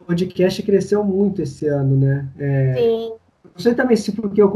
o 0.00 0.04
podcast 0.04 0.62
cresceu 0.62 1.02
muito 1.04 1.42
esse 1.42 1.66
ano, 1.66 1.96
né? 1.96 2.28
É, 2.38 2.74
Sim. 2.74 3.12
Não 3.44 3.60
sei 3.60 3.74
também 3.74 3.96
se 3.96 4.12
porque 4.12 4.42
eu 4.42 4.52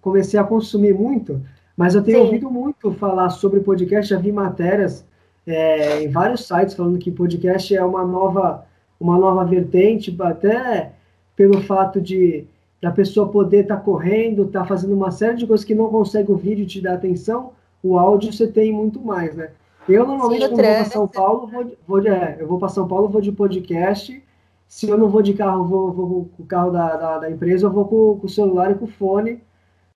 comecei 0.00 0.38
a 0.38 0.44
consumir 0.44 0.94
muito, 0.94 1.40
mas 1.76 1.94
eu 1.94 2.02
tenho 2.02 2.18
Sim. 2.18 2.24
ouvido 2.24 2.50
muito 2.50 2.92
falar 2.92 3.30
sobre 3.30 3.60
podcast, 3.60 4.10
já 4.10 4.18
vi 4.18 4.30
matérias 4.30 5.04
é, 5.46 6.04
em 6.04 6.08
vários 6.08 6.46
sites 6.46 6.74
falando 6.74 6.98
que 6.98 7.10
podcast 7.10 7.74
é 7.74 7.84
uma 7.84 8.04
nova, 8.04 8.66
uma 9.00 9.18
nova 9.18 9.44
vertente, 9.44 10.14
até 10.20 10.92
pelo 11.34 11.62
fato 11.62 12.00
de 12.00 12.46
da 12.80 12.90
pessoa 12.90 13.28
poder 13.28 13.62
estar 13.62 13.76
tá 13.76 13.82
correndo, 13.82 14.44
estar 14.44 14.60
tá 14.60 14.66
fazendo 14.66 14.94
uma 14.94 15.10
série 15.10 15.36
de 15.36 15.46
coisas 15.46 15.64
que 15.64 15.74
não 15.74 15.90
consegue 15.90 16.32
o 16.32 16.36
vídeo 16.36 16.66
te 16.66 16.80
dar 16.80 16.94
atenção, 16.94 17.52
o 17.82 17.98
áudio 17.98 18.32
você 18.32 18.46
tem 18.46 18.72
muito 18.72 19.00
mais, 19.00 19.34
né? 19.34 19.50
Eu 19.88 20.06
normalmente 20.06 20.42
Sim, 20.42 20.48
quando 20.48 20.64
vou 20.64 20.74
para 20.74 20.84
São 20.84 21.08
Paulo, 21.08 21.46
vou, 21.46 21.72
vou 21.86 22.00
de, 22.00 22.08
é, 22.08 22.36
eu 22.38 22.46
vou 22.46 22.58
para 22.58 22.68
São 22.68 22.86
Paulo, 22.86 23.08
vou 23.08 23.20
de 23.20 23.32
podcast. 23.32 24.22
Se 24.70 24.88
eu 24.88 24.96
não 24.96 25.08
vou 25.08 25.20
de 25.20 25.34
carro, 25.34 25.66
vou, 25.66 25.92
vou 25.92 26.30
com 26.36 26.44
o 26.44 26.46
carro 26.46 26.70
da, 26.70 26.96
da, 26.96 27.18
da, 27.18 27.30
empresa, 27.30 27.66
eu 27.66 27.72
vou 27.72 27.84
com, 27.86 28.20
com, 28.20 28.26
o 28.28 28.30
celular 28.30 28.70
e 28.70 28.76
com 28.76 28.84
o 28.84 28.88
fone 28.88 29.42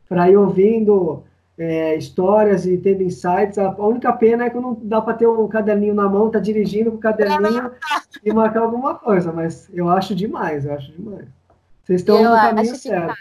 para 0.09 0.29
ir 0.29 0.37
ouvindo 0.37 1.23
é, 1.57 1.95
histórias 1.95 2.67
e 2.67 2.77
tendo 2.77 3.05
insights. 3.05 3.57
A, 3.57 3.69
a, 3.69 3.87
única 3.87 4.12
pena 4.12 4.47
é 4.47 4.51
que 4.51 4.59
não 4.59 4.77
dá 4.83 5.01
para 5.01 5.15
ter 5.15 5.29
um 5.29 5.47
caderninho 5.47 5.95
na 5.95 6.09
mão, 6.09 6.29
tá 6.29 6.41
dirigindo 6.41 6.91
com 6.91 6.97
o 6.97 7.01
caderninho 7.01 7.71
e 8.25 8.33
marcar 8.33 8.62
alguma 8.62 8.97
coisa, 8.97 9.33
mas 9.33 9.71
eu 9.73 9.89
acho 9.89 10.12
demais, 10.12 10.67
eu 10.67 10.75
acho 10.75 10.91
demais. 10.91 11.29
Vocês 11.84 12.01
estão 12.01 12.20
eu 12.20 12.31
no 12.31 12.37
caminho 12.37 12.75
certo. 12.75 13.15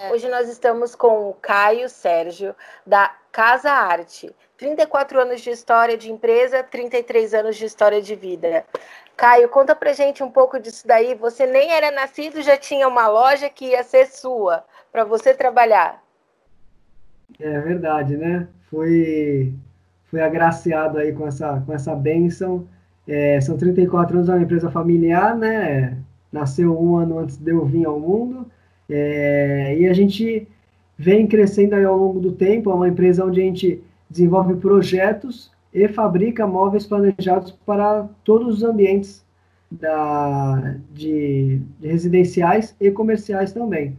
É. 0.00 0.10
Hoje 0.10 0.28
nós 0.28 0.48
estamos 0.48 0.96
com 0.96 1.30
o 1.30 1.34
Caio 1.34 1.88
Sérgio, 1.88 2.56
da 2.84 3.14
Casa 3.30 3.70
Arte. 3.70 4.34
34 4.56 5.20
anos 5.20 5.40
de 5.40 5.50
história 5.50 5.96
de 5.96 6.10
empresa, 6.10 6.62
33 6.62 7.34
anos 7.34 7.56
de 7.56 7.64
história 7.64 8.00
de 8.00 8.14
vida. 8.14 8.64
Caio, 9.16 9.48
conta 9.48 9.74
pra 9.74 9.92
gente 9.92 10.22
um 10.22 10.30
pouco 10.30 10.58
disso 10.58 10.86
daí. 10.86 11.14
Você 11.14 11.46
nem 11.46 11.70
era 11.70 11.90
nascido, 11.90 12.42
já 12.42 12.56
tinha 12.56 12.88
uma 12.88 13.08
loja 13.08 13.48
que 13.48 13.66
ia 13.66 13.82
ser 13.82 14.06
sua, 14.06 14.64
para 14.90 15.04
você 15.04 15.34
trabalhar. 15.34 16.02
É 17.40 17.60
verdade, 17.60 18.16
né? 18.16 18.48
Fui, 18.68 19.52
fui 20.10 20.20
agraciado 20.20 20.98
aí 20.98 21.12
com 21.12 21.26
essa, 21.26 21.62
com 21.64 21.72
essa 21.72 21.94
bênção. 21.94 22.66
É, 23.06 23.40
são 23.40 23.56
34 23.56 24.16
anos, 24.16 24.28
é 24.28 24.32
uma 24.32 24.42
empresa 24.42 24.70
familiar, 24.70 25.36
né? 25.36 25.96
Nasceu 26.30 26.78
um 26.80 26.96
ano 26.96 27.18
antes 27.18 27.36
de 27.36 27.50
eu 27.50 27.64
vir 27.64 27.86
ao 27.86 28.00
mundo. 28.00 28.46
É, 28.88 29.76
e 29.78 29.88
a 29.88 29.92
gente 29.92 30.48
vem 30.96 31.26
crescendo 31.26 31.74
aí 31.74 31.84
ao 31.84 31.96
longo 31.96 32.20
do 32.20 32.32
tempo. 32.32 32.70
É 32.70 32.74
uma 32.74 32.88
empresa 32.88 33.24
onde 33.24 33.40
a 33.40 33.44
gente 33.44 33.82
desenvolve 34.08 34.54
projetos 34.56 35.50
e 35.72 35.88
fabrica 35.88 36.46
móveis 36.46 36.86
planejados 36.86 37.52
para 37.64 38.08
todos 38.24 38.56
os 38.56 38.62
ambientes 38.62 39.24
da, 39.70 40.76
de, 40.92 41.60
de 41.80 41.88
residenciais 41.88 42.76
e 42.78 42.90
comerciais 42.90 43.52
também. 43.52 43.96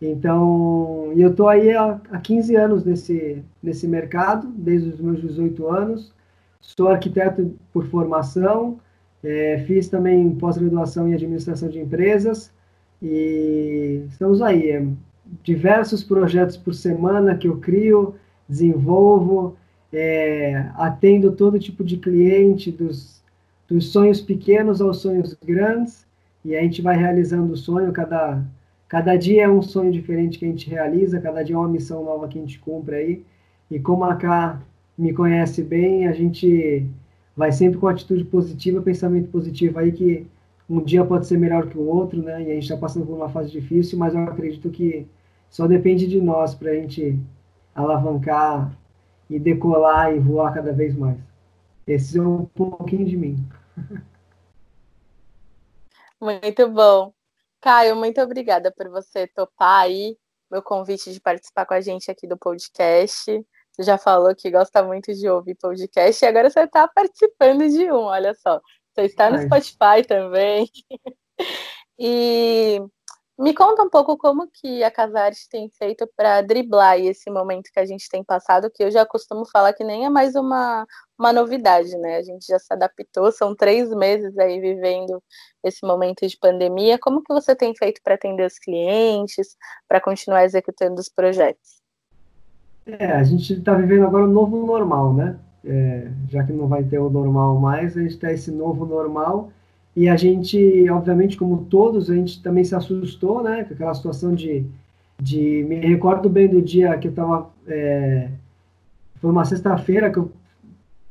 Então, 0.00 1.12
eu 1.16 1.30
estou 1.30 1.48
aí 1.48 1.74
há, 1.74 2.00
há 2.10 2.18
15 2.18 2.54
anos 2.54 2.84
nesse, 2.84 3.42
nesse 3.62 3.88
mercado, 3.88 4.46
desde 4.48 4.90
os 4.90 5.00
meus 5.00 5.20
18 5.20 5.66
anos. 5.68 6.14
Sou 6.60 6.88
arquiteto 6.88 7.54
por 7.72 7.86
formação, 7.86 8.78
é, 9.22 9.64
fiz 9.66 9.88
também 9.88 10.34
pós-graduação 10.34 11.08
em 11.08 11.14
administração 11.14 11.68
de 11.68 11.80
empresas 11.80 12.52
e 13.02 14.04
estamos 14.08 14.42
aí. 14.42 14.70
É, 14.70 14.86
diversos 15.42 16.04
projetos 16.04 16.56
por 16.56 16.74
semana 16.74 17.36
que 17.36 17.48
eu 17.48 17.56
crio, 17.58 18.14
desenvolvo, 18.48 19.56
é, 19.96 20.70
atendo 20.74 21.32
todo 21.32 21.58
tipo 21.58 21.82
de 21.82 21.96
cliente, 21.96 22.70
dos, 22.70 23.22
dos 23.66 23.88
sonhos 23.88 24.20
pequenos 24.20 24.82
aos 24.82 24.98
sonhos 24.98 25.34
grandes, 25.42 26.06
e 26.44 26.54
a 26.54 26.60
gente 26.60 26.82
vai 26.82 26.98
realizando 26.98 27.54
o 27.54 27.56
sonho, 27.56 27.90
cada, 27.92 28.44
cada 28.88 29.16
dia 29.16 29.44
é 29.44 29.48
um 29.48 29.62
sonho 29.62 29.90
diferente 29.90 30.38
que 30.38 30.44
a 30.44 30.48
gente 30.48 30.68
realiza, 30.68 31.18
cada 31.18 31.42
dia 31.42 31.56
é 31.56 31.58
uma 31.58 31.68
missão 31.68 32.04
nova 32.04 32.28
que 32.28 32.38
a 32.38 32.42
gente 32.42 32.58
cumpre 32.58 32.94
aí, 32.94 33.24
e 33.70 33.80
como 33.80 34.04
a 34.04 34.14
Cá 34.16 34.60
me 34.98 35.14
conhece 35.14 35.62
bem, 35.62 36.06
a 36.06 36.12
gente 36.12 36.86
vai 37.34 37.50
sempre 37.50 37.78
com 37.78 37.88
atitude 37.88 38.24
positiva, 38.24 38.82
pensamento 38.82 39.30
positivo 39.30 39.78
aí, 39.78 39.92
que 39.92 40.26
um 40.68 40.82
dia 40.82 41.04
pode 41.06 41.26
ser 41.26 41.38
melhor 41.38 41.68
que 41.68 41.78
o 41.78 41.86
outro, 41.86 42.22
né? 42.22 42.42
E 42.42 42.50
a 42.50 42.54
gente 42.54 42.64
está 42.64 42.76
passando 42.76 43.06
por 43.06 43.14
uma 43.14 43.28
fase 43.28 43.50
difícil, 43.50 43.98
mas 43.98 44.14
eu 44.14 44.20
acredito 44.20 44.68
que 44.70 45.06
só 45.50 45.66
depende 45.66 46.06
de 46.06 46.20
nós 46.20 46.54
para 46.54 46.70
a 46.70 46.74
gente 46.74 47.18
alavancar 47.74 48.72
e 49.28 49.38
decolar 49.38 50.14
e 50.14 50.18
voar 50.18 50.54
cada 50.54 50.72
vez 50.72 50.94
mais. 50.94 51.18
Esse 51.86 52.18
é 52.18 52.22
um 52.22 52.44
pouquinho 52.46 53.06
de 53.06 53.16
mim. 53.16 53.36
Muito 56.20 56.68
bom. 56.68 57.12
Caio, 57.60 57.94
muito 57.96 58.20
obrigada 58.20 58.72
por 58.72 58.88
você 58.88 59.26
topar 59.26 59.82
aí 59.82 60.16
meu 60.50 60.62
convite 60.62 61.12
de 61.12 61.20
participar 61.20 61.66
com 61.66 61.74
a 61.74 61.80
gente 61.80 62.10
aqui 62.10 62.26
do 62.26 62.38
podcast. 62.38 63.44
Você 63.72 63.82
já 63.82 63.98
falou 63.98 64.34
que 64.34 64.50
gosta 64.50 64.82
muito 64.82 65.12
de 65.12 65.28
ouvir 65.28 65.54
podcast 65.56 66.24
e 66.24 66.28
agora 66.28 66.48
você 66.48 66.60
está 66.60 66.88
participando 66.88 67.68
de 67.68 67.90
um, 67.90 68.04
olha 68.04 68.34
só. 68.34 68.60
Você 68.94 69.02
está 69.02 69.30
no 69.30 69.42
Spotify 69.42 70.06
também. 70.06 70.70
e 71.98 72.80
me 73.38 73.54
conta 73.54 73.82
um 73.82 73.90
pouco 73.90 74.16
como 74.16 74.48
que 74.50 74.82
a 74.82 74.90
Casares 74.90 75.46
tem 75.46 75.68
feito 75.68 76.08
para 76.16 76.40
driblar 76.40 76.98
esse 76.98 77.30
momento 77.30 77.70
que 77.70 77.78
a 77.78 77.84
gente 77.84 78.08
tem 78.08 78.24
passado, 78.24 78.70
que 78.70 78.82
eu 78.82 78.90
já 78.90 79.04
costumo 79.04 79.44
falar 79.44 79.74
que 79.74 79.84
nem 79.84 80.06
é 80.06 80.10
mais 80.10 80.34
uma, 80.34 80.86
uma 81.18 81.32
novidade, 81.34 81.96
né? 81.98 82.16
A 82.16 82.22
gente 82.22 82.46
já 82.46 82.58
se 82.58 82.72
adaptou, 82.72 83.30
são 83.30 83.54
três 83.54 83.90
meses 83.90 84.36
aí 84.38 84.58
vivendo 84.58 85.22
esse 85.62 85.86
momento 85.86 86.26
de 86.26 86.36
pandemia. 86.38 86.98
Como 86.98 87.22
que 87.22 87.32
você 87.32 87.54
tem 87.54 87.74
feito 87.76 88.00
para 88.02 88.14
atender 88.14 88.46
os 88.46 88.58
clientes, 88.58 89.54
para 89.86 90.00
continuar 90.00 90.44
executando 90.44 90.98
os 90.98 91.10
projetos? 91.10 91.82
É, 92.86 93.12
a 93.12 93.24
gente 93.24 93.52
está 93.52 93.74
vivendo 93.74 94.06
agora 94.06 94.24
o 94.24 94.28
novo 94.28 94.64
normal, 94.64 95.12
né? 95.12 95.38
É, 95.62 96.08
já 96.30 96.42
que 96.44 96.52
não 96.52 96.68
vai 96.68 96.84
ter 96.84 96.98
o 96.98 97.10
normal 97.10 97.56
mais, 97.56 97.96
a 97.96 98.00
gente 98.00 98.12
está 98.12 98.32
esse 98.32 98.50
novo 98.50 98.86
normal 98.86 99.50
e 99.96 100.10
a 100.10 100.16
gente, 100.16 100.90
obviamente, 100.90 101.38
como 101.38 101.64
todos, 101.64 102.10
a 102.10 102.14
gente 102.14 102.42
também 102.42 102.62
se 102.62 102.74
assustou, 102.74 103.42
né? 103.42 103.64
Com 103.64 103.72
aquela 103.72 103.94
situação 103.94 104.34
de, 104.34 104.66
de 105.18 105.64
me 105.66 105.76
recordo 105.76 106.28
bem 106.28 106.46
do 106.46 106.60
dia 106.60 106.96
que 106.98 107.08
eu 107.08 107.10
estava 107.10 107.48
é, 107.66 108.28
foi 109.20 109.30
uma 109.30 109.44
sexta-feira 109.44 110.10
que 110.10 110.18
eu, 110.18 110.30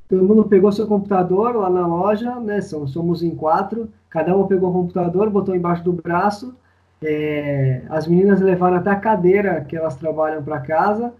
todo 0.08 0.24
mundo 0.24 0.46
pegou 0.46 0.72
seu 0.72 0.86
computador 0.86 1.56
lá 1.56 1.70
na 1.70 1.88
loja, 1.88 2.40
né? 2.40 2.62
Somos, 2.62 3.24
em 3.24 3.32
quatro, 3.32 3.90
cada 4.10 4.38
um 4.38 4.46
pegou 4.46 4.70
o 4.70 4.74
computador, 4.74 5.30
botou 5.30 5.56
embaixo 5.56 5.84
do 5.84 5.94
braço. 5.94 6.56
É, 7.04 7.82
as 7.90 8.08
meninas 8.08 8.40
levaram 8.40 8.78
até 8.78 8.92
a 8.92 8.96
cadeira 8.96 9.62
que 9.62 9.76
elas 9.76 9.96
trabalham 9.96 10.44
para 10.44 10.60
casa 10.60 11.12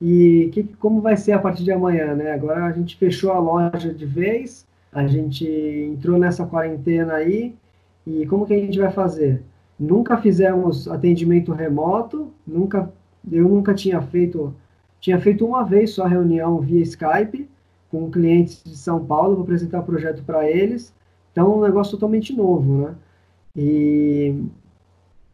e 0.00 0.50
que, 0.52 0.62
como 0.62 1.00
vai 1.00 1.16
ser 1.16 1.32
a 1.32 1.38
partir 1.38 1.64
de 1.64 1.72
amanhã, 1.72 2.14
né? 2.14 2.32
Agora 2.32 2.66
a 2.66 2.72
gente 2.72 2.96
fechou 2.96 3.32
a 3.32 3.38
loja 3.38 3.92
de 3.92 4.04
vez, 4.04 4.66
a 4.94 5.08
gente 5.08 5.44
entrou 5.44 6.18
nessa 6.18 6.46
quarentena 6.46 7.14
aí 7.14 7.56
e 8.06 8.24
como 8.26 8.46
que 8.46 8.54
a 8.54 8.58
gente 8.58 8.78
vai 8.78 8.92
fazer? 8.92 9.42
Nunca 9.78 10.16
fizemos 10.16 10.86
atendimento 10.86 11.52
remoto, 11.52 12.30
nunca, 12.46 12.92
eu 13.30 13.48
nunca 13.48 13.74
tinha 13.74 14.00
feito, 14.00 14.54
tinha 15.00 15.20
feito 15.20 15.44
uma 15.44 15.64
vez 15.64 15.90
só 15.90 16.06
reunião 16.06 16.60
via 16.60 16.80
Skype 16.82 17.48
com 17.90 18.08
clientes 18.08 18.62
de 18.64 18.76
São 18.76 19.04
Paulo, 19.04 19.34
vou 19.34 19.42
apresentar 19.42 19.80
o 19.80 19.84
projeto 19.84 20.22
para 20.22 20.48
eles, 20.48 20.94
então 21.32 21.52
é 21.52 21.56
um 21.56 21.60
negócio 21.62 21.92
totalmente 21.92 22.32
novo, 22.32 22.86
né? 22.86 22.94
E 23.56 24.34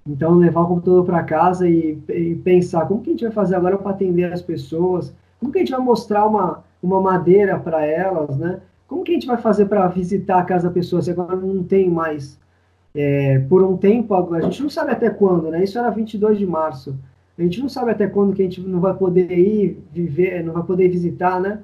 então 0.07 0.35
levar 0.37 0.63
o 0.63 0.69
computador 0.69 1.05
para 1.05 1.23
casa 1.23 1.69
e, 1.69 1.99
e, 2.09 2.35
pensar 2.37 2.87
como 2.87 3.03
que 3.03 3.11
a 3.11 3.13
gente 3.13 3.25
vai 3.25 3.33
fazer 3.33 3.57
agora 3.57 3.77
para 3.77 3.91
atender 3.91 4.33
as 4.33 4.41
pessoas, 4.41 5.15
como 5.39 5.53
que 5.53 5.59
a 5.59 5.61
gente 5.61 5.73
vai 5.73 5.81
mostrar 5.81 6.27
uma, 6.27 6.65
uma 6.83 7.01
madeira 7.01 7.59
para 7.59 7.85
elas, 7.85 8.37
né? 8.39 8.61
Como 8.91 9.05
que 9.05 9.13
a 9.13 9.15
gente 9.15 9.27
vai 9.29 9.37
fazer 9.37 9.67
para 9.67 9.87
visitar 9.87 10.41
a 10.41 10.45
casa 10.45 10.67
da 10.67 10.75
pessoa 10.75 11.01
se 11.01 11.13
agora 11.13 11.37
não 11.37 11.63
tem 11.63 11.89
mais? 11.89 12.37
É, 12.93 13.39
por 13.39 13.63
um 13.63 13.77
tempo, 13.77 14.13
a 14.35 14.41
gente 14.41 14.61
não 14.65 14.69
sabe 14.69 14.91
até 14.91 15.09
quando, 15.09 15.49
né? 15.49 15.63
Isso 15.63 15.79
era 15.79 15.91
22 15.91 16.37
de 16.37 16.45
março. 16.45 16.99
A 17.39 17.43
gente 17.43 17.61
não 17.61 17.69
sabe 17.69 17.93
até 17.93 18.09
quando 18.09 18.35
que 18.35 18.43
a 18.43 18.45
gente 18.47 18.61
não 18.61 18.81
vai 18.81 18.93
poder 18.93 19.31
ir 19.31 19.81
viver, 19.93 20.43
não 20.43 20.55
vai 20.55 20.65
poder 20.65 20.89
visitar, 20.89 21.41
né? 21.41 21.63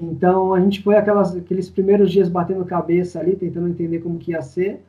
Então 0.00 0.54
a 0.54 0.60
gente 0.60 0.82
foi 0.82 0.96
aquelas, 0.96 1.36
aqueles 1.36 1.68
primeiros 1.68 2.10
dias 2.10 2.30
batendo 2.30 2.64
cabeça 2.64 3.20
ali, 3.20 3.36
tentando 3.36 3.68
entender 3.68 3.98
como 3.98 4.18
que 4.18 4.30
ia 4.30 4.40
ser. 4.40 4.80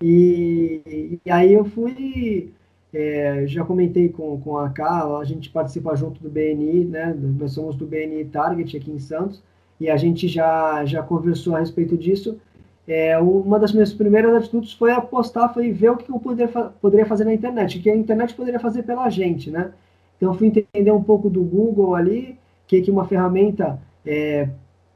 E, 0.00 1.18
e 1.26 1.30
aí 1.30 1.52
eu 1.54 1.64
fui, 1.64 2.52
é, 2.94 3.48
já 3.48 3.64
comentei 3.64 4.08
com, 4.10 4.40
com 4.40 4.58
a 4.58 4.70
Carla, 4.70 5.18
a 5.18 5.24
gente 5.24 5.50
participa 5.50 5.96
junto 5.96 6.22
do 6.22 6.30
BNI, 6.30 6.84
né? 6.84 7.12
Nós 7.18 7.50
somos 7.50 7.74
do 7.74 7.84
BNI 7.84 8.26
Target 8.26 8.76
aqui 8.76 8.92
em 8.92 9.00
Santos 9.00 9.42
e 9.82 9.90
a 9.90 9.96
gente 9.96 10.28
já, 10.28 10.84
já 10.84 11.02
conversou 11.02 11.56
a 11.56 11.58
respeito 11.58 11.96
disso. 11.96 12.38
É, 12.86 13.18
uma 13.18 13.58
das 13.58 13.72
minhas 13.72 13.92
primeiras 13.92 14.32
atitudes 14.32 14.72
foi 14.72 14.92
apostar, 14.92 15.52
foi 15.52 15.72
ver 15.72 15.90
o 15.90 15.96
que 15.96 16.08
eu 16.08 16.20
poder, 16.20 16.48
poderia 16.80 17.04
fazer 17.04 17.24
na 17.24 17.34
internet, 17.34 17.78
o 17.78 17.82
que 17.82 17.90
a 17.90 17.96
internet 17.96 18.32
poderia 18.32 18.60
fazer 18.60 18.84
pela 18.84 19.10
gente, 19.10 19.50
né? 19.50 19.72
Então, 20.16 20.32
fui 20.34 20.46
entender 20.46 20.92
um 20.92 21.02
pouco 21.02 21.28
do 21.28 21.42
Google 21.42 21.96
ali, 21.96 22.38
que 22.68 22.84
é 22.88 22.92
uma 22.92 23.06
ferramenta 23.06 23.80
é, 24.06 24.48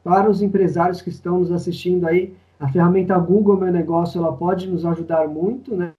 para 0.05 0.31
os 0.31 0.41
empresários 0.41 1.03
que 1.03 1.09
estão 1.09 1.41
nos 1.41 1.51
assistindo 1.51 2.07
aí, 2.07 2.33
a 2.61 2.69
ferramenta 2.69 3.19
Google 3.19 3.57
Meu 3.57 3.73
Negócio 3.73 4.21
ela 4.21 4.33
pode 4.33 4.69
nos 4.69 4.87
ajudar 4.87 5.27
muito, 5.27 5.75
né? 5.75 5.93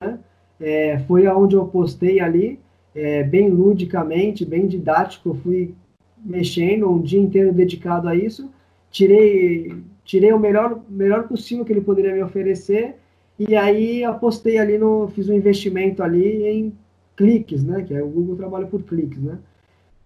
É, 0.61 0.99
foi 0.99 1.27
aonde 1.27 1.57
eu 1.57 1.65
postei 1.65 2.21
ali, 2.21 2.57
é, 2.95 3.21
bem 3.21 3.49
ludicamente, 3.49 4.45
bem 4.45 4.65
didático, 4.65 5.33
fui 5.43 5.75
mexendo 6.23 6.89
um 6.89 7.01
dia 7.01 7.19
inteiro 7.19 7.51
dedicado 7.51 8.07
a 8.07 8.15
isso, 8.15 8.49
tirei 8.91 9.75
tirei 10.03 10.31
o 10.33 10.39
melhor 10.39 10.81
melhor 10.89 11.27
possível 11.27 11.65
que 11.65 11.73
ele 11.73 11.81
poderia 11.81 12.13
me 12.13 12.23
oferecer 12.23 12.95
e 13.37 13.55
aí 13.55 14.03
apostei 14.03 14.57
ali 14.57 14.77
no 14.77 15.09
fiz 15.09 15.29
um 15.29 15.33
investimento 15.33 16.01
ali 16.03 16.43
em 16.47 16.73
cliques, 17.15 17.63
né? 17.63 17.83
Que 17.83 17.93
é 17.93 18.03
o 18.03 18.07
Google 18.09 18.35
trabalha 18.35 18.67
por 18.67 18.81
cliques, 18.83 19.19
né? 19.21 19.37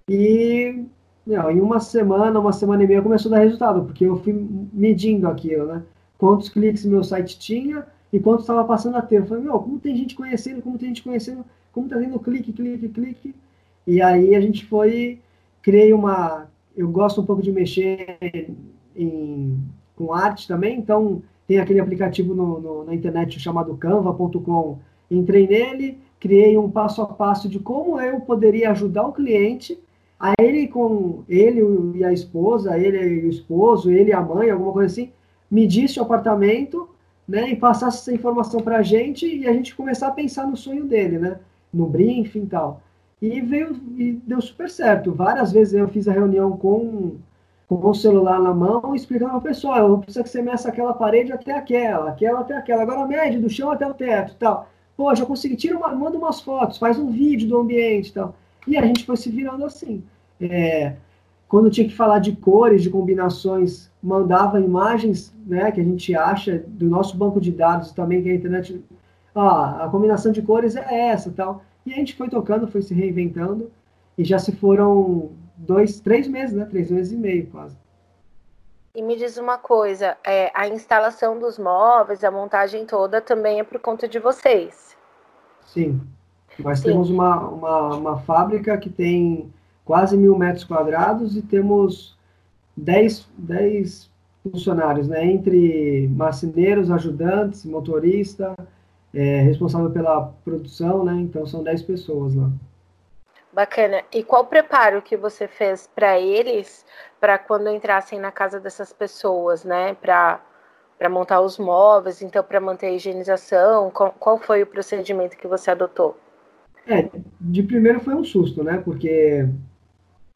E 0.10 0.84
não, 1.26 1.52
em 1.52 1.62
uma 1.62 1.80
semana, 1.80 2.40
uma 2.40 2.54
semana 2.54 2.84
e 2.84 2.88
meia 2.88 3.02
começou 3.02 3.32
a 3.32 3.38
dar 3.38 3.44
resultado, 3.44 3.86
porque 3.86 4.06
eu 4.06 4.18
fui 4.18 4.34
medindo 4.74 5.28
aquilo, 5.28 5.66
né? 5.68 5.84
quantos 6.22 6.50
cliques 6.50 6.86
meu 6.86 7.04
site 7.04 7.40
tinha 7.40 7.84
e 8.14 8.20
quanto 8.20 8.42
estava 8.42 8.64
passando 8.64 8.96
a 8.96 9.02
ter. 9.02 9.18
Eu 9.18 9.26
falei, 9.26 9.44
meu, 9.44 9.58
como 9.58 9.80
tem 9.80 9.96
gente 9.96 10.14
conhecendo, 10.14 10.62
como 10.62 10.78
tem 10.78 10.90
gente 10.90 11.02
conhecendo, 11.02 11.44
como 11.72 11.88
está 11.88 11.98
tendo 11.98 12.20
clique, 12.20 12.54
clique, 12.54 12.88
clique. 12.90 13.36
E 13.88 14.00
aí 14.00 14.36
a 14.36 14.40
gente 14.40 14.64
foi, 14.66 15.20
criei 15.64 15.92
uma. 15.92 16.48
Eu 16.78 16.88
gosto 16.90 17.22
um 17.22 17.26
pouco 17.26 17.42
de 17.42 17.52
mexer 17.52 18.20
em, 18.96 19.58
com 19.96 20.14
arte 20.14 20.48
também, 20.48 20.78
então 20.78 21.22
tem 21.48 21.60
aquele 21.60 21.80
aplicativo 21.80 22.34
no, 22.34 22.60
no, 22.60 22.84
na 22.84 22.96
internet 22.96 23.40
chamado 23.40 23.76
canva.com. 23.76 24.80
Entrei 25.10 25.48
nele, 25.48 25.98
criei 26.20 26.58
um 26.58 26.70
passo 26.70 27.02
a 27.02 27.06
passo 27.06 27.50
de 27.50 27.60
como 27.60 28.00
eu 28.00 28.22
poderia 28.22 28.72
ajudar 28.72 29.06
o 29.06 29.14
cliente 29.14 29.78
a 30.20 30.34
ele 30.40 30.68
com 30.68 31.24
ele 31.28 31.62
e 31.98 32.04
a 32.06 32.14
esposa, 32.14 32.78
ele 32.78 32.98
e 32.98 33.26
o 33.26 33.30
esposo, 33.30 33.92
ele 33.92 34.12
e 34.12 34.14
a 34.14 34.22
mãe, 34.22 34.50
alguma 34.50 34.72
coisa 34.72 34.94
assim, 34.94 35.12
medisse 35.50 36.00
o 36.00 36.04
apartamento, 36.04 36.88
né, 37.28 37.50
e 37.50 37.56
passasse 37.56 38.00
essa 38.00 38.14
informação 38.14 38.62
para 38.62 38.78
a 38.78 38.84
gente 38.84 39.26
e 39.26 39.48
a 39.48 39.54
gente 39.54 39.76
começar 39.76 40.08
a 40.08 40.12
pensar 40.12 40.46
no 40.46 40.56
sonho 40.56 40.86
dele, 40.86 41.18
né, 41.18 41.40
no 41.74 41.88
briefing 41.88 42.44
e 42.44 42.48
tal. 42.48 42.82
E 43.22 43.40
veio 43.42 43.76
e 43.98 44.14
deu 44.14 44.42
super 44.42 44.70
certo. 44.70 45.12
Várias 45.12 45.52
vezes 45.52 45.74
eu 45.74 45.88
fiz 45.88 46.08
a 46.08 46.12
reunião 46.12 46.58
com, 46.58 47.16
com 47.78 47.90
o 47.90 47.96
celular 47.96 48.40
na 48.40 48.54
mão, 48.54 48.94
explicando 48.94 49.34
ao 49.34 49.42
pessoal, 49.42 49.90
eu 49.90 49.98
preciso 49.98 50.24
que 50.24 50.30
você 50.30 50.42
meça 50.42 50.70
aquela 50.70 50.94
parede 50.94 51.32
até 51.32 51.54
aquela, 51.54 52.10
aquela 52.10 52.42
até 52.42 52.56
aquela, 52.56 52.82
agora 52.84 53.08
mede 53.08 53.40
do 53.40 53.50
chão 53.50 53.72
até 53.72 53.88
o 53.88 53.94
teto, 53.94 54.36
tal. 54.38 54.68
Pô, 54.98 55.14
já 55.16 55.26
consegui, 55.26 55.56
tira 55.56 55.78
uma, 55.78 55.94
manda 55.96 56.18
umas 56.18 56.42
fotos, 56.42 56.78
faz 56.78 57.00
um 57.00 57.10
vídeo 57.10 57.48
do 57.48 57.58
ambiente, 57.58 58.14
tal. 58.14 58.36
E 58.68 58.78
a 58.78 58.86
gente 58.86 59.06
foi 59.06 59.16
se 59.18 59.30
virando 59.30 59.66
assim. 59.66 60.04
É, 60.40 60.96
quando 61.48 61.70
tinha 61.70 61.88
que 61.88 61.96
falar 61.96 62.20
de 62.20 62.34
cores, 62.34 62.84
de 62.84 62.90
combinações, 62.90 63.90
mandava 64.02 64.60
imagens 64.60 65.34
né, 65.46 65.72
que 65.72 65.82
a 65.82 65.84
gente 65.84 66.16
acha 66.16 66.64
do 66.68 66.86
nosso 66.90 67.18
banco 67.18 67.40
de 67.40 67.52
dados 67.52 67.92
também, 67.92 68.22
que 68.22 68.30
a 68.30 68.36
internet. 68.36 68.84
A 69.34 69.88
combinação 69.90 70.32
de 70.32 70.42
cores 70.42 70.76
é 70.76 71.10
essa 71.10 71.32
tal. 71.32 71.64
E 71.86 71.94
a 71.94 71.96
gente 71.96 72.16
foi 72.16 72.30
tocando, 72.30 72.68
foi 72.68 72.82
se 72.82 72.94
reinventando, 72.94 73.72
e 74.18 74.24
já 74.24 74.38
se 74.38 74.52
foram 74.52 75.32
dois, 75.62 76.00
três 76.00 76.28
meses, 76.28 76.56
né? 76.56 76.66
Três 76.66 76.90
meses 76.92 77.12
e 77.12 77.18
meio 77.18 77.48
quase. 77.48 77.78
E 78.94 79.02
me 79.02 79.16
diz 79.16 79.38
uma 79.38 79.58
coisa, 79.58 80.18
é, 80.26 80.52
a 80.54 80.68
instalação 80.68 81.40
dos 81.40 81.58
móveis, 81.58 82.24
a 82.24 82.32
montagem 82.32 82.86
toda 82.86 83.22
também 83.22 83.60
é 83.60 83.64
por 83.64 83.80
conta 83.80 84.06
de 84.06 84.20
vocês? 84.20 84.98
Sim. 85.66 86.02
Nós 86.60 86.80
Sim. 86.80 86.90
temos 86.90 87.10
uma, 87.10 87.40
uma, 87.48 87.96
uma 87.96 88.20
fábrica 88.20 88.78
que 88.78 88.90
tem 88.90 89.52
quase 89.86 90.18
mil 90.18 90.38
metros 90.38 90.66
quadrados 90.66 91.38
e 91.38 91.42
temos 91.42 92.18
10, 92.76 93.30
10 93.38 94.12
funcionários, 94.44 95.08
né, 95.08 95.26
entre 95.26 96.10
marceneiros, 96.10 96.92
ajudantes, 96.92 97.64
motorista, 97.64 98.56
é, 99.14 99.42
responsável 99.42 99.90
pela 99.92 100.34
produção, 100.44 101.06
né, 101.06 101.14
então 101.14 101.46
são 101.46 101.64
10 101.64 101.84
pessoas 101.84 102.36
lá. 102.36 102.50
Bacana. 103.54 104.02
E 104.14 104.24
qual 104.24 104.46
preparo 104.46 105.02
que 105.02 105.18
você 105.18 105.48
fez 105.48 105.90
para 105.94 106.20
eles, 106.20 106.86
para 107.20 107.38
quando 107.38 107.70
entrassem 107.70 108.20
na 108.20 108.32
casa 108.32 108.60
dessas 108.60 108.94
pessoas, 108.94 109.64
né, 109.64 109.96
para 109.96 110.40
para 110.98 111.10
montar 111.10 111.42
os 111.42 111.58
móveis, 111.58 112.22
então 112.22 112.44
para 112.44 112.60
manter 112.60 112.86
a 112.86 112.92
higienização, 112.92 113.90
qual, 113.90 114.14
qual 114.20 114.38
foi 114.38 114.62
o 114.62 114.68
procedimento 114.68 115.36
que 115.36 115.48
você 115.48 115.72
adotou? 115.72 116.16
É, 116.86 117.10
de 117.40 117.64
primeiro 117.64 118.00
foi 118.00 118.14
um 118.14 118.24
susto, 118.24 118.64
né, 118.64 118.80
porque 118.86 119.48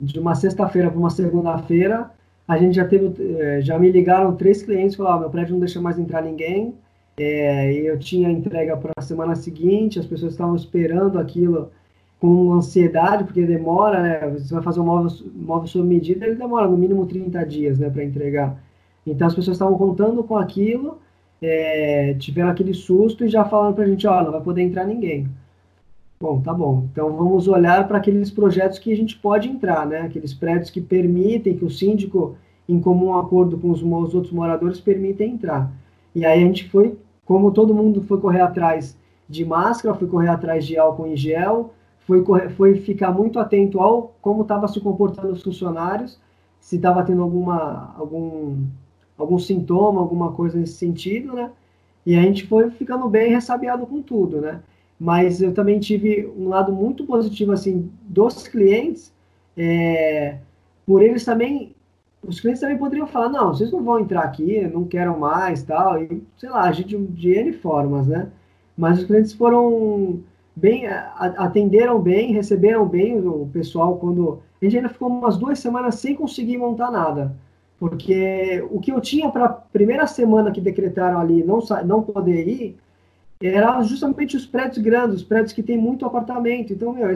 de 0.01 0.19
uma 0.19 0.33
sexta-feira 0.33 0.89
para 0.89 0.97
uma 0.97 1.11
segunda-feira, 1.11 2.09
a 2.47 2.57
gente 2.57 2.75
já 2.75 2.87
teve, 2.87 3.13
eh, 3.39 3.61
já 3.61 3.77
me 3.77 3.91
ligaram 3.91 4.35
três 4.35 4.63
clientes, 4.63 4.95
falaram, 4.95 5.19
meu 5.19 5.29
prédio 5.29 5.53
não 5.53 5.59
deixa 5.59 5.79
mais 5.79 5.99
entrar 5.99 6.23
ninguém, 6.23 6.73
é, 7.15 7.71
eu 7.71 7.97
tinha 7.99 8.29
entrega 8.29 8.75
para 8.75 8.91
a 8.97 9.01
semana 9.01 9.35
seguinte, 9.35 9.99
as 9.99 10.05
pessoas 10.07 10.31
estavam 10.31 10.55
esperando 10.55 11.19
aquilo 11.19 11.71
com 12.25 12.53
ansiedade, 12.53 13.23
porque 13.23 13.45
demora, 13.45 14.01
né, 14.01 14.29
você 14.31 14.51
vai 14.51 14.63
fazer 14.63 14.79
um 14.79 14.85
móvel, 14.85 15.11
móvel 15.35 15.67
sob 15.67 15.87
medida, 15.87 16.25
ele 16.25 16.33
demora 16.33 16.67
no 16.67 16.75
mínimo 16.75 17.05
30 17.05 17.45
dias, 17.45 17.77
né, 17.77 17.87
para 17.87 18.03
entregar. 18.03 18.59
Então 19.05 19.27
as 19.27 19.35
pessoas 19.35 19.55
estavam 19.55 19.77
contando 19.77 20.23
com 20.23 20.35
aquilo, 20.35 20.97
é, 21.39 22.15
tiveram 22.15 22.49
aquele 22.49 22.73
susto 22.73 23.23
e 23.23 23.29
já 23.29 23.45
falando 23.45 23.75
para 23.75 23.83
a 23.83 23.87
gente, 23.87 24.07
ó, 24.07 24.23
não 24.23 24.31
vai 24.31 24.41
poder 24.41 24.63
entrar 24.63 24.85
ninguém. 24.85 25.27
Bom, 26.19 26.41
tá 26.41 26.51
bom. 26.51 26.87
Então 26.91 27.15
vamos 27.15 27.47
olhar 27.47 27.87
para 27.87 27.99
aqueles 27.99 28.31
projetos 28.31 28.79
que 28.79 28.91
a 28.91 28.97
gente 28.97 29.15
pode 29.17 29.47
entrar, 29.47 29.85
né? 29.85 29.99
Aqueles 29.99 30.33
prédios 30.33 30.71
que 30.71 30.81
permitem, 30.81 31.55
que 31.55 31.65
o 31.65 31.69
síndico, 31.69 32.35
em 32.67 32.79
comum 32.79 33.15
acordo 33.15 33.55
com 33.59 33.69
os, 33.69 33.83
os 33.83 34.15
outros 34.15 34.33
moradores, 34.33 34.79
permitem 34.79 35.33
entrar. 35.33 35.71
E 36.15 36.25
aí 36.25 36.41
a 36.41 36.47
gente 36.47 36.67
foi, 36.69 36.97
como 37.23 37.51
todo 37.51 37.75
mundo 37.75 38.01
foi 38.01 38.19
correr 38.19 38.41
atrás 38.41 38.97
de 39.29 39.45
máscara, 39.45 39.93
foi 39.93 40.07
correr 40.07 40.29
atrás 40.29 40.65
de 40.65 40.75
álcool 40.75 41.05
em 41.05 41.15
gel, 41.15 41.75
foi, 42.05 42.23
foi 42.49 42.75
ficar 42.75 43.11
muito 43.11 43.39
atento 43.39 43.79
ao 43.79 44.15
como 44.21 44.43
estava 44.43 44.67
se 44.67 44.79
comportando 44.79 45.33
os 45.33 45.43
funcionários, 45.43 46.19
se 46.59 46.77
estava 46.77 47.03
tendo 47.03 47.21
alguma, 47.21 47.93
algum, 47.97 48.57
algum 49.17 49.39
sintoma, 49.39 50.01
alguma 50.01 50.31
coisa 50.31 50.57
nesse 50.57 50.73
sentido, 50.73 51.33
né? 51.33 51.51
E 52.05 52.15
a 52.15 52.21
gente 52.21 52.47
foi 52.47 52.69
ficando 52.71 53.09
bem 53.09 53.31
ressabiado 53.31 53.85
com 53.85 54.01
tudo, 54.01 54.39
né? 54.39 54.61
mas 54.99 55.41
eu 55.41 55.53
também 55.53 55.79
tive 55.79 56.25
um 56.37 56.47
lado 56.47 56.71
muito 56.71 57.05
positivo 57.05 57.51
assim 57.51 57.91
dos 58.03 58.47
clientes, 58.47 59.13
é, 59.57 60.37
por 60.85 61.01
eles 61.01 61.25
também, 61.25 61.75
os 62.23 62.39
clientes 62.39 62.61
também 62.61 62.77
poderiam 62.77 63.07
falar, 63.07 63.29
não, 63.29 63.53
vocês 63.53 63.71
não 63.71 63.83
vão 63.83 63.99
entrar 63.99 64.21
aqui, 64.23 64.61
não 64.67 64.85
quero 64.85 65.17
mais, 65.19 65.63
tal, 65.63 66.01
e 66.01 66.23
sei 66.37 66.49
lá, 66.49 66.63
a 66.63 66.71
gente 66.71 66.97
de 66.97 67.29
N 67.31 67.53
formas, 67.53 68.07
né? 68.07 68.31
Mas 68.77 68.99
os 68.99 69.05
clientes 69.05 69.33
foram 69.33 70.21
bem, 70.55 70.87
atenderam 70.87 71.99
bem, 71.99 72.31
receberam 72.31 72.87
bem 72.87 73.19
o 73.27 73.49
pessoal 73.51 73.97
quando 73.97 74.39
a 74.61 74.65
gente 74.65 74.77
ainda 74.77 74.89
ficou 74.89 75.09
umas 75.09 75.37
duas 75.37 75.59
semanas 75.59 75.95
sem 75.95 76.15
conseguir 76.15 76.57
montar 76.57 76.89
nada, 76.89 77.35
porque 77.77 78.65
o 78.71 78.79
que 78.79 78.91
eu 78.91 79.01
tinha 79.01 79.29
para 79.29 79.45
a 79.45 79.49
primeira 79.49 80.07
semana 80.07 80.51
que 80.51 80.61
decretaram 80.61 81.19
ali 81.19 81.43
não 81.43 81.59
não 81.85 82.01
poder 82.01 82.47
ir 82.47 82.77
era 83.41 83.81
justamente 83.83 84.37
os 84.37 84.45
prédios 84.45 84.77
grandes, 84.77 85.17
os 85.17 85.23
prédios 85.23 85.53
que 85.53 85.61
tem 85.61 85.77
muito 85.77 86.05
apartamento. 86.05 86.71
Então, 86.71 86.93
meu, 86.93 87.07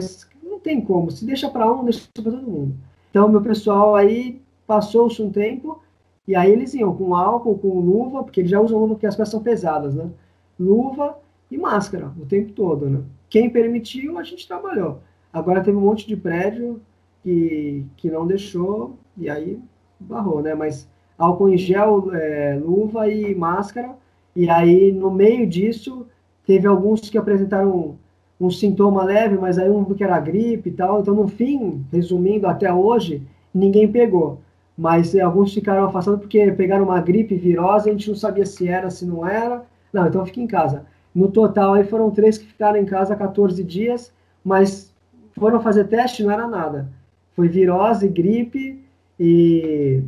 não 0.42 0.60
tem 0.60 0.80
como. 0.80 1.10
Se 1.10 1.24
deixa 1.24 1.48
para 1.48 1.72
um, 1.72 1.84
deixa 1.84 2.06
para 2.12 2.30
todo 2.30 2.42
mundo. 2.42 2.74
Então, 3.10 3.28
meu 3.28 3.40
pessoal 3.40 3.96
aí 3.96 4.40
passou-se 4.66 5.20
um 5.22 5.30
tempo 5.30 5.80
e 6.28 6.36
aí 6.36 6.50
eles 6.52 6.74
iam 6.74 6.94
com 6.94 7.14
álcool, 7.14 7.58
com 7.58 7.80
luva, 7.80 8.22
porque 8.22 8.40
eles 8.40 8.50
já 8.50 8.60
usam 8.60 8.78
luva 8.78 8.94
porque 8.94 9.06
as 9.06 9.16
peças 9.16 9.30
são 9.30 9.42
pesadas, 9.42 9.94
né? 9.94 10.10
Luva 10.58 11.18
e 11.50 11.58
máscara 11.58 12.12
o 12.20 12.26
tempo 12.26 12.52
todo, 12.52 12.88
né? 12.88 13.00
Quem 13.30 13.48
permitiu, 13.48 14.18
a 14.18 14.22
gente 14.22 14.46
trabalhou. 14.46 15.00
Agora 15.32 15.62
teve 15.62 15.76
um 15.76 15.80
monte 15.80 16.06
de 16.06 16.16
prédio 16.16 16.82
que, 17.22 17.84
que 17.96 18.10
não 18.10 18.26
deixou 18.26 18.98
e 19.16 19.30
aí 19.30 19.58
barrou, 19.98 20.42
né? 20.42 20.54
Mas 20.54 20.86
álcool 21.16 21.48
em 21.48 21.56
gel, 21.56 22.12
é, 22.14 22.60
luva 22.62 23.08
e 23.08 23.34
máscara 23.34 23.94
e 24.34 24.48
aí, 24.48 24.92
no 24.92 25.10
meio 25.10 25.46
disso, 25.46 26.06
teve 26.46 26.66
alguns 26.66 27.10
que 27.10 27.18
apresentaram 27.18 27.96
um, 28.40 28.46
um 28.46 28.50
sintoma 28.50 29.02
leve, 29.04 29.36
mas 29.36 29.58
aí 29.58 29.68
um 29.68 29.84
que 29.84 30.04
era 30.04 30.20
gripe 30.20 30.68
e 30.68 30.72
tal. 30.72 31.00
Então, 31.00 31.14
no 31.14 31.26
fim, 31.28 31.84
resumindo, 31.92 32.46
até 32.46 32.72
hoje, 32.72 33.22
ninguém 33.52 33.90
pegou. 33.90 34.40
Mas 34.78 35.14
eh, 35.14 35.20
alguns 35.20 35.52
ficaram 35.52 35.84
afastados 35.84 36.20
porque 36.20 36.50
pegaram 36.52 36.84
uma 36.84 37.00
gripe 37.00 37.34
virosa, 37.34 37.88
a 37.88 37.92
gente 37.92 38.08
não 38.08 38.16
sabia 38.16 38.46
se 38.46 38.68
era, 38.68 38.88
se 38.88 39.04
não 39.04 39.26
era. 39.26 39.64
Não, 39.92 40.06
então 40.06 40.24
fica 40.24 40.40
em 40.40 40.46
casa. 40.46 40.86
No 41.14 41.30
total, 41.30 41.74
aí 41.74 41.84
foram 41.84 42.10
três 42.10 42.38
que 42.38 42.46
ficaram 42.46 42.78
em 42.78 42.86
casa 42.86 43.16
14 43.16 43.62
dias, 43.64 44.12
mas 44.44 44.94
foram 45.32 45.60
fazer 45.60 45.88
teste 45.88 46.22
não 46.22 46.30
era 46.30 46.46
nada. 46.46 46.88
Foi 47.34 47.48
virose, 47.48 48.08
gripe 48.08 48.84
e 49.18 50.02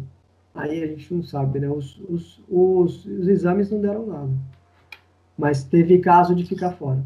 Aí 0.54 0.82
a 0.82 0.86
gente 0.86 1.12
não 1.14 1.22
sabe, 1.22 1.58
né? 1.58 1.68
Os, 1.68 1.98
os, 2.08 2.40
os, 2.48 3.04
os 3.06 3.28
exames 3.28 3.70
não 3.70 3.80
deram 3.80 4.06
nada. 4.06 4.30
Mas 5.36 5.64
teve 5.64 5.98
caso 5.98 6.34
de 6.34 6.44
ficar 6.44 6.72
fora. 6.72 7.02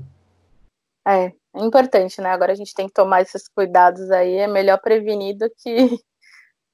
É, 1.06 1.26
é 1.26 1.64
importante, 1.64 2.20
né? 2.20 2.30
Agora 2.30 2.52
a 2.52 2.56
gente 2.56 2.74
tem 2.74 2.88
que 2.88 2.92
tomar 2.92 3.22
esses 3.22 3.48
cuidados 3.48 4.10
aí. 4.10 4.34
É 4.34 4.48
melhor 4.48 4.80
prevenir 4.80 5.36
do 5.38 5.48
que, 5.48 5.96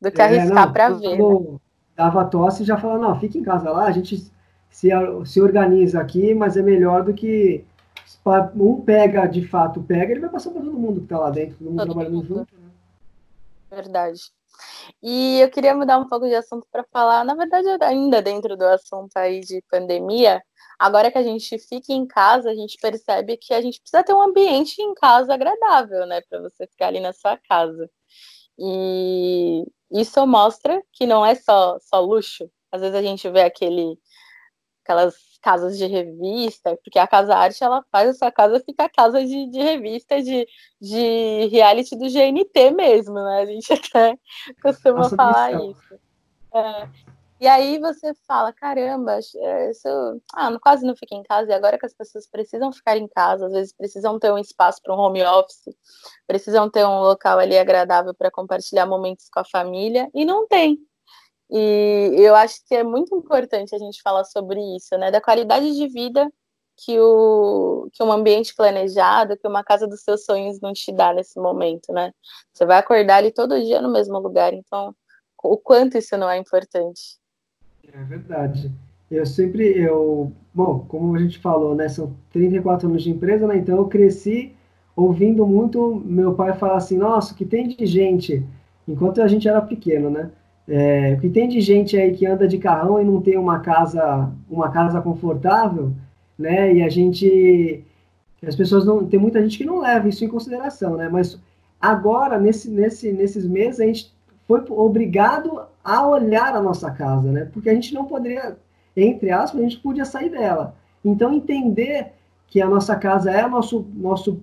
do 0.01 0.11
que 0.11 0.21
é, 0.21 0.25
arriscar 0.25 0.73
para 0.73 0.89
ver. 0.91 1.19
Né? 1.19 1.59
Dava 1.95 2.25
tosse 2.25 2.63
e 2.63 2.67
já 2.67 2.79
falava, 2.79 3.01
não, 3.01 3.21
fica 3.21 3.37
em 3.37 3.43
casa 3.43 3.71
lá, 3.71 3.85
a 3.85 3.93
gente 3.93 4.33
se, 4.73 4.89
se 5.27 5.41
organiza 5.41 6.01
aqui, 6.01 6.35
mas 6.35 6.57
é 6.57 6.63
melhor 6.63 7.05
do 7.05 7.15
que 7.15 7.65
um 8.57 8.81
pega, 8.81 9.27
de 9.27 9.47
fato, 9.47 9.83
pega, 9.83 10.13
ele 10.13 10.21
vai 10.21 10.31
passar 10.31 10.51
para 10.51 10.63
todo 10.63 10.79
mundo 10.79 11.01
que 11.01 11.07
está 11.07 11.19
lá 11.19 11.31
dentro, 11.31 11.57
todo 11.59 11.71
mundo 11.71 11.79
todo 11.79 11.87
trabalhando 11.87 12.15
mundo. 12.15 12.27
junto. 12.27 12.55
Né? 12.55 12.71
Verdade. 13.71 14.21
E 15.03 15.41
eu 15.41 15.51
queria 15.51 15.75
mudar 15.75 15.99
um 15.99 16.07
pouco 16.07 16.27
de 16.27 16.35
assunto 16.35 16.67
para 16.71 16.85
falar, 16.93 17.25
na 17.25 17.35
verdade, 17.35 17.67
ainda 17.83 18.23
dentro 18.23 18.57
do 18.57 18.65
assunto 18.65 19.17
aí 19.17 19.41
de 19.41 19.63
pandemia, 19.71 20.43
agora 20.79 21.11
que 21.11 21.19
a 21.19 21.23
gente 21.23 21.59
fica 21.59 21.93
em 21.93 22.07
casa, 22.07 22.51
a 22.51 22.55
gente 22.55 22.77
percebe 22.81 23.37
que 23.37 23.53
a 23.53 23.61
gente 23.61 23.81
precisa 23.81 24.05
ter 24.05 24.15
um 24.15 24.23
ambiente 24.23 24.81
em 24.81 24.95
casa 24.95 25.35
agradável, 25.35 26.07
né, 26.07 26.21
para 26.29 26.41
você 26.41 26.67
ficar 26.67 26.89
ali 26.89 27.01
na 27.01 27.13
sua 27.13 27.37
casa. 27.37 27.91
E 28.59 29.65
isso 29.91 30.27
mostra 30.27 30.83
que 30.93 31.07
não 31.07 31.25
é 31.25 31.35
só, 31.35 31.79
só 31.81 32.01
luxo. 32.01 32.49
Às 32.71 32.81
vezes 32.81 32.97
a 32.97 33.03
gente 33.03 33.29
vê 33.31 33.43
aquele, 33.43 33.99
aquelas 34.83 35.15
casas 35.41 35.77
de 35.77 35.87
revista, 35.87 36.77
porque 36.85 36.99
a 36.99 37.07
Casa 37.07 37.35
Arte 37.35 37.63
ela 37.63 37.85
faz 37.91 38.11
a 38.11 38.15
sua 38.15 38.31
casa 38.31 38.61
ficar 38.61 38.89
casa 38.89 39.25
de, 39.25 39.51
de 39.51 39.59
revista, 39.59 40.23
de, 40.23 40.47
de 40.81 41.49
reality 41.51 41.97
do 41.97 42.09
GNT 42.09 42.71
mesmo, 42.71 43.15
né? 43.15 43.41
A 43.41 43.47
gente 43.47 43.73
até 43.73 44.17
costuma 44.63 45.01
Nossa, 45.01 45.17
falar 45.17 45.53
isso. 45.53 45.95
É. 46.55 46.89
E 47.41 47.49
aí 47.49 47.81
você 47.81 48.15
fala, 48.25 48.53
caramba, 48.53 49.19
é, 49.19 49.71
isso 49.71 49.89
ah, 50.33 50.57
quase 50.61 50.87
não 50.87 50.95
fica 50.95 51.17
em 51.17 51.25
casa, 51.25 51.51
e 51.51 51.53
agora 51.53 51.77
que 51.77 51.85
as 51.85 51.93
pessoas 51.93 52.25
precisam 52.29 52.73
ficar 52.73 52.97
em 52.97 53.09
casa, 53.09 53.47
às 53.47 53.53
vezes 53.53 53.73
precisam 53.73 54.17
ter 54.17 54.33
um 54.33 54.39
espaço 54.39 54.81
para 54.81 54.95
um 54.95 54.99
home 54.99 55.25
office, 55.25 55.75
precisam 56.25 56.71
ter 56.71 56.87
um 56.87 57.01
local 57.01 57.41
ali 57.41 57.59
agradável 57.59 58.15
para 58.15 58.31
compartilhar 58.31 58.87
momentos 58.87 59.29
com 59.29 59.41
a 59.41 59.45
família, 59.45 60.09
e 60.15 60.25
não 60.25 60.47
tem. 60.47 60.79
E 61.55 62.15
eu 62.17 62.35
acho 62.35 62.67
que 62.67 62.75
é 62.75 62.83
muito 62.83 63.15
importante 63.15 63.75
a 63.75 63.79
gente 63.79 64.01
falar 64.01 64.25
sobre 64.25 64.59
isso, 64.75 64.97
né? 64.97 65.11
Da 65.11 65.21
qualidade 65.21 65.77
de 65.77 65.87
vida 65.87 66.27
que, 66.77 66.99
o, 66.99 67.89
que 67.93 68.03
um 68.03 68.11
ambiente 68.11 68.55
planejado, 68.55 69.37
que 69.37 69.47
uma 69.47 69.63
casa 69.63 69.87
dos 69.87 70.01
seus 70.01 70.25
sonhos 70.25 70.61
não 70.61 70.73
te 70.73 70.91
dá 70.91 71.13
nesse 71.13 71.39
momento, 71.39 71.93
né? 71.93 72.11
Você 72.53 72.65
vai 72.65 72.79
acordar 72.79 73.17
ali 73.17 73.31
todo 73.31 73.63
dia 73.63 73.83
no 73.83 73.93
mesmo 73.93 74.19
lugar, 74.19 74.55
então 74.55 74.95
o 75.43 75.59
quanto 75.59 75.99
isso 75.99 76.17
não 76.17 76.31
é 76.31 76.39
importante. 76.39 77.19
É 77.93 78.03
verdade. 78.05 78.73
Eu 79.11 79.27
sempre, 79.27 79.79
eu, 79.79 80.33
bom, 80.55 80.87
como 80.89 81.15
a 81.15 81.19
gente 81.19 81.39
falou, 81.39 81.75
né, 81.75 81.87
são 81.87 82.17
34 82.33 82.89
anos 82.89 83.03
de 83.03 83.11
empresa, 83.11 83.47
né, 83.47 83.59
então 83.59 83.77
eu 83.77 83.87
cresci 83.87 84.55
ouvindo 84.97 85.47
muito 85.47 86.03
meu 86.03 86.35
pai 86.35 86.55
falar 86.55 86.77
assim, 86.77 86.97
nossa, 86.97 87.35
o 87.35 87.37
que 87.37 87.45
tem 87.45 87.69
de 87.69 87.85
gente, 87.85 88.43
enquanto 88.89 89.21
a 89.21 89.29
gente 89.29 89.47
era 89.47 89.61
pequeno, 89.61 90.09
né, 90.09 90.31
é, 90.69 91.15
o 91.15 91.21
que 91.21 91.29
tem 91.29 91.49
de 91.49 91.61
gente 91.61 91.97
aí 91.97 92.13
que 92.13 92.25
anda 92.25 92.47
de 92.47 92.59
carrão 92.59 93.01
e 93.01 93.05
não 93.05 93.21
tem 93.21 93.37
uma 93.37 93.61
casa, 93.61 94.31
uma 94.49 94.71
casa 94.71 95.01
confortável, 95.01 95.93
né? 96.39 96.73
E 96.75 96.83
a 96.83 96.89
gente, 96.89 97.85
as 98.47 98.55
pessoas 98.55 98.85
não, 98.85 99.05
tem 99.05 99.19
muita 99.19 99.43
gente 99.43 99.59
que 99.59 99.65
não 99.65 99.81
leva 99.81 100.09
isso 100.09 100.25
em 100.25 100.29
consideração, 100.29 100.97
né? 100.97 101.09
Mas 101.09 101.39
agora 101.81 102.39
nesse, 102.39 102.71
nesse, 102.71 103.13
nesses 103.13 103.47
meses 103.47 103.81
a 103.81 103.87
gente 103.87 104.13
foi 104.47 104.63
obrigado 104.71 105.63
a 105.85 106.07
olhar 106.07 106.55
a 106.55 106.63
nossa 106.63 106.91
casa, 106.91 107.31
né? 107.33 107.49
Porque 107.53 107.69
a 107.69 107.75
gente 107.75 107.93
não 107.93 108.05
poderia, 108.05 108.57
entre 108.97 109.31
aspas, 109.31 109.61
a 109.61 109.65
gente 109.65 109.79
podia 109.79 110.05
sair 110.05 110.31
dela. 110.31 110.77
Então 111.05 111.33
entender 111.33 112.13
que 112.47 112.61
a 112.61 112.69
nossa 112.69 112.95
casa 112.95 113.31
é 113.31 113.45
o 113.45 113.51
nosso 113.51 113.87
nosso 113.95 114.43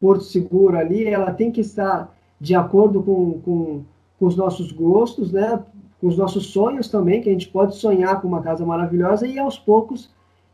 porto 0.00 0.24
seguro 0.24 0.76
ali, 0.76 1.06
ela 1.06 1.32
tem 1.32 1.50
que 1.50 1.62
estar 1.62 2.14
de 2.38 2.54
acordo 2.54 3.02
com, 3.02 3.40
com 3.40 3.84
com 4.18 4.26
os 4.26 4.36
nossos 4.36 4.72
gostos, 4.72 5.32
né? 5.32 5.62
com 6.04 6.08
os 6.08 6.18
nossos 6.18 6.48
sonhos 6.48 6.88
também, 6.88 7.22
que 7.22 7.30
a 7.30 7.32
gente 7.32 7.48
pode 7.48 7.76
sonhar 7.76 8.20
com 8.20 8.28
uma 8.28 8.42
casa 8.42 8.62
maravilhosa 8.66 9.26
e 9.26 9.38
aos 9.38 9.58
poucos 9.58 10.10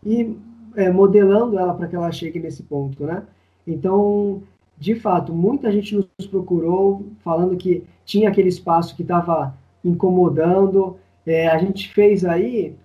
ir 0.07 0.37
é, 0.77 0.93
modelando 0.93 1.59
ela 1.59 1.75
para 1.75 1.89
que 1.89 1.97
ela 1.97 2.13
chegue 2.13 2.39
nesse 2.39 2.63
ponto, 2.63 3.05
né? 3.05 3.25
Então, 3.67 4.45
de 4.79 4.95
fato, 4.95 5.33
muita 5.33 5.73
gente 5.73 5.97
nos 5.97 6.27
procurou 6.29 7.05
falando 7.19 7.57
que 7.57 7.85
tinha 8.05 8.29
aquele 8.29 8.49
espaço 8.49 8.95
que 8.95 9.03
estava 9.03 9.53
incomodando. 9.85 10.97
É, 11.27 11.49
a 11.49 11.59
gente 11.59 11.93
fez 11.93 12.25
aí, 12.25 12.77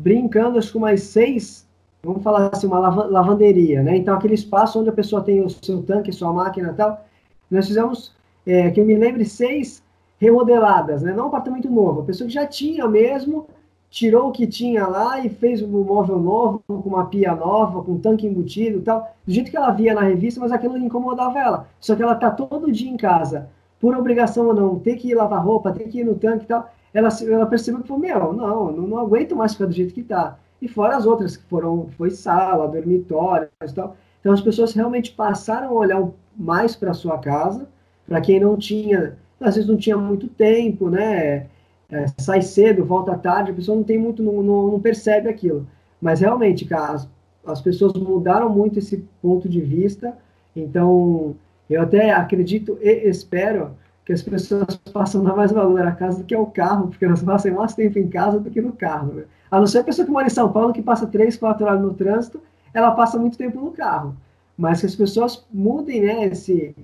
brincando, 0.00 0.58
acho 0.58 0.72
que 0.72 0.78
mais 0.78 1.02
seis, 1.02 1.68
vamos 2.02 2.22
falar 2.22 2.48
assim, 2.54 2.66
uma 2.66 2.78
lavanderia, 2.78 3.82
né? 3.82 3.98
Então, 3.98 4.14
aquele 4.14 4.34
espaço 4.34 4.80
onde 4.80 4.88
a 4.88 4.92
pessoa 4.92 5.22
tem 5.22 5.42
o 5.42 5.50
seu 5.50 5.82
tanque, 5.82 6.10
sua 6.10 6.32
máquina 6.32 6.70
e 6.70 6.74
tal, 6.74 7.04
nós 7.50 7.66
fizemos, 7.66 8.14
é, 8.46 8.70
que 8.70 8.80
eu 8.80 8.86
me 8.86 8.96
lembre, 8.96 9.26
seis 9.26 9.83
remodeladas, 10.24 11.02
né? 11.02 11.12
não 11.12 11.24
um 11.24 11.28
apartamento 11.28 11.70
novo, 11.70 12.00
a 12.00 12.04
pessoa 12.04 12.26
que 12.26 12.34
já 12.34 12.46
tinha 12.46 12.88
mesmo, 12.88 13.46
tirou 13.90 14.28
o 14.28 14.32
que 14.32 14.46
tinha 14.46 14.86
lá 14.86 15.20
e 15.20 15.28
fez 15.28 15.62
um 15.62 15.68
móvel 15.84 16.18
novo, 16.18 16.62
com 16.66 16.88
uma 16.88 17.06
pia 17.06 17.34
nova, 17.34 17.82
com 17.82 17.92
um 17.92 17.98
tanque 17.98 18.26
embutido 18.26 18.78
e 18.78 18.82
tal, 18.82 19.14
do 19.24 19.32
jeito 19.32 19.50
que 19.50 19.56
ela 19.56 19.70
via 19.70 19.94
na 19.94 20.00
revista, 20.00 20.40
mas 20.40 20.50
aquilo 20.50 20.76
incomodava 20.76 21.38
ela. 21.38 21.68
Só 21.78 21.94
que 21.94 22.02
ela 22.02 22.16
tá 22.16 22.30
todo 22.30 22.72
dia 22.72 22.90
em 22.90 22.96
casa, 22.96 23.48
por 23.80 23.96
obrigação 23.96 24.48
ou 24.48 24.54
não, 24.54 24.78
ter 24.78 24.96
que 24.96 25.10
ir 25.10 25.14
lavar 25.14 25.44
roupa, 25.44 25.70
ter 25.70 25.84
que 25.88 26.00
ir 26.00 26.04
no 26.04 26.16
tanque 26.16 26.44
e 26.44 26.48
tal, 26.48 26.68
ela, 26.92 27.08
ela 27.28 27.46
percebeu 27.46 27.82
que 27.82 27.88
falou, 27.88 28.02
meu, 28.02 28.32
não, 28.32 28.72
não, 28.72 28.86
não 28.88 28.98
aguento 28.98 29.36
mais 29.36 29.52
ficar 29.52 29.66
do 29.66 29.72
jeito 29.72 29.94
que 29.94 30.02
tá. 30.02 30.38
E 30.60 30.66
fora 30.66 30.96
as 30.96 31.06
outras 31.06 31.36
que 31.36 31.44
foram, 31.44 31.88
foi 31.96 32.10
sala, 32.10 32.66
dormitório 32.66 33.48
e 33.62 33.72
tal. 33.72 33.96
Então 34.20 34.32
as 34.32 34.40
pessoas 34.40 34.72
realmente 34.72 35.12
passaram 35.12 35.68
a 35.68 35.72
olhar 35.72 36.08
mais 36.36 36.74
para 36.74 36.94
sua 36.94 37.18
casa, 37.18 37.68
para 38.08 38.20
quem 38.20 38.40
não 38.40 38.56
tinha 38.56 39.16
às 39.40 39.54
vezes 39.54 39.68
não 39.68 39.76
tinha 39.76 39.96
muito 39.96 40.28
tempo, 40.28 40.88
né? 40.88 41.46
É, 41.90 42.06
sai 42.18 42.42
cedo, 42.42 42.84
volta 42.84 43.16
tarde, 43.16 43.50
a 43.50 43.54
pessoa 43.54 43.76
não 43.76 43.84
tem 43.84 43.98
muito, 43.98 44.22
não, 44.22 44.42
não, 44.42 44.72
não 44.72 44.80
percebe 44.80 45.28
aquilo. 45.28 45.66
Mas 46.00 46.20
realmente, 46.20 46.64
cara, 46.64 46.92
as, 46.92 47.08
as 47.46 47.60
pessoas 47.60 47.92
mudaram 47.94 48.48
muito 48.48 48.78
esse 48.78 49.04
ponto 49.20 49.48
de 49.48 49.60
vista. 49.60 50.16
Então, 50.56 51.36
eu 51.68 51.82
até 51.82 52.10
acredito 52.10 52.78
e 52.80 53.08
espero 53.08 53.76
que 54.04 54.12
as 54.12 54.22
pessoas 54.22 54.76
passam 54.92 55.24
dar 55.24 55.34
mais 55.34 55.52
valor 55.52 55.86
à 55.86 55.92
casa 55.92 56.18
do 56.18 56.24
que 56.24 56.34
ao 56.34 56.46
carro, 56.46 56.88
porque 56.88 57.04
elas 57.04 57.22
passam 57.22 57.54
mais 57.54 57.74
tempo 57.74 57.98
em 57.98 58.08
casa 58.08 58.38
do 58.38 58.50
que 58.50 58.60
no 58.60 58.72
carro. 58.72 59.12
Né? 59.14 59.24
A 59.50 59.58
não 59.58 59.66
ser 59.66 59.78
a 59.78 59.84
pessoa 59.84 60.04
que 60.04 60.12
mora 60.12 60.26
em 60.26 60.30
São 60.30 60.50
Paulo, 60.50 60.72
que 60.72 60.82
passa 60.82 61.06
três, 61.06 61.36
quatro 61.36 61.66
horas 61.66 61.80
no 61.80 61.94
trânsito, 61.94 62.40
ela 62.72 62.90
passa 62.90 63.18
muito 63.18 63.38
tempo 63.38 63.60
no 63.60 63.70
carro. 63.70 64.16
Mas 64.56 64.80
que 64.80 64.86
as 64.86 64.94
pessoas 64.94 65.44
mudem 65.52 66.02
né, 66.02 66.26
esse, 66.26 66.74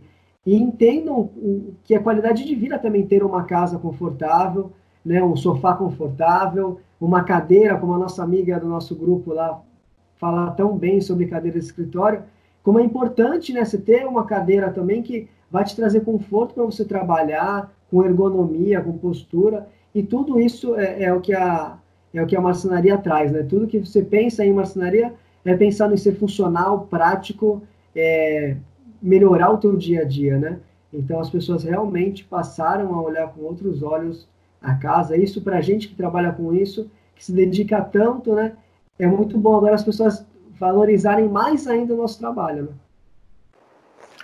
e 0.46 0.56
entendam 0.56 1.30
que 1.84 1.94
a 1.94 2.02
qualidade 2.02 2.44
de 2.44 2.54
vida 2.54 2.78
também 2.78 3.06
ter 3.06 3.22
uma 3.22 3.44
casa 3.44 3.78
confortável, 3.78 4.72
né, 5.04 5.22
um 5.22 5.36
sofá 5.36 5.74
confortável, 5.74 6.80
uma 7.00 7.24
cadeira, 7.24 7.76
como 7.76 7.94
a 7.94 7.98
nossa 7.98 8.22
amiga 8.22 8.58
do 8.58 8.66
nosso 8.66 8.94
grupo 8.94 9.32
lá 9.32 9.60
fala 10.16 10.50
tão 10.50 10.76
bem 10.76 11.00
sobre 11.00 11.26
cadeira 11.26 11.58
de 11.58 11.64
escritório, 11.64 12.22
como 12.62 12.78
é 12.78 12.82
importante 12.82 13.52
né, 13.52 13.64
você 13.64 13.78
ter 13.78 14.06
uma 14.06 14.24
cadeira 14.24 14.70
também 14.70 15.02
que 15.02 15.28
vai 15.50 15.64
te 15.64 15.74
trazer 15.74 16.00
conforto 16.02 16.54
para 16.54 16.64
você 16.64 16.84
trabalhar, 16.84 17.72
com 17.90 18.04
ergonomia, 18.04 18.80
com 18.80 18.96
postura, 18.96 19.66
e 19.94 20.02
tudo 20.02 20.38
isso 20.38 20.76
é, 20.76 21.04
é, 21.04 21.12
o 21.12 21.20
que 21.20 21.34
a 21.34 21.76
é 22.12 22.22
o 22.22 22.26
que 22.26 22.36
a 22.36 22.40
marcenaria 22.40 22.98
traz, 22.98 23.30
né? 23.30 23.44
Tudo 23.44 23.68
que 23.68 23.78
você 23.78 24.02
pensa 24.02 24.44
em 24.44 24.52
marcenaria 24.52 25.14
é 25.44 25.56
pensar 25.56 25.92
em 25.92 25.96
ser 25.96 26.16
funcional, 26.16 26.88
prático, 26.90 27.62
é, 27.94 28.56
melhorar 29.00 29.50
o 29.50 29.58
teu 29.58 29.76
dia 29.76 30.02
a 30.02 30.04
dia, 30.04 30.38
né? 30.38 30.58
Então 30.92 31.20
as 31.20 31.30
pessoas 31.30 31.62
realmente 31.62 32.24
passaram 32.24 32.94
a 32.94 33.02
olhar 33.02 33.28
com 33.28 33.42
outros 33.42 33.82
olhos 33.82 34.28
a 34.60 34.74
casa. 34.74 35.16
Isso 35.16 35.40
para 35.40 35.58
a 35.58 35.60
gente 35.60 35.88
que 35.88 35.94
trabalha 35.94 36.32
com 36.32 36.52
isso, 36.52 36.90
que 37.14 37.24
se 37.24 37.32
dedica 37.32 37.80
tanto, 37.80 38.34
né? 38.34 38.54
É 38.98 39.06
muito 39.06 39.38
bom 39.38 39.56
agora 39.56 39.74
as 39.74 39.84
pessoas 39.84 40.24
valorizarem 40.58 41.28
mais 41.28 41.66
ainda 41.66 41.94
o 41.94 41.96
nosso 41.96 42.18
trabalho, 42.18 42.64
né? 42.64 42.72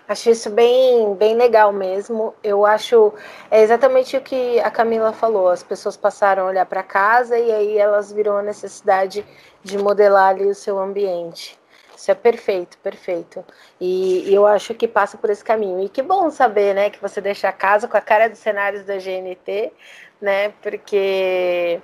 Acho 0.08 0.30
isso 0.30 0.50
bem, 0.50 1.14
bem 1.14 1.34
legal 1.34 1.72
mesmo. 1.72 2.32
Eu 2.42 2.64
acho 2.64 3.12
é 3.50 3.60
exatamente 3.62 4.16
o 4.16 4.20
que 4.20 4.60
a 4.60 4.70
Camila 4.70 5.12
falou. 5.12 5.48
As 5.48 5.64
pessoas 5.64 5.96
passaram 5.96 6.44
a 6.44 6.46
olhar 6.46 6.66
para 6.66 6.82
casa 6.82 7.36
e 7.36 7.50
aí 7.50 7.76
elas 7.76 8.12
viram 8.12 8.36
a 8.36 8.42
necessidade 8.42 9.24
de 9.64 9.76
modelar 9.76 10.28
ali 10.28 10.46
o 10.46 10.54
seu 10.54 10.78
ambiente. 10.78 11.58
Isso 11.96 12.10
é 12.10 12.14
perfeito, 12.14 12.76
perfeito. 12.78 13.44
E, 13.80 14.28
e, 14.28 14.34
eu 14.34 14.46
acho 14.46 14.74
que 14.74 14.86
passa 14.86 15.16
por 15.16 15.30
esse 15.30 15.42
caminho. 15.42 15.82
E 15.82 15.88
que 15.88 16.02
bom 16.02 16.30
saber, 16.30 16.74
né, 16.74 16.90
que 16.90 17.00
você 17.00 17.20
deixa 17.20 17.48
a 17.48 17.52
casa 17.52 17.88
com 17.88 17.96
a 17.96 18.00
cara 18.00 18.28
dos 18.28 18.38
cenários 18.38 18.84
da 18.84 18.98
GNT, 18.98 19.72
né? 20.20 20.50
Porque 20.62 21.80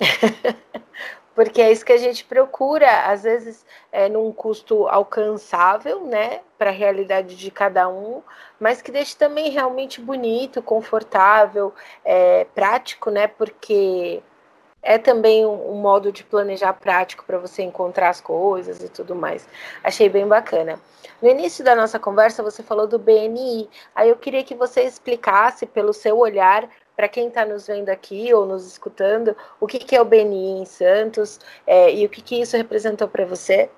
porque 1.34 1.60
é 1.62 1.72
isso 1.72 1.84
que 1.84 1.92
a 1.92 1.98
gente 1.98 2.24
procura, 2.24 3.10
às 3.10 3.22
vezes 3.22 3.64
é 3.90 4.08
num 4.08 4.32
custo 4.32 4.86
alcançável, 4.88 6.04
né, 6.06 6.40
para 6.58 6.70
a 6.70 6.72
realidade 6.72 7.36
de 7.36 7.50
cada 7.50 7.88
um, 7.88 8.22
mas 8.60 8.82
que 8.82 8.92
deixe 8.92 9.16
também 9.16 9.50
realmente 9.50 10.00
bonito, 10.00 10.62
confortável, 10.62 11.74
é, 12.04 12.44
prático, 12.54 13.10
né, 13.10 13.26
porque 13.26 14.22
é 14.82 14.98
também 14.98 15.46
um, 15.46 15.72
um 15.72 15.74
modo 15.80 16.10
de 16.10 16.24
planejar 16.24 16.72
prático 16.72 17.24
para 17.24 17.38
você 17.38 17.62
encontrar 17.62 18.08
as 18.08 18.20
coisas 18.20 18.82
e 18.82 18.88
tudo 18.88 19.14
mais. 19.14 19.46
Achei 19.84 20.08
bem 20.08 20.26
bacana. 20.26 20.78
No 21.20 21.28
início 21.28 21.64
da 21.64 21.76
nossa 21.76 21.98
conversa, 21.98 22.42
você 22.42 22.62
falou 22.62 22.86
do 22.86 22.98
BNI. 22.98 23.68
Aí 23.94 24.08
eu 24.08 24.16
queria 24.16 24.42
que 24.42 24.56
você 24.56 24.82
explicasse, 24.82 25.66
pelo 25.66 25.92
seu 25.92 26.18
olhar, 26.18 26.68
para 26.96 27.08
quem 27.08 27.28
está 27.28 27.46
nos 27.46 27.66
vendo 27.66 27.88
aqui 27.88 28.34
ou 28.34 28.44
nos 28.44 28.66
escutando, 28.66 29.34
o 29.60 29.66
que, 29.66 29.78
que 29.78 29.96
é 29.96 30.02
o 30.02 30.04
BNI 30.04 30.60
em 30.60 30.64
Santos 30.64 31.40
é, 31.66 31.94
e 31.94 32.04
o 32.04 32.08
que, 32.08 32.20
que 32.20 32.40
isso 32.40 32.56
representou 32.56 33.08
para 33.08 33.24
você? 33.24 33.70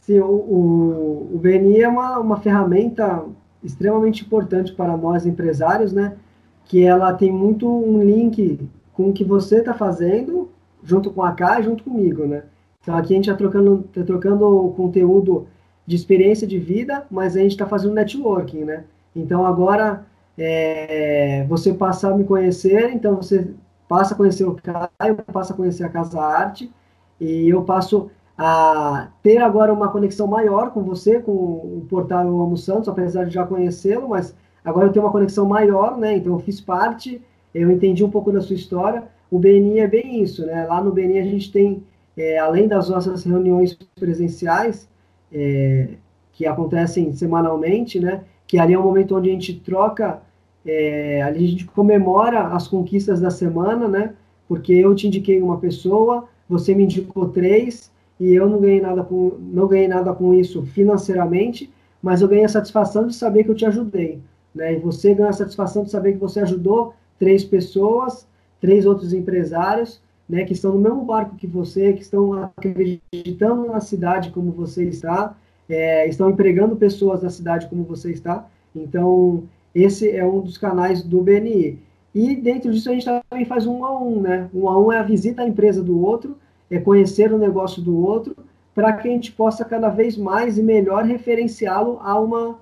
Sim, 0.00 0.20
o, 0.20 0.26
o, 0.26 1.34
o 1.34 1.38
BNI 1.38 1.82
é 1.82 1.88
uma, 1.88 2.18
uma 2.18 2.40
ferramenta 2.40 3.24
extremamente 3.62 4.24
importante 4.24 4.72
para 4.72 4.96
nós 4.96 5.24
empresários, 5.24 5.92
né? 5.92 6.16
Que 6.64 6.84
ela 6.84 7.12
tem 7.12 7.30
muito 7.30 7.68
um 7.68 8.02
link 8.02 8.58
com 8.92 9.10
o 9.10 9.12
que 9.12 9.24
você 9.24 9.58
está 9.58 9.74
fazendo, 9.74 10.50
junto 10.82 11.10
com 11.10 11.22
a 11.22 11.32
K, 11.32 11.62
junto 11.62 11.84
comigo, 11.84 12.26
né? 12.26 12.44
Então 12.80 12.96
aqui 12.96 13.14
a 13.14 13.16
gente 13.16 13.30
está 13.30 13.36
trocando, 13.36 13.84
tá 13.94 14.02
trocando 14.02 14.72
conteúdo 14.76 15.46
de 15.86 15.96
experiência 15.96 16.46
de 16.46 16.58
vida, 16.58 17.06
mas 17.10 17.36
a 17.36 17.40
gente 17.40 17.52
está 17.52 17.66
fazendo 17.66 17.94
networking, 17.94 18.64
né? 18.64 18.84
Então 19.14 19.46
agora 19.46 20.04
é, 20.36 21.44
você 21.48 21.72
passa 21.72 22.08
a 22.08 22.16
me 22.16 22.24
conhecer, 22.24 22.90
então 22.92 23.16
você 23.16 23.50
passa 23.88 24.14
a 24.14 24.16
conhecer 24.16 24.44
o 24.44 24.56
Caio, 24.56 25.16
passa 25.32 25.52
a 25.52 25.56
conhecer 25.56 25.84
a 25.84 25.88
Casa 25.88 26.20
Arte, 26.20 26.72
e 27.20 27.48
eu 27.48 27.62
passo 27.62 28.10
a 28.36 29.08
ter 29.22 29.38
agora 29.38 29.72
uma 29.72 29.88
conexão 29.88 30.26
maior 30.26 30.70
com 30.70 30.82
você, 30.82 31.20
com 31.20 31.32
o 31.32 31.86
portal 31.88 32.26
Amo 32.26 32.56
Santos, 32.56 32.88
apesar 32.88 33.24
de 33.24 33.34
já 33.34 33.46
conhecê-lo, 33.46 34.08
mas 34.08 34.34
agora 34.64 34.86
eu 34.86 34.92
tenho 34.92 35.04
uma 35.04 35.12
conexão 35.12 35.46
maior, 35.46 35.96
né? 35.96 36.16
Então 36.16 36.32
eu 36.32 36.38
fiz 36.40 36.60
parte, 36.60 37.22
eu 37.54 37.70
entendi 37.70 38.04
um 38.04 38.10
pouco 38.10 38.32
da 38.32 38.40
sua 38.40 38.56
história. 38.56 39.04
O 39.30 39.38
BNI 39.38 39.80
é 39.80 39.88
bem 39.88 40.22
isso, 40.22 40.44
né? 40.46 40.66
Lá 40.66 40.82
no 40.82 40.92
BNI 40.92 41.18
a 41.18 41.24
gente 41.24 41.50
tem, 41.50 41.82
é, 42.16 42.38
além 42.38 42.68
das 42.68 42.88
nossas 42.88 43.24
reuniões 43.24 43.74
presenciais, 43.94 44.88
é, 45.32 45.88
que 46.32 46.46
acontecem 46.46 47.12
semanalmente, 47.12 48.00
né? 48.00 48.22
Que 48.46 48.58
ali 48.58 48.74
é 48.74 48.78
um 48.78 48.82
momento 48.82 49.16
onde 49.16 49.30
a 49.30 49.32
gente 49.32 49.54
troca, 49.60 50.22
é, 50.64 51.22
ali 51.22 51.44
a 51.44 51.48
gente 51.48 51.64
comemora 51.66 52.48
as 52.48 52.68
conquistas 52.68 53.20
da 53.20 53.30
semana, 53.30 53.88
né? 53.88 54.14
Porque 54.48 54.72
eu 54.72 54.94
te 54.94 55.06
indiquei 55.06 55.40
uma 55.40 55.58
pessoa, 55.58 56.28
você 56.48 56.74
me 56.74 56.84
indicou 56.84 57.28
três, 57.28 57.90
e 58.20 58.34
eu 58.34 58.48
não 58.48 58.60
ganhei 58.60 58.80
nada 58.80 59.02
com, 59.02 59.32
não 59.40 59.66
ganhei 59.66 59.88
nada 59.88 60.12
com 60.12 60.32
isso 60.34 60.62
financeiramente, 60.62 61.72
mas 62.02 62.20
eu 62.20 62.28
ganhei 62.28 62.44
a 62.44 62.48
satisfação 62.48 63.06
de 63.06 63.14
saber 63.14 63.44
que 63.44 63.50
eu 63.50 63.54
te 63.54 63.66
ajudei, 63.66 64.20
né? 64.54 64.74
E 64.74 64.78
você 64.78 65.14
ganha 65.14 65.30
a 65.30 65.32
satisfação 65.32 65.84
de 65.84 65.90
saber 65.90 66.12
que 66.12 66.18
você 66.18 66.40
ajudou 66.40 66.94
três 67.22 67.44
pessoas, 67.44 68.26
três 68.60 68.84
outros 68.84 69.12
empresários, 69.12 70.02
né, 70.28 70.42
que 70.42 70.54
estão 70.54 70.72
no 70.72 70.80
mesmo 70.80 71.04
barco 71.04 71.36
que 71.36 71.46
você, 71.46 71.92
que 71.92 72.02
estão 72.02 72.32
acreditando 72.32 73.68
na 73.68 73.78
cidade 73.78 74.32
como 74.32 74.50
você 74.50 74.88
está, 74.88 75.36
é, 75.68 76.08
estão 76.08 76.30
empregando 76.30 76.74
pessoas 76.74 77.22
na 77.22 77.30
cidade 77.30 77.68
como 77.68 77.84
você 77.84 78.10
está. 78.10 78.44
Então, 78.74 79.44
esse 79.72 80.10
é 80.10 80.26
um 80.26 80.40
dos 80.40 80.58
canais 80.58 81.00
do 81.00 81.22
BNI. 81.22 81.78
E 82.12 82.34
dentro 82.34 82.72
disso 82.72 82.90
a 82.90 82.92
gente 82.92 83.06
também 83.30 83.44
faz 83.44 83.68
um 83.68 83.84
a 83.84 84.02
um, 84.02 84.20
né? 84.20 84.50
Um 84.52 84.68
a 84.68 84.80
um 84.80 84.90
é 84.90 84.98
a 84.98 85.04
visita 85.04 85.42
à 85.42 85.46
empresa 85.46 85.80
do 85.80 86.04
outro, 86.04 86.36
é 86.68 86.80
conhecer 86.80 87.32
o 87.32 87.38
negócio 87.38 87.80
do 87.80 88.04
outro, 88.04 88.34
para 88.74 88.92
que 88.94 89.06
a 89.06 89.12
gente 89.12 89.30
possa 89.30 89.64
cada 89.64 89.90
vez 89.90 90.16
mais 90.16 90.58
e 90.58 90.62
melhor 90.62 91.04
referenciá-lo 91.04 92.00
a 92.02 92.18
uma 92.18 92.58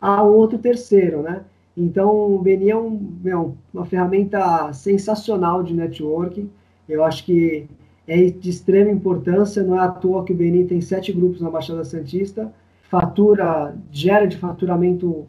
a 0.00 0.22
um 0.22 0.36
outro 0.36 0.56
terceiro, 0.56 1.20
né? 1.20 1.42
Então, 1.78 2.34
o 2.34 2.38
BNI 2.40 2.70
é 2.70 2.76
um, 2.76 3.00
meu, 3.22 3.56
uma 3.72 3.86
ferramenta 3.86 4.72
sensacional 4.72 5.62
de 5.62 5.72
networking. 5.72 6.50
Eu 6.88 7.04
acho 7.04 7.24
que 7.24 7.68
é 8.06 8.30
de 8.30 8.50
extrema 8.50 8.90
importância, 8.90 9.62
não 9.62 9.76
é 9.76 9.80
à 9.80 9.88
toa 9.88 10.24
que 10.24 10.32
o 10.32 10.36
BNI 10.36 10.64
tem 10.64 10.80
sete 10.80 11.12
grupos 11.12 11.40
na 11.40 11.50
Baixada 11.50 11.84
Santista, 11.84 12.52
fatura, 12.90 13.76
gera 13.92 14.26
de 14.26 14.36
faturamento 14.38 15.26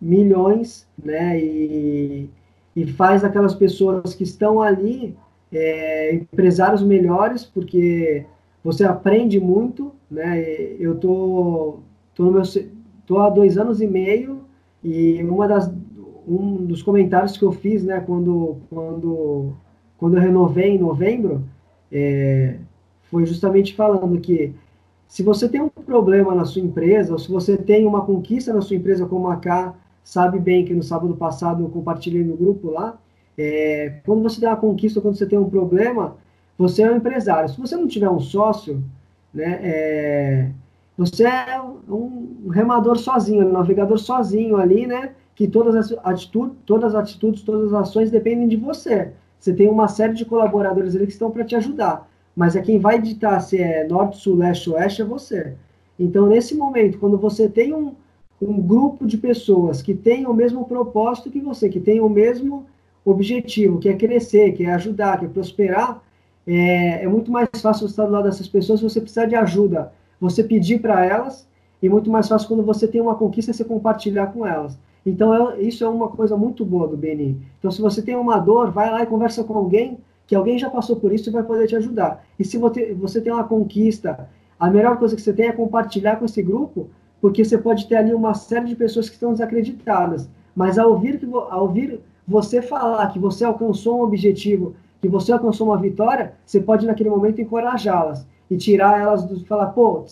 milhões, 0.00 0.86
né, 1.02 1.40
e, 1.40 2.28
e 2.76 2.86
faz 2.86 3.24
aquelas 3.24 3.54
pessoas 3.54 4.14
que 4.14 4.24
estão 4.24 4.60
ali 4.60 5.16
é, 5.50 6.14
empresários 6.14 6.82
melhores, 6.82 7.44
porque 7.44 8.26
você 8.62 8.84
aprende 8.84 9.40
muito, 9.40 9.92
né, 10.10 10.42
eu 10.78 10.96
tô, 10.96 11.78
tô, 12.14 12.30
meu, 12.30 12.42
tô 13.06 13.18
há 13.18 13.30
dois 13.30 13.56
anos 13.56 13.80
e 13.80 13.86
meio, 13.86 14.42
e 14.84 15.22
uma 15.22 15.46
das, 15.46 15.72
um 16.26 16.64
dos 16.64 16.82
comentários 16.82 17.36
que 17.36 17.44
eu 17.44 17.52
fiz, 17.52 17.84
né, 17.84 18.00
quando, 18.00 18.56
quando, 18.70 19.52
quando 19.98 20.16
eu 20.16 20.20
renovei 20.22 20.70
em 20.70 20.78
novembro, 20.78 21.42
é, 21.90 22.56
foi 23.10 23.26
justamente 23.26 23.74
falando 23.74 24.18
que 24.20 24.54
se 25.06 25.22
você 25.22 25.48
tem 25.48 25.60
um 25.60 25.68
problema 25.68 26.34
na 26.34 26.44
sua 26.44 26.62
empresa, 26.62 27.12
ou 27.12 27.18
se 27.18 27.30
você 27.30 27.56
tem 27.56 27.86
uma 27.86 28.00
conquista 28.04 28.52
na 28.52 28.62
sua 28.62 28.76
empresa, 28.76 29.04
como 29.04 29.28
a 29.28 29.36
K 29.36 29.74
sabe 30.02 30.38
bem 30.38 30.64
que 30.64 30.72
no 30.74 30.82
sábado 30.82 31.14
passado 31.14 31.62
eu 31.62 31.68
compartilhei 31.68 32.24
no 32.24 32.36
grupo 32.36 32.70
lá, 32.70 32.98
é, 33.36 34.00
quando 34.04 34.22
você 34.22 34.40
tem 34.40 34.48
uma 34.48 34.56
conquista, 34.56 35.00
quando 35.00 35.16
você 35.16 35.26
tem 35.26 35.38
um 35.38 35.50
problema, 35.50 36.16
você 36.56 36.82
é 36.82 36.90
um 36.90 36.96
empresário. 36.96 37.48
Se 37.48 37.60
você 37.60 37.76
não 37.76 37.86
tiver 37.86 38.08
um 38.08 38.20
sócio, 38.20 38.82
né, 39.32 39.60
é, 39.62 40.50
você 40.96 41.24
é 41.24 41.60
um 41.88 42.48
remador 42.50 42.96
sozinho, 42.96 43.46
um 43.46 43.52
navegador 43.52 43.98
sozinho 43.98 44.56
ali, 44.56 44.86
né, 44.86 45.12
que 45.34 45.48
todas 45.48 45.74
as 45.74 45.98
atitudes, 46.04 46.56
todas 46.66 46.94
as 46.94 47.02
atitudes, 47.02 47.42
todas 47.42 47.72
as 47.72 47.88
ações 47.88 48.10
dependem 48.10 48.48
de 48.48 48.56
você. 48.56 49.12
Você 49.38 49.52
tem 49.52 49.68
uma 49.68 49.88
série 49.88 50.14
de 50.14 50.24
colaboradores 50.24 50.94
ali 50.94 51.06
que 51.06 51.12
estão 51.12 51.30
para 51.30 51.44
te 51.44 51.56
ajudar, 51.56 52.08
mas 52.36 52.54
é 52.54 52.62
quem 52.62 52.78
vai 52.78 53.00
ditar 53.00 53.40
se 53.40 53.58
é 53.58 53.86
norte, 53.86 54.18
sul, 54.18 54.36
leste, 54.36 54.70
oeste 54.70 55.02
é 55.02 55.04
você. 55.04 55.54
Então, 55.98 56.26
nesse 56.26 56.54
momento, 56.54 56.98
quando 56.98 57.18
você 57.18 57.48
tem 57.48 57.74
um, 57.74 57.94
um 58.40 58.60
grupo 58.60 59.06
de 59.06 59.16
pessoas 59.18 59.82
que 59.82 59.94
têm 59.94 60.26
o 60.26 60.34
mesmo 60.34 60.64
propósito 60.64 61.30
que 61.30 61.40
você, 61.40 61.68
que 61.68 61.80
tem 61.80 62.00
o 62.00 62.08
mesmo 62.08 62.66
objetivo, 63.04 63.78
que 63.78 63.88
é 63.88 63.96
crescer, 63.96 64.52
que 64.52 64.64
é 64.64 64.72
ajudar, 64.74 65.18
que 65.18 65.26
é 65.26 65.28
prosperar, 65.28 66.02
é, 66.46 67.04
é 67.04 67.08
muito 67.08 67.30
mais 67.30 67.48
fácil 67.60 67.86
você 67.86 67.92
estar 67.92 68.06
do 68.06 68.12
lado 68.12 68.24
dessas 68.24 68.48
pessoas 68.48 68.80
se 68.80 68.88
você 68.88 69.00
precisar 69.00 69.26
de 69.26 69.34
ajuda, 69.34 69.92
você 70.20 70.42
pedir 70.42 70.80
para 70.80 71.04
elas, 71.04 71.48
e 71.82 71.88
muito 71.88 72.10
mais 72.10 72.28
fácil 72.28 72.48
quando 72.48 72.62
você 72.62 72.86
tem 72.86 73.00
uma 73.00 73.14
conquista, 73.14 73.52
você 73.52 73.64
compartilhar 73.64 74.28
com 74.28 74.46
elas. 74.46 74.78
Então, 75.04 75.52
é, 75.52 75.60
isso 75.60 75.84
é 75.84 75.88
uma 75.88 76.08
coisa 76.08 76.36
muito 76.36 76.64
boa 76.64 76.86
do 76.86 76.96
BNI. 76.96 77.36
Então, 77.58 77.70
se 77.70 77.80
você 77.80 78.00
tem 78.00 78.16
uma 78.16 78.38
dor, 78.38 78.70
vai 78.70 78.90
lá 78.90 79.02
e 79.02 79.06
conversa 79.06 79.42
com 79.42 79.54
alguém, 79.54 79.98
que 80.26 80.34
alguém 80.34 80.58
já 80.58 80.70
passou 80.70 80.96
por 80.96 81.12
isso 81.12 81.28
e 81.28 81.32
vai 81.32 81.42
poder 81.42 81.66
te 81.66 81.76
ajudar. 81.76 82.24
E 82.38 82.44
se 82.44 82.56
você, 82.56 83.20
tem 83.20 83.32
uma 83.32 83.44
conquista, 83.44 84.28
a 84.58 84.70
melhor 84.70 84.96
coisa 84.98 85.16
que 85.16 85.22
você 85.22 85.32
tem 85.32 85.48
é 85.48 85.52
compartilhar 85.52 86.16
com 86.16 86.24
esse 86.24 86.42
grupo, 86.42 86.88
porque 87.20 87.44
você 87.44 87.58
pode 87.58 87.86
ter 87.88 87.96
ali 87.96 88.14
uma 88.14 88.34
série 88.34 88.66
de 88.66 88.76
pessoas 88.76 89.08
que 89.08 89.14
estão 89.14 89.32
desacreditadas. 89.32 90.28
Mas 90.54 90.78
ao 90.78 90.90
ouvir, 90.90 91.20
ao 91.50 91.62
ouvir 91.62 92.00
você 92.26 92.62
falar 92.62 93.08
que 93.12 93.18
você 93.18 93.44
alcançou 93.44 93.98
um 93.98 94.02
objetivo, 94.02 94.74
que 95.00 95.08
você 95.08 95.32
alcançou 95.32 95.66
uma 95.66 95.76
vitória, 95.76 96.34
você 96.46 96.60
pode 96.60 96.86
naquele 96.86 97.10
momento 97.10 97.40
encorajá-las 97.40 98.26
e 98.48 98.56
tirar 98.56 99.00
elas 99.00 99.24
do 99.24 99.44
falar, 99.44 99.66
pô, 99.66 100.04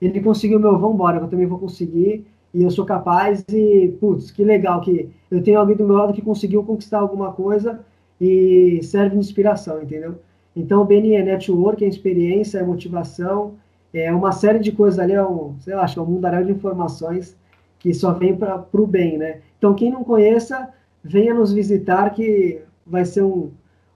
ele 0.00 0.20
conseguiu 0.20 0.58
meu, 0.58 0.78
vamos 0.78 0.94
embora, 0.94 1.18
eu 1.18 1.28
também 1.28 1.46
vou 1.46 1.58
conseguir 1.58 2.26
e 2.54 2.62
eu 2.62 2.70
sou 2.70 2.84
capaz 2.84 3.44
e, 3.48 3.96
putz, 3.98 4.30
que 4.30 4.44
legal 4.44 4.80
que 4.80 5.08
eu 5.30 5.42
tenho 5.42 5.58
alguém 5.58 5.76
do 5.76 5.84
meu 5.84 5.96
lado 5.96 6.12
que 6.12 6.20
conseguiu 6.20 6.62
conquistar 6.62 6.98
alguma 6.98 7.32
coisa 7.32 7.80
e 8.20 8.80
serve 8.82 9.16
de 9.16 9.20
inspiração, 9.20 9.82
entendeu? 9.82 10.16
Então, 10.54 10.82
o 10.82 10.84
BNI 10.84 11.14
é 11.16 11.24
network, 11.24 11.84
é 11.84 11.88
experiência, 11.88 12.58
é 12.58 12.62
motivação, 12.62 13.54
é 13.92 14.12
uma 14.12 14.32
série 14.32 14.58
de 14.58 14.70
coisas 14.70 14.98
ali, 14.98 15.12
é 15.12 15.24
um, 15.24 15.54
sei 15.60 15.74
lá, 15.74 15.82
acho 15.82 15.94
que 15.94 16.00
é 16.00 16.02
um 16.02 16.06
mundaréu 16.06 16.44
de 16.44 16.52
informações 16.52 17.36
que 17.78 17.92
só 17.94 18.12
vem 18.12 18.36
para 18.36 18.64
o 18.72 18.86
bem, 18.86 19.18
né? 19.18 19.40
Então, 19.58 19.74
quem 19.74 19.90
não 19.90 20.04
conheça, 20.04 20.68
venha 21.02 21.34
nos 21.34 21.52
visitar 21.52 22.10
que 22.10 22.60
vai 22.86 23.04
ser 23.04 23.22
um, 23.22 23.50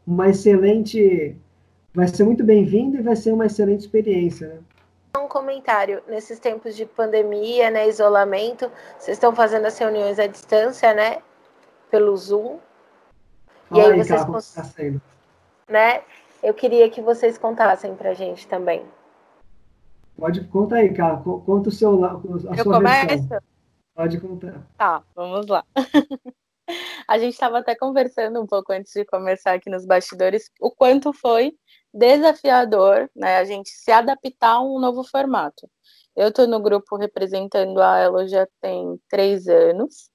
uma 0.07 0.29
excelente, 0.29 1.37
vai 1.95 2.09
ser 2.09 2.25
muito 2.25 2.43
bem-vindo 2.43 2.97
e 2.97 3.03
vai 3.03 3.17
ser 3.17 3.33
uma 3.33 3.47
excelente 3.47 3.81
experiência, 3.81 4.49
né? 4.49 4.57
Um 5.19 5.29
comentário, 5.29 6.03
nesses 6.07 6.39
tempos 6.39 6.77
de 6.77 6.87
pandemia, 6.87 7.71
né, 7.71 7.89
isolamento, 7.89 8.71
vocês 8.99 9.17
estão 9.17 9.35
fazendo 9.35 9.67
as 9.67 9.79
reuniões 9.79 10.19
à 10.19 10.27
distância, 10.27 10.93
né, 10.95 11.23
pelo 11.91 12.17
Zoom, 12.17 12.59
e 13.73 13.81
aí, 13.81 13.93
aí 13.93 13.99
vocês 13.99 14.25
cons... 14.25 14.55
tá 14.55 14.63
né, 15.69 16.03
eu 16.43 16.55
queria 16.55 16.89
que 16.89 17.01
vocês 17.01 17.37
contassem 17.39 17.95
pra 17.95 18.15
gente 18.15 18.47
também. 18.47 18.85
Pode, 20.17 20.45
conta 20.45 20.77
aí, 20.77 20.93
cara, 20.95 21.17
conta 21.17 21.69
o 21.69 21.73
seu, 21.73 22.05
a 22.05 22.21
eu 22.57 22.63
sua 22.63 22.75
começo? 22.77 23.07
Versão. 23.07 23.41
Pode 23.95 24.21
contar. 24.21 24.63
Tá, 24.77 25.03
vamos 25.15 25.47
lá. 25.47 25.65
A 27.09 27.19
gente 27.19 27.35
estava 27.35 27.59
até 27.59 27.75
conversando 27.75 28.41
um 28.43 28.47
pouco 28.47 28.73
antes 28.73 28.93
de 28.93 29.05
começar 29.05 29.53
aqui 29.53 29.71
nos 29.71 29.87
bastidores 29.87 30.51
o 30.61 30.71
quanto 30.71 31.13
foi 31.13 31.57
desafiador 31.97 33.11
né, 33.17 33.39
a 33.39 33.45
gente 33.45 33.71
se 33.71 33.91
adaptar 33.91 34.53
a 34.53 34.63
um 34.63 34.79
novo 34.79 35.03
formato. 35.03 35.69
Eu 36.15 36.29
estou 36.29 36.47
no 36.47 36.61
grupo 36.61 36.97
representando 36.97 37.81
a 37.81 37.99
Elo 37.99 38.29
já 38.29 38.47
tem 38.61 39.01
três 39.09 39.49
anos, 39.49 40.11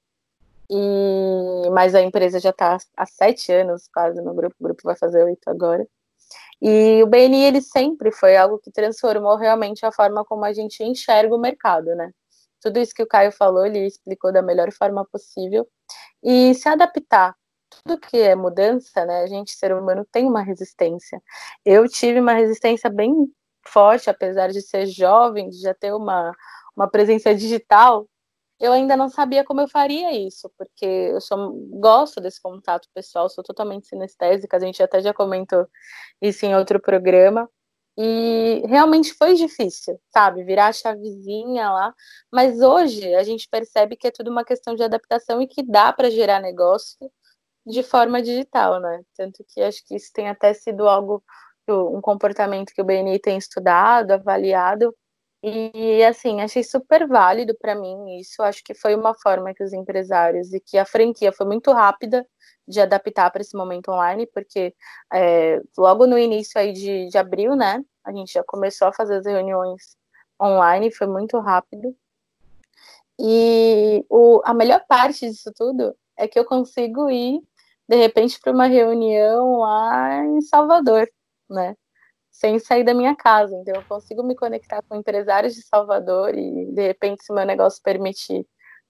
e 0.69 1.69
mas 1.71 1.93
a 1.95 2.01
empresa 2.01 2.39
já 2.39 2.51
está 2.51 2.77
há 2.95 3.05
sete 3.05 3.51
anos 3.51 3.87
quase 3.93 4.21
no 4.21 4.33
grupo, 4.33 4.55
o 4.59 4.63
grupo 4.63 4.81
vai 4.83 4.95
fazer 4.95 5.23
oito 5.23 5.47
agora. 5.49 5.85
E 6.61 7.03
o 7.03 7.07
BNI 7.07 7.43
ele 7.45 7.61
sempre 7.61 8.11
foi 8.11 8.37
algo 8.37 8.59
que 8.59 8.71
transformou 8.71 9.35
realmente 9.35 9.85
a 9.85 9.91
forma 9.91 10.23
como 10.23 10.45
a 10.45 10.53
gente 10.53 10.83
enxerga 10.83 11.35
o 11.35 11.39
mercado, 11.39 11.95
né? 11.95 12.11
Tudo 12.61 12.79
isso 12.79 12.93
que 12.93 13.03
o 13.03 13.07
Caio 13.07 13.31
falou, 13.31 13.65
ele 13.65 13.85
explicou 13.87 14.31
da 14.31 14.41
melhor 14.41 14.71
forma 14.71 15.05
possível. 15.05 15.67
e 16.23 16.53
se 16.55 16.69
adaptar. 16.69 17.35
Tudo 17.83 17.99
que 17.99 18.17
é 18.17 18.35
mudança, 18.35 19.05
né? 19.05 19.21
A 19.21 19.27
gente, 19.27 19.51
ser 19.51 19.73
humano, 19.73 20.05
tem 20.11 20.25
uma 20.25 20.41
resistência. 20.41 21.21
Eu 21.65 21.87
tive 21.87 22.19
uma 22.19 22.33
resistência 22.33 22.89
bem 22.89 23.13
forte, 23.67 24.09
apesar 24.09 24.49
de 24.49 24.61
ser 24.61 24.85
jovem, 24.87 25.49
de 25.49 25.59
já 25.61 25.73
ter 25.73 25.93
uma, 25.93 26.31
uma 26.75 26.89
presença 26.89 27.33
digital, 27.35 28.07
eu 28.61 28.71
ainda 28.73 28.95
não 28.95 29.09
sabia 29.09 29.43
como 29.43 29.59
eu 29.61 29.67
faria 29.67 30.13
isso, 30.15 30.51
porque 30.55 30.85
eu 30.85 31.19
sou, 31.19 31.51
gosto 31.79 32.21
desse 32.21 32.39
contato 32.39 32.87
pessoal, 32.93 33.27
sou 33.27 33.43
totalmente 33.43 33.87
sinestésica, 33.87 34.55
a 34.55 34.59
gente 34.59 34.81
até 34.83 35.01
já 35.01 35.11
comentou 35.13 35.67
isso 36.21 36.45
em 36.45 36.55
outro 36.55 36.79
programa, 36.79 37.49
e 37.97 38.63
realmente 38.67 39.13
foi 39.15 39.33
difícil, 39.33 39.99
sabe, 40.13 40.43
virar 40.43 40.67
a 40.67 40.73
chavezinha 40.73 41.71
lá, 41.71 41.93
mas 42.31 42.61
hoje 42.61 43.13
a 43.15 43.23
gente 43.23 43.49
percebe 43.49 43.95
que 43.97 44.07
é 44.07 44.11
tudo 44.11 44.29
uma 44.31 44.45
questão 44.45 44.75
de 44.75 44.83
adaptação 44.83 45.41
e 45.41 45.47
que 45.47 45.63
dá 45.63 45.91
para 45.91 46.11
gerar 46.11 46.39
negócio 46.39 47.11
de 47.65 47.83
forma 47.83 48.21
digital, 48.21 48.79
né? 48.79 49.01
Tanto 49.15 49.43
que 49.47 49.61
acho 49.61 49.85
que 49.85 49.95
isso 49.95 50.11
tem 50.13 50.29
até 50.29 50.53
sido 50.53 50.87
algo, 50.87 51.23
um 51.69 52.01
comportamento 52.01 52.73
que 52.73 52.81
o 52.81 52.85
BNI 52.85 53.19
tem 53.19 53.37
estudado, 53.37 54.11
avaliado, 54.11 54.95
e 55.43 56.03
assim, 56.03 56.39
achei 56.41 56.63
super 56.63 57.07
válido 57.07 57.55
para 57.59 57.73
mim 57.75 58.19
isso. 58.19 58.43
Acho 58.43 58.63
que 58.63 58.75
foi 58.75 58.95
uma 58.95 59.13
forma 59.15 59.53
que 59.53 59.63
os 59.63 59.73
empresários 59.73 60.53
e 60.53 60.59
que 60.59 60.77
a 60.77 60.85
franquia 60.85 61.31
foi 61.31 61.47
muito 61.47 61.71
rápida 61.71 62.27
de 62.67 62.79
adaptar 62.79 63.31
para 63.31 63.41
esse 63.41 63.55
momento 63.57 63.91
online, 63.91 64.27
porque 64.27 64.73
é, 65.11 65.59
logo 65.77 66.05
no 66.05 66.17
início 66.17 66.59
aí 66.59 66.73
de, 66.73 67.07
de 67.07 67.17
abril, 67.17 67.55
né, 67.55 67.83
a 68.03 68.11
gente 68.13 68.33
já 68.33 68.43
começou 68.43 68.87
a 68.87 68.93
fazer 68.93 69.17
as 69.17 69.25
reuniões 69.25 69.97
online, 70.41 70.91
foi 70.91 71.07
muito 71.07 71.39
rápido. 71.39 71.95
E 73.19 74.05
o, 74.09 74.41
a 74.45 74.53
melhor 74.53 74.83
parte 74.87 75.27
disso 75.27 75.51
tudo 75.55 75.95
é 76.17 76.27
que 76.27 76.39
eu 76.39 76.45
consigo 76.45 77.09
ir, 77.09 77.41
de 77.91 77.97
repente, 77.97 78.39
para 78.39 78.53
uma 78.53 78.67
reunião 78.67 79.57
lá 79.59 80.23
em 80.25 80.41
Salvador, 80.41 81.09
né? 81.49 81.75
sem 82.31 82.57
sair 82.57 82.85
da 82.85 82.93
minha 82.93 83.13
casa. 83.15 83.53
Então, 83.57 83.75
eu 83.75 83.83
consigo 83.83 84.23
me 84.23 84.33
conectar 84.33 84.81
com 84.87 84.95
empresários 84.95 85.53
de 85.55 85.61
Salvador 85.63 86.33
e, 86.37 86.67
de 86.73 86.81
repente, 86.87 87.21
se 87.21 87.33
meu 87.33 87.45
negócio 87.45 87.81
permitir 87.83 88.47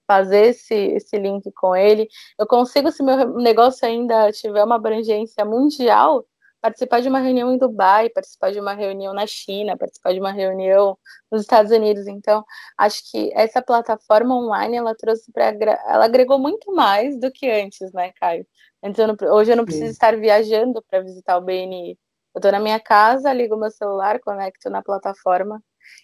fazer 0.07 0.49
esse, 0.49 0.75
esse 0.75 1.17
link 1.17 1.51
com 1.53 1.75
ele, 1.75 2.07
eu 2.37 2.45
consigo, 2.45 2.91
se 2.91 3.01
meu 3.01 3.33
negócio 3.37 3.87
ainda 3.87 4.31
tiver 4.31 4.63
uma 4.63 4.75
abrangência 4.75 5.43
mundial, 5.45 6.23
participar 6.61 7.01
de 7.01 7.09
uma 7.09 7.19
reunião 7.19 7.51
em 7.51 7.57
Dubai, 7.57 8.09
participar 8.09 8.51
de 8.51 8.59
uma 8.59 8.73
reunião 8.73 9.13
na 9.13 9.25
China, 9.25 9.75
participar 9.77 10.13
de 10.13 10.19
uma 10.19 10.31
reunião 10.31 10.97
nos 11.31 11.41
Estados 11.41 11.71
Unidos. 11.71 12.07
Então, 12.07 12.45
acho 12.77 13.09
que 13.09 13.31
essa 13.33 13.61
plataforma 13.61 14.35
online 14.35 14.77
ela 14.77 14.95
trouxe 14.95 15.31
para 15.31 15.45
ela 15.87 16.05
agregou 16.05 16.37
muito 16.37 16.73
mais 16.73 17.19
do 17.19 17.31
que 17.31 17.49
antes, 17.49 17.91
né, 17.93 18.11
Caio? 18.19 18.45
Antes 18.83 18.99
eu 18.99 19.07
não, 19.07 19.15
hoje 19.33 19.51
eu 19.51 19.57
não 19.57 19.65
preciso 19.65 19.87
Sim. 19.87 19.91
estar 19.91 20.15
viajando 20.17 20.83
para 20.89 21.01
visitar 21.01 21.37
o 21.37 21.41
BNI. 21.41 21.97
Eu 22.33 22.39
estou 22.39 22.51
na 22.51 22.59
minha 22.59 22.79
casa, 22.79 23.33
ligo 23.33 23.57
meu 23.57 23.71
celular, 23.71 24.19
conecto 24.19 24.69
na 24.69 24.81
plataforma 24.81 25.61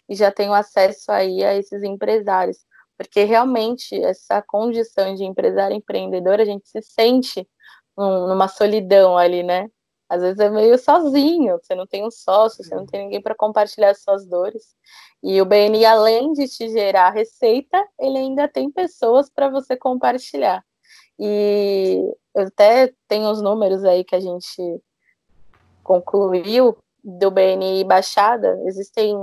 e 0.10 0.16
já 0.16 0.32
tenho 0.32 0.54
acesso 0.54 1.12
aí 1.12 1.44
a 1.44 1.56
esses 1.56 1.84
empresários. 1.84 2.58
Porque 2.98 3.24
realmente 3.24 3.96
essa 4.04 4.42
condição 4.42 5.14
de 5.14 5.24
empresário 5.24 5.76
empreendedor, 5.78 6.40
a 6.42 6.46
gente 6.46 6.68
se 6.68 6.82
sente 6.82 7.48
numa 7.96 8.48
solidão 8.48 9.18
ali, 9.18 9.44
né? 9.44 9.70
Às 10.10 10.22
vezes 10.22 10.40
é 10.40 10.50
meio 10.50 10.78
sozinho, 10.78 11.60
você 11.62 11.76
não 11.76 11.86
tem 11.86 12.06
um 12.06 12.12
sócio, 12.12 12.64
você 12.64 12.74
não 12.74 12.86
tem 12.86 13.04
ninguém 13.04 13.22
para 13.22 13.36
compartilhar 13.36 13.94
suas 13.94 14.26
dores. 14.26 14.76
E 15.22 15.42
o 15.42 15.46
BNI, 15.46 15.86
além 15.86 16.32
de 16.34 16.48
te 16.48 16.70
gerar 16.70 17.10
receita, 17.10 17.86
ele 18.00 18.18
ainda 18.18 18.48
tem 18.48 18.72
pessoas 18.72 19.30
para 19.30 19.50
você 19.50 19.76
compartilhar. 19.76 20.64
E 21.20 22.02
eu 22.34 22.44
até 22.48 22.94
tenho 23.08 23.30
os 23.30 23.42
números 23.42 23.84
aí 23.84 24.04
que 24.04 24.16
a 24.16 24.20
gente 24.20 24.82
concluiu 25.84 26.78
do 27.04 27.32
BNI 27.32 27.84
Baixada, 27.84 28.62
existem 28.66 29.16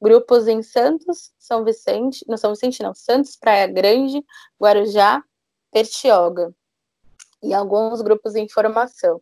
grupos 0.00 0.48
em 0.48 0.62
Santos, 0.62 1.32
São 1.38 1.64
Vicente, 1.64 2.24
não 2.28 2.36
São 2.36 2.52
Vicente 2.52 2.82
não, 2.82 2.94
Santos, 2.94 3.36
Praia 3.36 3.66
Grande, 3.66 4.24
Guarujá, 4.60 5.22
Pertioga 5.70 6.52
e 7.42 7.54
alguns 7.54 8.02
grupos 8.02 8.34
em 8.34 8.48
formação. 8.48 9.20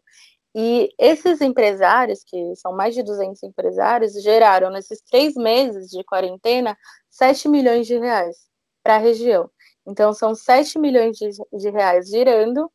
E 0.54 0.90
esses 0.98 1.40
empresários, 1.40 2.24
que 2.24 2.56
são 2.56 2.72
mais 2.72 2.94
de 2.94 3.02
200 3.02 3.42
empresários, 3.42 4.20
geraram 4.22 4.70
nesses 4.70 5.00
três 5.02 5.34
meses 5.34 5.90
de 5.90 6.02
quarentena 6.04 6.76
7 7.10 7.48
milhões 7.48 7.86
de 7.86 7.98
reais 7.98 8.36
para 8.82 8.96
a 8.96 8.98
região. 8.98 9.50
Então, 9.86 10.12
são 10.12 10.34
7 10.34 10.78
milhões 10.78 11.16
de, 11.16 11.30
de 11.52 11.70
reais 11.70 12.08
girando 12.08 12.70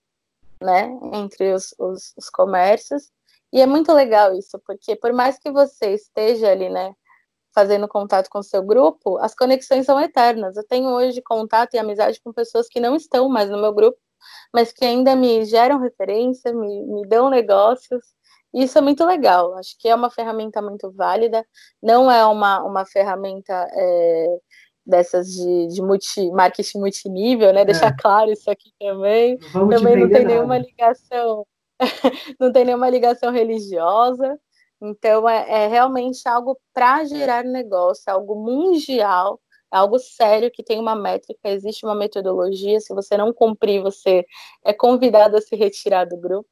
né, 0.62 0.90
entre 1.14 1.54
os, 1.54 1.74
os, 1.78 2.14
os 2.18 2.30
comércios 2.30 3.12
e 3.54 3.62
é 3.62 3.68
muito 3.68 3.94
legal 3.94 4.34
isso, 4.34 4.60
porque 4.66 4.96
por 4.96 5.14
mais 5.14 5.38
que 5.38 5.52
você 5.52 5.94
esteja 5.94 6.50
ali, 6.50 6.70
né, 6.70 6.96
fazendo 7.54 7.88
contato 7.88 8.28
com 8.28 8.42
seu 8.42 8.64
grupo, 8.64 9.18
as 9.20 9.36
conexões 9.36 9.86
são 9.86 10.02
eternas. 10.02 10.58
Eu 10.58 10.66
tenho 10.66 10.90
hoje 10.90 11.22
contato 11.22 11.76
e 11.76 11.78
amizade 11.78 12.20
com 12.24 12.34
pessoas 12.34 12.68
que 12.68 12.80
não 12.80 12.96
estão 12.96 13.30
mais 13.30 13.52
no 13.52 13.62
meu 13.62 13.72
grupo, 13.72 13.96
mas 14.54 14.72
que 14.72 14.86
ainda 14.86 15.16
me 15.16 15.46
geram 15.46 15.80
referência, 15.80 16.54
me, 16.54 16.84
me 16.84 17.08
dão 17.08 17.30
negócios. 17.30 18.02
E 18.54 18.64
isso 18.64 18.78
é 18.78 18.82
muito 18.82 19.06
legal. 19.06 19.58
Acho 19.58 19.76
que 19.80 19.88
é 19.88 19.96
uma 19.96 20.10
ferramenta 20.10 20.62
muito 20.62 20.92
válida. 20.92 21.46
Não 21.82 22.12
é 22.12 22.26
uma, 22.26 22.64
uma 22.64 22.86
ferramenta 22.86 23.68
é, 23.72 24.28
dessas 24.86 25.28
de, 25.28 25.68
de 25.68 25.82
multi, 25.82 26.30
marketing 26.32 26.80
multinível, 26.80 27.52
né? 27.54 27.62
É. 27.62 27.66
Deixar 27.66 27.96
claro 27.96 28.32
isso 28.32 28.50
aqui 28.52 28.72
também. 28.80 29.38
Vamos 29.52 29.76
também 29.76 29.96
não 29.98 30.08
tem 30.10 30.24
nada. 30.24 30.36
nenhuma 30.36 30.58
ligação 30.58 31.46
não 32.40 32.52
tem 32.52 32.66
nenhuma 32.66 32.90
ligação 32.90 33.32
religiosa. 33.32 34.40
Então, 34.82 35.28
é, 35.28 35.64
é 35.64 35.68
realmente 35.68 36.28
algo 36.28 36.60
para 36.74 37.06
gerar 37.06 37.44
negócio, 37.44 38.04
algo 38.08 38.36
mundial, 38.36 39.40
algo 39.74 40.00
sério 40.00 40.52
que 40.52 40.64
tem 40.64 40.80
uma 40.80 40.96
métrica, 40.96 41.50
existe 41.50 41.86
uma 41.86 41.96
metodologia. 41.96 42.80
Se 42.80 42.94
você 42.94 43.18
não 43.18 43.34
cumprir, 43.34 43.82
você 43.82 44.26
é 44.64 44.74
convidado 44.74 45.38
a 45.38 45.42
se 45.42 45.56
retirar 45.56 46.06
do 46.06 46.18
grupo. 46.18 46.50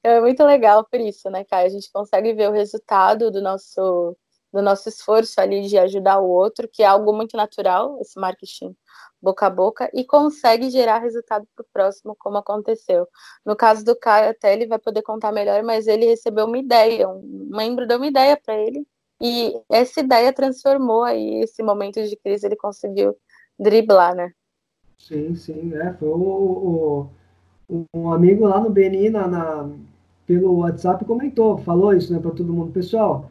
Então, 0.00 0.12
é 0.12 0.20
muito 0.20 0.44
legal 0.44 0.84
por 0.84 1.00
isso, 1.00 1.30
né, 1.30 1.44
Caio? 1.44 1.66
A 1.66 1.70
gente 1.70 1.90
consegue 1.92 2.32
ver 2.34 2.48
o 2.48 2.52
resultado 2.52 3.30
do 3.30 3.40
nosso, 3.40 4.16
do 4.52 4.62
nosso 4.62 4.88
esforço 4.88 5.40
ali 5.40 5.62
de 5.68 5.78
ajudar 5.78 6.18
o 6.20 6.28
outro, 6.28 6.68
que 6.68 6.82
é 6.82 6.86
algo 6.86 7.12
muito 7.12 7.36
natural, 7.36 7.98
esse 8.00 8.18
marketing 8.18 8.76
boca 9.22 9.46
a 9.46 9.50
boca 9.50 9.90
e 9.94 10.04
consegue 10.04 10.68
gerar 10.70 10.98
resultado 10.98 11.46
para 11.54 11.62
o 11.62 11.66
próximo, 11.72 12.16
como 12.18 12.38
aconteceu. 12.38 13.06
No 13.46 13.54
caso 13.54 13.84
do 13.84 13.96
Caio, 13.96 14.30
até 14.30 14.52
ele 14.52 14.66
vai 14.66 14.78
poder 14.78 15.02
contar 15.02 15.30
melhor, 15.32 15.62
mas 15.62 15.86
ele 15.86 16.06
recebeu 16.06 16.46
uma 16.46 16.58
ideia, 16.58 17.08
um 17.08 17.48
membro 17.50 17.86
deu 17.86 17.98
uma 17.98 18.06
ideia 18.08 18.36
para 18.36 18.56
ele, 18.56 18.84
e 19.22 19.54
essa 19.70 20.00
ideia 20.00 20.32
transformou 20.32 21.04
aí 21.04 21.42
esse 21.42 21.62
momento 21.62 22.02
de 22.02 22.16
crise, 22.16 22.44
ele 22.44 22.56
conseguiu 22.56 23.16
driblar, 23.58 24.16
né? 24.16 24.32
Sim, 24.98 25.34
sim, 25.36 25.72
é, 25.74 25.92
foi 25.94 26.08
o, 26.08 27.08
o 27.68 27.86
um 27.94 28.12
amigo 28.12 28.46
lá 28.46 28.60
no 28.60 28.68
BNI, 28.68 29.10
na, 29.10 29.26
na, 29.26 29.70
pelo 30.26 30.58
WhatsApp, 30.58 31.04
comentou, 31.04 31.58
falou 31.58 31.94
isso, 31.94 32.12
né, 32.12 32.18
para 32.18 32.30
todo 32.32 32.52
mundo, 32.52 32.72
pessoal, 32.72 33.30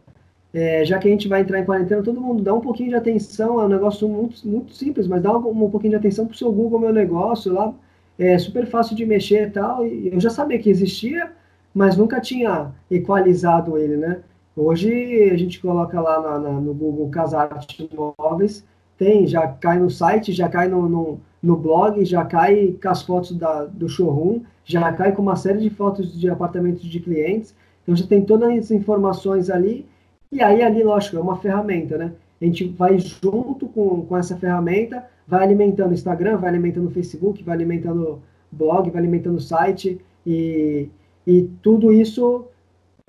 é, 0.53 0.83
já 0.83 0.97
que 0.97 1.07
a 1.07 1.11
gente 1.11 1.27
vai 1.27 1.41
entrar 1.41 1.59
em 1.59 1.65
quarentena, 1.65 2.03
todo 2.03 2.19
mundo 2.19 2.41
dá 2.41 2.53
um 2.53 2.61
pouquinho 2.61 2.89
de 2.89 2.95
atenção, 2.95 3.59
é 3.59 3.65
um 3.65 3.69
negócio 3.69 4.07
muito, 4.07 4.47
muito 4.47 4.73
simples, 4.73 5.07
mas 5.07 5.21
dá 5.21 5.37
um, 5.37 5.65
um 5.65 5.69
pouquinho 5.69 5.91
de 5.91 5.97
atenção 5.97 6.25
para 6.25 6.33
o 6.33 6.37
seu 6.37 6.51
Google 6.51 6.79
Meu 6.79 6.93
Negócio 6.93 7.53
lá, 7.53 7.73
é 8.17 8.37
super 8.37 8.65
fácil 8.67 8.95
de 8.95 9.05
mexer 9.05 9.47
e 9.47 9.51
tal, 9.51 9.85
e 9.85 10.09
eu 10.13 10.19
já 10.19 10.29
sabia 10.29 10.59
que 10.59 10.69
existia, 10.69 11.31
mas 11.73 11.95
nunca 11.97 12.19
tinha 12.19 12.71
equalizado 12.89 13.77
ele, 13.77 13.97
né? 13.97 14.21
Hoje 14.63 15.31
a 15.31 15.37
gente 15.37 15.59
coloca 15.59 15.99
lá 15.99 16.21
na, 16.21 16.37
na, 16.37 16.51
no 16.61 16.71
Google 16.71 17.09
Casarte 17.09 17.89
Móveis, 18.19 18.63
tem, 18.95 19.25
já 19.25 19.47
cai 19.47 19.79
no 19.79 19.89
site, 19.89 20.31
já 20.31 20.47
cai 20.47 20.67
no, 20.67 20.87
no, 20.87 21.19
no, 21.41 21.57
blog, 21.57 22.05
já 22.05 22.23
cai 22.23 22.77
com 22.79 22.89
as 22.89 23.01
fotos 23.01 23.35
da, 23.35 23.65
do 23.65 23.89
showroom, 23.89 24.41
já 24.63 24.93
cai 24.93 25.13
com 25.13 25.21
uma 25.23 25.35
série 25.35 25.61
de 25.61 25.71
fotos 25.71 26.19
de 26.19 26.29
apartamentos 26.29 26.83
de 26.83 26.99
clientes, 26.99 27.55
então 27.81 27.95
já 27.95 28.05
tem 28.05 28.23
todas 28.23 28.55
as 28.55 28.69
informações 28.69 29.49
ali, 29.49 29.83
e 30.31 30.43
aí, 30.43 30.61
ali, 30.61 30.83
lógico, 30.83 31.17
é 31.17 31.19
uma 31.19 31.37
ferramenta, 31.37 31.97
né? 31.97 32.13
A 32.39 32.45
gente 32.45 32.67
vai 32.67 32.99
junto 32.99 33.67
com, 33.67 34.05
com 34.05 34.15
essa 34.15 34.37
ferramenta, 34.37 35.03
vai 35.27 35.43
alimentando 35.43 35.89
o 35.89 35.95
Instagram, 35.95 36.37
vai 36.37 36.51
alimentando 36.51 36.87
o 36.87 36.91
Facebook, 36.91 37.43
vai 37.43 37.55
alimentando 37.55 38.03
o 38.03 38.21
blog, 38.51 38.91
vai 38.91 39.01
alimentando 39.01 39.37
o 39.37 39.41
site, 39.41 39.99
e, 40.23 40.87
e 41.25 41.49
tudo 41.63 41.91
isso 41.91 42.45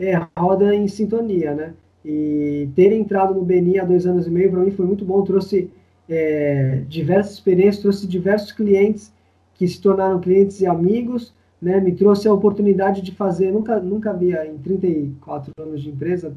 é, 0.03 0.27
roda 0.37 0.75
em 0.75 0.89
sintonia, 0.89 1.55
né? 1.55 1.75
E 2.05 2.69
ter 2.75 2.93
entrado 2.93 3.35
no 3.35 3.43
Beni 3.43 3.79
há 3.79 3.85
dois 3.85 4.05
anos 4.07 4.27
e 4.27 4.31
meio, 4.31 4.51
para 4.51 4.61
mim, 4.61 4.73
foi 4.73 4.85
muito 4.85 5.05
bom, 5.05 5.23
trouxe 5.23 5.71
é, 6.09 6.83
diversas 6.89 7.35
experiências, 7.35 7.79
trouxe 7.79 8.07
diversos 8.09 8.51
clientes 8.51 9.13
que 9.55 9.69
se 9.69 9.81
tornaram 9.81 10.21
clientes 10.21 10.61
e 10.61 10.67
amigos, 10.67 11.33
né? 11.61 11.81
Me 11.81 11.93
trouxe 11.93 12.27
a 12.27 12.35
oportunidade 12.35 13.01
de 13.01 13.13
fazer, 13.13 13.53
nunca, 13.53 13.79
nunca 13.79 14.11
havia, 14.11 14.45
em 14.45 14.59
34 14.59 15.53
anos 15.57 15.81
de 15.81 15.91
empresa, 15.91 16.35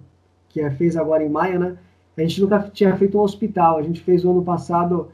que 0.49 0.62
é, 0.62 0.69
fez 0.69 0.95
agora 0.95 1.23
em 1.23 1.30
maio, 1.30 1.60
né? 1.60 1.78
A 2.15 2.21
gente 2.21 2.41
nunca 2.41 2.60
tinha 2.71 2.95
feito 2.95 3.17
um 3.17 3.21
hospital. 3.21 3.78
A 3.78 3.82
gente 3.82 4.01
fez 4.01 4.23
no 4.23 4.32
ano 4.32 4.43
passado 4.43 5.10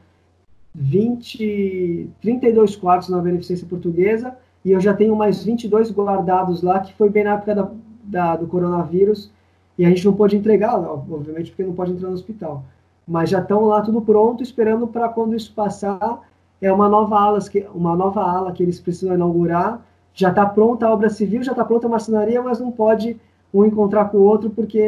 20, 0.74 2.10
32 2.20 2.76
quartos 2.76 3.08
na 3.08 3.18
Beneficência 3.18 3.66
Portuguesa 3.66 4.36
e 4.64 4.70
eu 4.70 4.80
já 4.80 4.94
tenho 4.94 5.16
mais 5.16 5.42
22 5.42 5.90
guardados 5.90 6.62
lá, 6.62 6.78
que 6.78 6.94
foi 6.94 7.10
bem 7.10 7.24
na 7.24 7.34
época 7.34 7.54
da, 7.54 7.72
da, 8.02 8.36
do 8.36 8.46
coronavírus, 8.46 9.30
e 9.78 9.84
a 9.84 9.88
gente 9.88 10.04
não 10.04 10.12
pôde 10.12 10.36
entregar, 10.36 10.78
obviamente, 10.78 11.50
porque 11.50 11.64
não 11.64 11.74
pode 11.74 11.92
entrar 11.92 12.08
no 12.08 12.14
hospital. 12.14 12.64
Mas 13.06 13.30
já 13.30 13.40
estão 13.40 13.64
lá 13.64 13.80
tudo 13.80 14.00
pronto, 14.00 14.42
esperando 14.42 14.86
para 14.86 15.08
quando 15.08 15.34
isso 15.34 15.52
passar, 15.54 16.20
é 16.60 16.72
uma 16.72 16.88
nova 16.88 17.18
ala, 17.18 17.38
uma 17.74 17.96
nova 17.96 18.22
ala 18.22 18.52
que 18.52 18.62
eles 18.62 18.78
precisam 18.78 19.14
inaugurar, 19.14 19.84
já 20.14 20.28
está 20.28 20.44
pronta 20.44 20.86
a 20.86 20.92
obra 20.92 21.08
civil, 21.08 21.42
já 21.42 21.52
está 21.52 21.64
pronta 21.64 21.86
a 21.86 21.90
marcenaria, 21.90 22.42
mas 22.42 22.60
não 22.60 22.70
pode 22.70 23.18
um 23.52 23.64
encontrar 23.64 24.06
com 24.06 24.18
o 24.18 24.22
outro 24.22 24.50
porque 24.50 24.80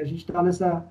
a 0.00 0.04
gente 0.04 0.18
está 0.18 0.42
nessa 0.42 0.84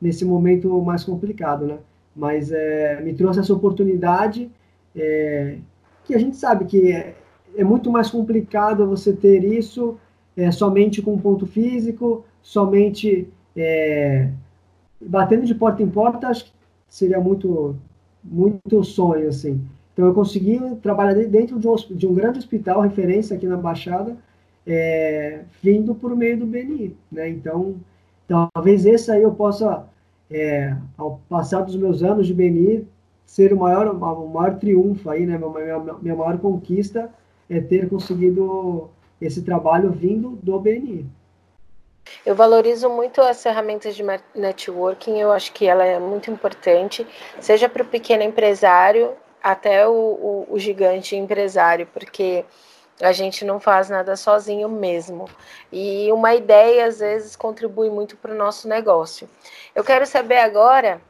nesse 0.00 0.24
momento 0.24 0.80
mais 0.82 1.04
complicado, 1.04 1.66
né? 1.66 1.78
Mas 2.14 2.50
é, 2.52 3.00
me 3.02 3.14
trouxe 3.14 3.40
essa 3.40 3.52
oportunidade 3.52 4.50
é, 4.94 5.58
que 6.04 6.14
a 6.14 6.18
gente 6.18 6.36
sabe 6.36 6.64
que 6.64 6.92
é, 6.92 7.14
é, 7.56 7.64
muito 7.64 7.90
mais 7.90 8.10
complicado 8.10 8.86
você 8.86 9.12
ter 9.12 9.44
isso 9.44 9.98
é, 10.36 10.50
somente 10.50 11.00
com 11.00 11.18
ponto 11.18 11.46
físico, 11.46 12.24
somente 12.42 13.28
é, 13.56 14.30
batendo 15.00 15.46
de 15.46 15.54
porta 15.54 15.82
em 15.82 15.88
porta, 15.88 16.28
acho 16.28 16.44
que 16.44 16.52
seria 16.88 17.20
muito 17.20 17.76
muito 18.22 18.82
sonho 18.82 19.28
assim. 19.28 19.60
Então 19.92 20.06
eu 20.06 20.14
consegui 20.14 20.60
trabalhar 20.82 21.14
dentro 21.14 21.58
de 21.58 21.66
um, 21.66 21.74
de 21.74 22.06
um 22.06 22.14
grande 22.14 22.38
hospital, 22.38 22.80
referência 22.82 23.36
aqui 23.36 23.46
na 23.46 23.56
Baixada, 23.56 24.16
é, 24.66 25.40
vindo 25.62 25.94
por 25.94 26.14
meio 26.14 26.38
do 26.38 26.46
BNI. 26.46 26.94
Né? 27.10 27.30
Então, 27.30 27.76
talvez 28.28 28.84
esse 28.84 29.10
aí 29.10 29.22
eu 29.22 29.32
possa, 29.32 29.86
é, 30.30 30.76
ao 30.98 31.20
passar 31.28 31.62
dos 31.62 31.76
meus 31.76 32.02
anos 32.02 32.26
de 32.26 32.34
BNI, 32.34 32.86
ser 33.24 33.52
o 33.52 33.56
maior, 33.58 33.88
o 33.88 34.28
maior 34.28 34.58
triunfo 34.58 35.08
aí, 35.08 35.24
né? 35.24 35.38
minha, 35.38 35.78
minha, 35.78 35.94
minha 35.94 36.14
maior 36.14 36.36
conquista 36.38 37.10
é 37.48 37.60
ter 37.60 37.88
conseguido 37.88 38.90
esse 39.20 39.42
trabalho 39.42 39.90
vindo 39.90 40.38
do 40.42 40.58
BNI. 40.58 41.06
Eu 42.24 42.34
valorizo 42.34 42.88
muito 42.88 43.20
as 43.20 43.42
ferramentas 43.42 43.96
de 43.96 44.04
networking, 44.34 45.18
eu 45.18 45.32
acho 45.32 45.52
que 45.52 45.66
ela 45.66 45.84
é 45.84 45.98
muito 45.98 46.30
importante, 46.30 47.06
seja 47.40 47.68
para 47.68 47.82
o 47.82 47.86
pequeno 47.86 48.22
empresário 48.22 49.12
até 49.42 49.86
o, 49.88 49.92
o, 49.92 50.46
o 50.50 50.58
gigante 50.58 51.16
empresário, 51.16 51.86
porque 51.92 52.44
a 53.00 53.12
gente 53.12 53.44
não 53.44 53.60
faz 53.60 53.90
nada 53.90 54.16
sozinho 54.16 54.68
mesmo. 54.68 55.28
E 55.70 56.10
uma 56.12 56.34
ideia, 56.34 56.86
às 56.86 57.00
vezes, 57.00 57.36
contribui 57.36 57.90
muito 57.90 58.16
para 58.16 58.32
o 58.32 58.36
nosso 58.36 58.68
negócio. 58.68 59.28
Eu 59.74 59.84
quero 59.84 60.06
saber 60.06 60.38
agora 60.38 61.00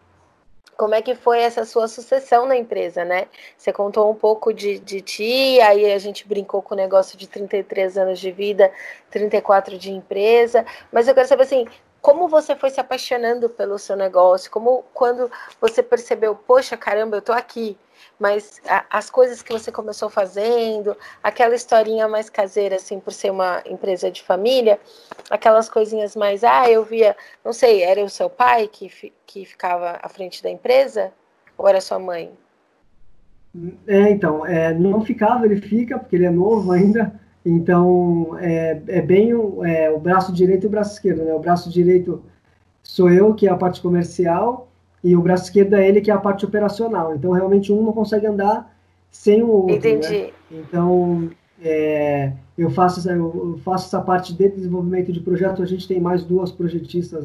como 0.77 0.95
é 0.95 1.03
que 1.03 1.15
foi 1.15 1.41
essa 1.41 1.65
sua 1.65 1.89
sucessão 1.89 2.47
na 2.47 2.57
empresa, 2.57 3.05
né? 3.05 3.27
Você 3.57 3.73
contou 3.73 4.11
um 4.11 4.15
pouco 4.15 4.53
de, 4.53 4.79
de 4.79 5.01
ti, 5.01 5.61
aí 5.61 5.93
a 5.93 5.99
gente 5.99 6.27
brincou 6.27 6.61
com 6.63 6.75
o 6.75 6.77
negócio 6.77 7.17
de 7.19 7.27
33 7.27 7.97
anos 7.97 8.21
de 8.21 8.31
vida, 8.31 8.71
34 9.11 9.79
de 9.79 9.91
empresa, 9.91 10.65
mas 10.93 11.09
eu 11.09 11.15
quero 11.15 11.29
saber 11.29 11.45
assim, 11.45 11.67
como 12.07 12.29
você 12.29 12.55
foi 12.55 12.71
se 12.71 12.79
apaixonando 12.79 13.51
pelo 13.51 13.77
seu 13.81 13.97
negócio? 13.97 14.49
Como 14.49 14.85
quando 14.95 15.29
você 15.61 15.83
percebeu, 15.83 16.37
poxa, 16.37 16.77
caramba, 16.77 17.17
eu 17.17 17.21
tô 17.21 17.33
aqui, 17.33 17.77
mas 18.17 18.63
a, 18.65 18.85
as 18.89 19.11
coisas 19.11 19.43
que 19.43 19.53
você 19.53 19.73
começou 19.73 20.09
fazendo, 20.09 20.97
aquela 21.21 21.57
historinha 21.57 22.07
mais 22.07 22.31
caseira, 22.31 22.77
assim, 22.77 23.01
por 23.01 23.13
ser 23.13 23.33
uma 23.33 23.61
empresa 23.67 24.09
de 24.09 24.23
família, 24.23 24.79
aquelas 25.29 25.69
coisinhas 25.69 26.15
mais, 26.15 26.45
ah, 26.45 26.71
eu 26.71 26.85
via, 26.85 27.17
não 27.45 27.53
sei, 27.53 27.83
era 27.83 28.01
o 28.05 28.09
seu 28.09 28.31
pai 28.31 28.69
que, 28.69 29.13
que 29.27 29.45
ficava 29.45 29.99
à 30.01 30.09
frente 30.09 30.41
da 30.45 30.49
empresa? 30.49 31.13
Ou 31.59 31.67
era 31.67 31.81
sua 31.81 31.99
mãe? 31.99 32.31
É, 33.85 34.11
então, 34.11 34.47
é, 34.47 34.73
não 34.73 35.05
ficava, 35.05 35.45
ele 35.45 35.61
fica, 35.61 35.99
porque 35.99 36.15
ele 36.15 36.27
é 36.27 36.31
novo 36.31 36.71
ainda, 36.71 37.21
então 37.49 38.37
é, 38.41 38.83
é 38.89 39.01
bem 39.01 39.33
o, 39.33 39.65
é, 39.65 39.89
o 39.89 40.01
braço 40.01 40.33
direito 40.33 40.65
e 40.65 40.67
o 40.67 40.71
braço 40.71 40.95
esquerdo, 40.95 41.23
né? 41.23 41.33
O 41.33 41.39
braço 41.39 41.71
direito 41.71 42.21
sou 42.83 43.09
eu, 43.09 43.35
que 43.35 43.47
é 43.47 43.51
a 43.51 43.57
parte 43.57 43.81
comercial, 43.81 44.69
e 45.03 45.15
o 45.15 45.23
braço 45.23 45.45
esquerdo 45.45 45.75
é 45.75 45.89
ele 45.89 46.01
que 46.01 46.11
é 46.11 46.15
a 46.15 46.19
parte 46.19 46.45
operacional. 46.45 47.15
Então, 47.15 47.31
realmente, 47.31 47.73
um 47.73 47.85
não 47.85 47.93
consegue 47.93 48.27
andar 48.27 48.77
sem 49.13 49.45
o 49.45 49.49
outro. 49.49 49.77
Entendi. 49.77 50.09
Né? 50.09 50.31
Então, 50.51 51.31
é, 51.63 52.33
eu, 52.59 52.69
faço, 52.69 53.09
eu 53.09 53.61
faço 53.65 53.87
essa 53.87 54.01
parte 54.01 54.35
de 54.35 54.49
desenvolvimento 54.49 55.13
de 55.13 55.21
projeto. 55.21 55.63
A 55.63 55.67
gente 55.67 55.87
tem 55.87 56.01
mais 56.01 56.25
duas 56.25 56.51
projetistas 56.51 57.25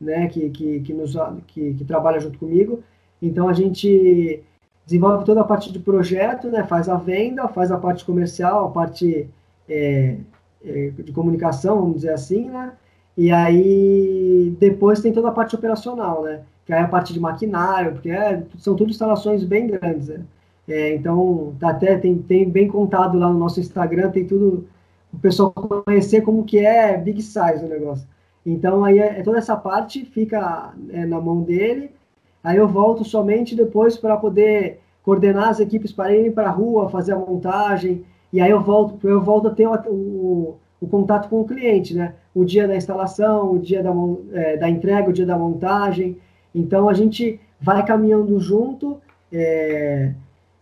né, 0.00 0.26
que, 0.26 0.50
que, 0.50 0.80
que, 0.80 0.92
nos, 0.92 1.14
que, 1.46 1.74
que 1.74 1.84
trabalham 1.84 2.20
junto 2.20 2.38
comigo. 2.38 2.82
Então, 3.20 3.48
a 3.48 3.52
gente 3.52 4.42
desenvolve 4.84 5.24
toda 5.24 5.42
a 5.42 5.44
parte 5.44 5.72
de 5.72 5.78
projeto, 5.78 6.48
né, 6.48 6.64
faz 6.64 6.88
a 6.88 6.96
venda, 6.96 7.46
faz 7.46 7.70
a 7.70 7.78
parte 7.78 8.04
comercial, 8.04 8.66
a 8.66 8.70
parte 8.70 9.28
é, 9.72 10.16
é, 10.64 10.90
de 10.90 11.12
comunicação, 11.12 11.80
vamos 11.80 11.96
dizer 11.96 12.12
assim, 12.12 12.48
né? 12.50 12.72
E 13.16 13.30
aí, 13.30 14.56
depois 14.58 15.00
tem 15.00 15.12
toda 15.12 15.28
a 15.28 15.32
parte 15.32 15.54
operacional, 15.54 16.22
né? 16.22 16.40
que 16.64 16.72
é 16.72 16.80
a 16.80 16.88
parte 16.88 17.12
de 17.12 17.20
maquinário, 17.20 17.92
porque 17.92 18.10
é, 18.10 18.42
são 18.58 18.74
tudo 18.76 18.90
instalações 18.90 19.44
bem 19.44 19.66
grandes. 19.66 20.08
Né? 20.08 20.20
É, 20.68 20.94
então, 20.94 21.54
tá 21.58 21.70
até 21.70 21.98
tem, 21.98 22.18
tem 22.18 22.48
bem 22.48 22.68
contado 22.68 23.18
lá 23.18 23.28
no 23.28 23.38
nosso 23.38 23.60
Instagram, 23.60 24.10
tem 24.10 24.26
tudo, 24.26 24.66
o 25.12 25.18
pessoal 25.18 25.50
conhecer 25.50 26.22
como 26.22 26.44
que 26.44 26.58
é 26.58 26.96
big 26.96 27.20
size 27.20 27.64
o 27.64 27.68
negócio. 27.68 28.06
Então, 28.46 28.84
aí 28.84 28.98
é, 28.98 29.20
é 29.20 29.22
toda 29.22 29.38
essa 29.38 29.56
parte 29.56 30.04
fica 30.04 30.72
é, 30.90 31.04
na 31.04 31.20
mão 31.20 31.42
dele, 31.42 31.90
aí 32.42 32.56
eu 32.56 32.68
volto 32.68 33.04
somente 33.04 33.54
depois 33.54 33.96
para 33.96 34.16
poder 34.16 34.80
coordenar 35.02 35.48
as 35.48 35.60
equipes 35.60 35.92
para 35.92 36.14
irem 36.14 36.30
para 36.30 36.48
a 36.48 36.52
rua, 36.52 36.88
fazer 36.88 37.12
a 37.12 37.18
montagem, 37.18 38.04
e 38.32 38.40
aí 38.40 38.50
eu 38.50 38.60
volto, 38.60 39.06
eu 39.08 39.20
volto 39.20 39.48
a 39.48 39.50
ter 39.50 39.66
o, 39.66 39.74
o, 39.88 40.58
o 40.80 40.86
contato 40.86 41.28
com 41.28 41.40
o 41.40 41.44
cliente, 41.44 41.94
né? 41.94 42.14
O 42.34 42.44
dia 42.44 42.66
da 42.66 42.76
instalação, 42.76 43.52
o 43.52 43.58
dia 43.58 43.82
da, 43.82 43.92
é, 44.32 44.56
da 44.56 44.70
entrega, 44.70 45.10
o 45.10 45.12
dia 45.12 45.26
da 45.26 45.36
montagem, 45.36 46.16
então 46.54 46.88
a 46.88 46.94
gente 46.94 47.38
vai 47.60 47.84
caminhando 47.84 48.38
junto. 48.40 49.00
É, 49.30 50.12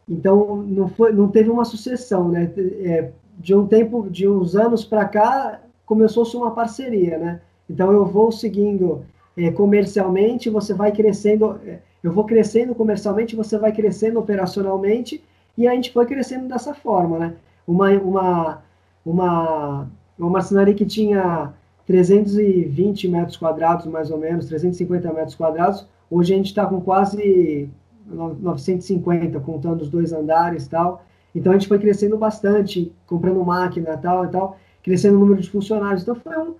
então 0.08 0.56
não 0.56 0.88
foi, 0.88 1.12
não 1.12 1.28
teve 1.28 1.48
uma 1.48 1.64
sucessão, 1.64 2.28
né? 2.28 2.50
É, 2.56 3.10
de 3.38 3.54
um 3.54 3.66
tempo, 3.66 4.08
de 4.10 4.28
uns 4.28 4.56
anos 4.56 4.84
para 4.84 5.04
cá, 5.04 5.60
começou-se 5.86 6.36
uma 6.36 6.50
parceria, 6.50 7.18
né? 7.18 7.40
Então 7.68 7.92
eu 7.92 8.04
vou 8.04 8.32
seguindo 8.32 9.04
é, 9.36 9.50
comercialmente, 9.50 10.50
você 10.50 10.74
vai 10.74 10.90
crescendo, 10.92 11.58
é, 11.64 11.78
eu 12.02 12.12
vou 12.12 12.24
crescendo 12.24 12.74
comercialmente, 12.74 13.36
você 13.36 13.56
vai 13.56 13.72
crescendo 13.72 14.18
operacionalmente 14.18 15.22
e 15.56 15.68
a 15.68 15.74
gente 15.74 15.92
foi 15.92 16.04
crescendo 16.06 16.48
dessa 16.48 16.74
forma, 16.74 17.18
né? 17.18 17.34
Uma 17.70 17.90
uma 17.90 18.62
uma 19.04 19.90
uma 20.18 20.30
marcenaria 20.30 20.74
que 20.74 20.84
tinha 20.84 21.52
320 21.86 23.08
metros 23.08 23.36
quadrados, 23.36 23.86
mais 23.86 24.10
ou 24.10 24.18
menos, 24.18 24.46
350 24.46 25.12
metros 25.12 25.34
quadrados. 25.34 25.86
Hoje 26.10 26.34
a 26.34 26.36
gente 26.36 26.46
está 26.46 26.66
com 26.66 26.80
quase 26.80 27.70
950, 28.06 29.38
contando 29.40 29.82
os 29.82 29.88
dois 29.88 30.12
andares 30.12 30.66
e 30.66 30.70
tal. 30.70 31.04
Então 31.34 31.52
a 31.52 31.56
gente 31.56 31.68
foi 31.68 31.78
crescendo 31.78 32.18
bastante, 32.18 32.92
comprando 33.06 33.44
máquina 33.44 33.96
tal 33.96 34.24
e 34.24 34.28
tal, 34.28 34.56
crescendo 34.82 35.16
o 35.16 35.20
número 35.20 35.40
de 35.40 35.50
funcionários. 35.50 36.02
Então 36.02 36.16
foi, 36.16 36.38
um, 36.38 36.54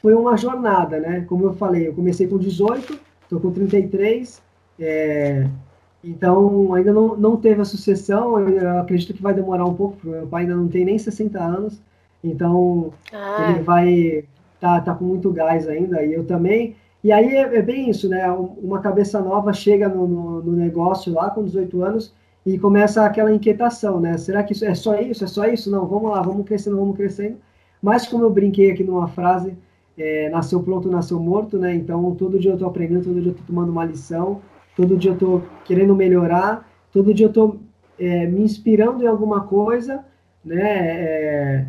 foi 0.00 0.14
uma 0.14 0.36
jornada, 0.36 1.00
né? 1.00 1.22
Como 1.22 1.44
eu 1.44 1.54
falei, 1.54 1.88
eu 1.88 1.94
comecei 1.94 2.26
com 2.26 2.38
18, 2.38 2.98
estou 3.22 3.40
com 3.40 3.50
33, 3.50 4.42
é, 4.78 5.48
então 6.02 6.74
ainda 6.74 6.92
não, 6.92 7.16
não 7.16 7.36
teve 7.36 7.60
a 7.60 7.64
sucessão, 7.64 8.38
eu 8.48 8.78
acredito 8.78 9.14
que 9.14 9.22
vai 9.22 9.34
demorar 9.34 9.66
um 9.66 9.74
pouco, 9.74 9.98
meu 10.06 10.26
pai 10.26 10.42
ainda 10.42 10.56
não 10.56 10.68
tem 10.68 10.84
nem 10.84 10.98
60 10.98 11.38
anos, 11.38 11.80
então 12.22 12.92
ah. 13.12 13.50
ele 13.50 13.62
vai 13.62 14.24
tá, 14.60 14.80
tá 14.80 14.94
com 14.94 15.04
muito 15.04 15.32
gás 15.32 15.66
ainda, 15.66 16.04
e 16.04 16.12
eu 16.12 16.24
também. 16.24 16.76
E 17.02 17.10
aí 17.10 17.34
é, 17.34 17.56
é 17.56 17.62
bem 17.62 17.88
isso, 17.88 18.08
né? 18.08 18.30
Uma 18.30 18.80
cabeça 18.80 19.20
nova 19.20 19.52
chega 19.52 19.88
no, 19.88 20.06
no, 20.06 20.42
no, 20.42 20.52
negócio 20.52 21.12
lá 21.12 21.30
com 21.30 21.42
18 21.42 21.82
anos 21.82 22.14
e 22.44 22.58
começa 22.58 23.04
aquela 23.04 23.32
inquietação, 23.34 23.98
né? 23.98 24.18
Será 24.18 24.42
que 24.42 24.52
isso 24.52 24.66
é 24.66 24.74
só 24.74 24.94
isso? 25.00 25.24
É 25.24 25.26
só 25.26 25.46
isso? 25.46 25.70
Não, 25.70 25.86
vamos 25.86 26.10
lá, 26.10 26.20
vamos 26.20 26.44
crescendo, 26.46 26.76
vamos 26.76 26.96
crescendo. 26.96 27.38
Mas 27.82 28.06
como 28.06 28.24
eu 28.24 28.30
brinquei 28.30 28.70
aqui 28.70 28.84
numa 28.84 29.08
frase, 29.08 29.56
é, 29.96 30.28
nasceu 30.28 30.62
pronto, 30.62 30.90
nasceu 30.90 31.18
morto, 31.18 31.58
né? 31.58 31.74
Então 31.74 32.14
todo 32.14 32.38
dia 32.38 32.52
eu 32.52 32.58
tô 32.58 32.66
aprendendo, 32.66 33.04
todo 33.04 33.20
dia 33.20 33.30
eu 33.30 33.34
tô 33.34 33.42
tomando 33.46 33.72
uma 33.72 33.84
lição, 33.84 34.42
todo 34.80 34.96
dia 34.96 35.10
eu 35.10 35.18
tô 35.18 35.42
querendo 35.66 35.94
melhorar, 35.94 36.66
todo 36.90 37.12
dia 37.12 37.26
eu 37.26 37.32
tô 37.32 37.56
é, 37.98 38.26
me 38.26 38.42
inspirando 38.42 39.04
em 39.04 39.06
alguma 39.06 39.42
coisa, 39.42 40.02
né? 40.42 40.62
É, 40.62 41.66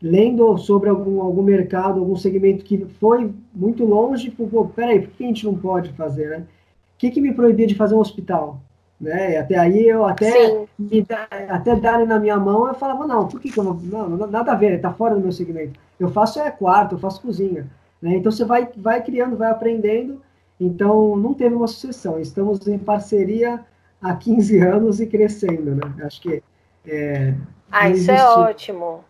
lendo 0.00 0.56
sobre 0.56 0.88
algum, 0.88 1.20
algum 1.20 1.42
mercado, 1.42 2.00
algum 2.00 2.16
segmento 2.16 2.64
que 2.64 2.86
foi 2.98 3.30
muito 3.54 3.84
longe, 3.84 4.30
pô, 4.30 4.64
peraí, 4.66 5.00
por 5.00 5.10
que 5.10 5.24
a 5.24 5.26
gente 5.26 5.44
não 5.44 5.54
pode 5.54 5.92
fazer, 5.92 6.30
né? 6.30 6.38
O 6.38 6.98
que, 6.98 7.10
que 7.10 7.20
me 7.20 7.34
proibia 7.34 7.66
de 7.66 7.74
fazer 7.74 7.94
um 7.94 8.00
hospital? 8.00 8.60
Né? 8.98 9.36
Até 9.36 9.58
aí 9.58 9.86
eu 9.86 10.06
até 10.06 10.66
me, 10.78 11.06
até 11.48 11.76
darem 11.76 12.06
na 12.06 12.18
minha 12.18 12.38
mão, 12.38 12.66
eu 12.66 12.74
falava, 12.74 13.06
não, 13.06 13.28
por 13.28 13.40
que, 13.40 13.50
que 13.50 13.58
eu 13.58 13.64
não, 13.64 13.74
não, 13.74 14.26
nada 14.26 14.52
a 14.52 14.54
ver, 14.54 14.72
está 14.72 14.90
fora 14.90 15.14
do 15.14 15.20
meu 15.20 15.32
segmento. 15.32 15.78
Eu 16.00 16.10
faço 16.10 16.40
é 16.40 16.50
quarto, 16.50 16.94
eu 16.94 16.98
faço 16.98 17.20
cozinha. 17.20 17.66
Né? 18.00 18.16
Então 18.16 18.32
você 18.32 18.44
vai, 18.44 18.68
vai 18.76 19.02
criando, 19.02 19.36
vai 19.36 19.50
aprendendo. 19.50 20.22
Então 20.60 21.16
não 21.16 21.34
teve 21.34 21.54
uma 21.54 21.66
sucessão. 21.66 22.18
Estamos 22.18 22.66
em 22.66 22.78
parceria 22.78 23.64
há 24.00 24.14
15 24.14 24.58
anos 24.58 25.00
e 25.00 25.06
crescendo, 25.06 25.74
né? 25.74 26.04
Acho 26.04 26.20
que 26.20 26.42
é, 26.86 27.34
Ah, 27.70 27.88
isso 27.88 28.10
é 28.10 28.24
ótimo. 28.24 29.04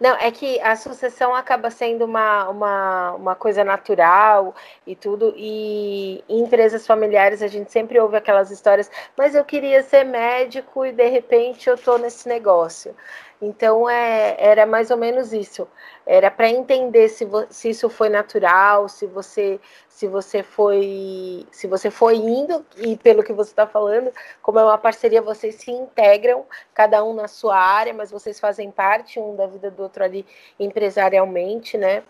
Não, 0.00 0.16
é 0.16 0.32
que 0.32 0.60
a 0.60 0.74
sucessão 0.74 1.32
acaba 1.32 1.70
sendo 1.70 2.04
uma, 2.04 2.48
uma, 2.48 3.12
uma 3.12 3.34
coisa 3.36 3.62
natural 3.62 4.52
e 4.84 4.96
tudo, 4.96 5.32
e 5.36 6.24
em 6.28 6.40
empresas 6.40 6.84
familiares 6.84 7.40
a 7.40 7.46
gente 7.46 7.70
sempre 7.70 8.00
ouve 8.00 8.16
aquelas 8.16 8.50
histórias, 8.50 8.90
mas 9.16 9.36
eu 9.36 9.44
queria 9.44 9.80
ser 9.82 10.02
médico 10.02 10.84
e 10.84 10.90
de 10.90 11.08
repente 11.08 11.68
eu 11.68 11.78
tô 11.78 11.98
nesse 11.98 12.28
negócio. 12.28 12.96
Então 13.42 13.90
é, 13.90 14.36
era 14.38 14.64
mais 14.64 14.92
ou 14.92 14.96
menos 14.96 15.32
isso. 15.32 15.66
Era 16.06 16.30
para 16.30 16.48
entender 16.48 17.08
se, 17.08 17.26
se 17.50 17.70
isso 17.70 17.90
foi 17.90 18.08
natural, 18.08 18.88
se 18.88 19.04
você 19.04 19.60
se 19.88 20.06
você 20.06 20.44
foi 20.44 21.44
se 21.50 21.66
você 21.66 21.90
foi 21.90 22.16
indo 22.16 22.64
e 22.76 22.96
pelo 22.96 23.22
que 23.24 23.32
você 23.32 23.50
está 23.50 23.66
falando, 23.66 24.12
como 24.40 24.60
é 24.60 24.64
uma 24.64 24.78
parceria, 24.78 25.20
vocês 25.20 25.56
se 25.56 25.72
integram, 25.72 26.44
cada 26.72 27.04
um 27.04 27.12
na 27.14 27.26
sua 27.26 27.56
área, 27.58 27.92
mas 27.92 28.12
vocês 28.12 28.38
fazem 28.38 28.70
parte 28.70 29.18
um 29.18 29.34
da 29.34 29.46
vida 29.48 29.70
do 29.72 29.82
outro 29.82 30.04
ali 30.04 30.24
empresarialmente, 30.58 31.76
né? 31.76 32.04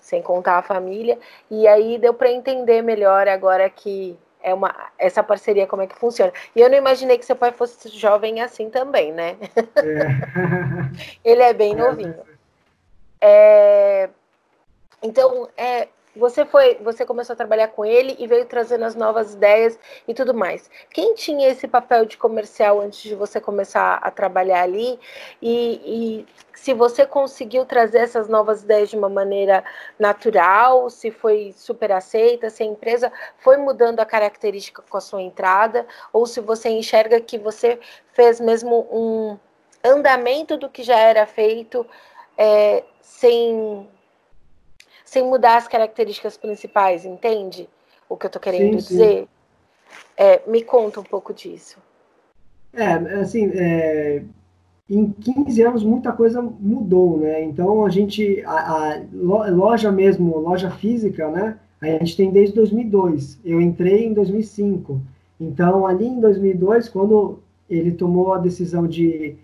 Sem 0.00 0.20
contar 0.20 0.58
a 0.58 0.62
família. 0.62 1.16
E 1.48 1.68
aí 1.68 1.96
deu 1.96 2.12
para 2.12 2.30
entender 2.30 2.82
melhor 2.82 3.28
agora 3.28 3.70
que 3.70 4.18
é 4.42 4.52
uma, 4.52 4.74
essa 4.98 5.22
parceria, 5.22 5.66
como 5.66 5.82
é 5.82 5.86
que 5.86 5.98
funciona. 5.98 6.32
E 6.54 6.60
eu 6.60 6.68
não 6.68 6.76
imaginei 6.76 7.16
que 7.16 7.24
seu 7.24 7.36
pai 7.36 7.52
fosse 7.52 7.88
jovem 7.88 8.40
assim 8.40 8.68
também, 8.68 9.12
né? 9.12 9.36
É. 9.76 11.22
Ele 11.24 11.42
é 11.42 11.52
bem 11.52 11.72
é, 11.72 11.76
novinho. 11.76 12.16
É, 13.20 14.10
então, 15.02 15.48
é, 15.56 15.88
você 16.14 16.44
foi, 16.44 16.76
você 16.82 17.06
começou 17.06 17.32
a 17.32 17.36
trabalhar 17.36 17.68
com 17.68 17.84
ele 17.84 18.14
e 18.18 18.26
veio 18.26 18.44
trazendo 18.44 18.84
as 18.84 18.94
novas 18.94 19.32
ideias 19.34 19.78
e 20.06 20.12
tudo 20.12 20.34
mais. 20.34 20.70
Quem 20.90 21.14
tinha 21.14 21.48
esse 21.48 21.66
papel 21.66 22.04
de 22.04 22.16
comercial 22.18 22.80
antes 22.80 23.02
de 23.02 23.14
você 23.14 23.40
começar 23.40 23.94
a 23.94 24.10
trabalhar 24.10 24.62
ali? 24.62 24.98
E, 25.40 25.80
e 25.84 26.26
se 26.54 26.74
você 26.74 27.06
conseguiu 27.06 27.64
trazer 27.64 27.98
essas 27.98 28.28
novas 28.28 28.62
ideias 28.62 28.90
de 28.90 28.96
uma 28.96 29.08
maneira 29.08 29.64
natural, 29.98 30.90
se 30.90 31.10
foi 31.10 31.54
super 31.56 31.90
aceita, 31.90 32.50
se 32.50 32.62
a 32.62 32.66
empresa 32.66 33.10
foi 33.38 33.56
mudando 33.56 34.00
a 34.00 34.06
característica 34.06 34.82
com 34.88 34.96
a 34.96 35.00
sua 35.00 35.22
entrada, 35.22 35.86
ou 36.12 36.26
se 36.26 36.40
você 36.40 36.68
enxerga 36.68 37.20
que 37.20 37.38
você 37.38 37.80
fez 38.12 38.38
mesmo 38.38 38.86
um 38.92 39.38
andamento 39.82 40.56
do 40.56 40.68
que 40.68 40.82
já 40.82 40.98
era 40.98 41.26
feito 41.26 41.86
é, 42.36 42.84
sem 43.00 43.88
sem 45.12 45.22
mudar 45.22 45.58
as 45.58 45.68
características 45.68 46.38
principais, 46.38 47.04
entende? 47.04 47.68
O 48.08 48.16
que 48.16 48.24
eu 48.24 48.28
estou 48.28 48.40
querendo 48.40 48.80
sim, 48.80 48.88
dizer? 48.88 49.18
Sim. 49.20 49.28
É, 50.16 50.40
me 50.46 50.62
conta 50.62 51.00
um 51.00 51.04
pouco 51.04 51.34
disso. 51.34 51.76
É, 52.72 52.94
assim, 53.20 53.50
é, 53.54 54.22
em 54.88 55.12
15 55.12 55.62
anos 55.62 55.84
muita 55.84 56.12
coisa 56.12 56.40
mudou, 56.40 57.18
né? 57.18 57.42
Então 57.42 57.84
a 57.84 57.90
gente, 57.90 58.42
a, 58.46 58.54
a, 58.54 59.02
loja 59.12 59.92
mesmo, 59.92 60.38
loja 60.38 60.70
física, 60.70 61.28
né? 61.30 61.58
A 61.82 61.86
gente 61.88 62.16
tem 62.16 62.30
desde 62.30 62.54
2002. 62.54 63.38
Eu 63.44 63.60
entrei 63.60 64.06
em 64.06 64.14
2005. 64.14 64.98
Então 65.38 65.86
ali 65.86 66.06
em 66.06 66.20
2002, 66.20 66.88
quando 66.88 67.38
ele 67.68 67.92
tomou 67.92 68.32
a 68.32 68.38
decisão 68.38 68.86
de, 68.86 69.36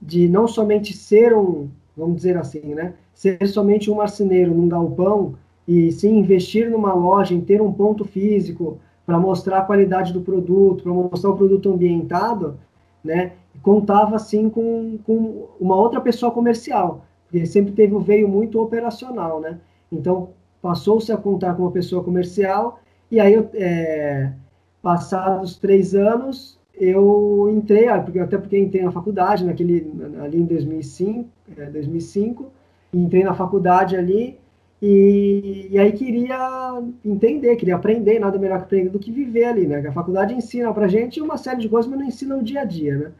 de 0.00 0.26
não 0.26 0.48
somente 0.48 0.96
ser 0.96 1.36
um, 1.36 1.68
vamos 1.94 2.16
dizer 2.16 2.38
assim, 2.38 2.74
né? 2.74 2.94
Ser 3.14 3.46
somente 3.46 3.90
um 3.90 3.96
marceneiro 3.96 4.54
num 4.54 4.68
galpão 4.68 5.34
e 5.66 5.92
sim 5.92 6.18
investir 6.18 6.70
numa 6.70 6.92
loja, 6.92 7.34
em 7.34 7.40
ter 7.40 7.60
um 7.60 7.72
ponto 7.72 8.04
físico 8.04 8.78
para 9.06 9.18
mostrar 9.18 9.58
a 9.58 9.64
qualidade 9.64 10.12
do 10.12 10.20
produto, 10.20 10.82
para 10.82 10.92
mostrar 10.92 11.30
o 11.30 11.36
produto 11.36 11.72
ambientado, 11.72 12.58
né? 13.04 13.32
Contava 13.62 14.16
assim 14.16 14.48
com, 14.48 14.98
com 15.04 15.48
uma 15.60 15.76
outra 15.76 16.00
pessoa 16.00 16.32
comercial, 16.32 17.04
porque 17.24 17.44
sempre 17.46 17.72
teve 17.72 17.94
um 17.94 18.00
veio 18.00 18.28
muito 18.28 18.60
operacional, 18.60 19.40
né? 19.40 19.58
Então 19.90 20.30
passou-se 20.60 21.12
a 21.12 21.16
contar 21.16 21.54
com 21.54 21.62
uma 21.62 21.72
pessoa 21.72 22.02
comercial 22.02 22.80
e 23.10 23.20
aí 23.20 23.34
é, 23.54 24.32
passados 24.80 25.56
três 25.56 25.94
anos 25.94 26.58
eu 26.74 27.50
entrei, 27.52 27.88
até 27.88 28.38
porque 28.38 28.58
entrei 28.58 28.82
na 28.82 28.90
faculdade 28.90 29.44
naquele 29.44 29.92
ali 30.20 30.38
em 30.38 30.44
2005, 30.46 31.28
é, 31.56 31.66
2005 31.66 32.50
entrei 32.92 33.24
na 33.24 33.34
faculdade 33.34 33.96
ali 33.96 34.38
e, 34.80 35.68
e, 35.70 35.78
aí 35.78 35.92
queria 35.92 36.82
entender, 37.04 37.54
queria 37.54 37.76
aprender, 37.76 38.18
nada 38.18 38.36
melhor 38.36 38.58
que 38.58 38.64
aprender 38.64 38.90
do 38.90 38.98
que 38.98 39.12
viver 39.12 39.44
ali, 39.44 39.64
né? 39.64 39.78
A 39.86 39.92
faculdade 39.92 40.34
ensina 40.34 40.74
pra 40.74 40.88
gente 40.88 41.20
uma 41.20 41.36
série 41.36 41.60
de 41.60 41.68
coisas, 41.68 41.88
mas 41.88 42.00
não 42.00 42.06
ensina 42.08 42.36
o 42.36 42.42
dia 42.42 42.62
a 42.62 42.64
dia, 42.64 42.96
né? 42.96 43.12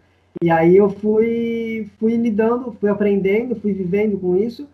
E 0.43 0.51
aí 0.51 0.77
eu 0.77 0.91
fui, 0.91 1.89
fui 2.01 2.17
lidando, 2.17 2.73
fui 2.81 2.91
aprendendo, 2.91 3.55
fui 3.55 3.73
vivendo 3.73 4.19
com 4.19 4.37
isso. 4.37 4.67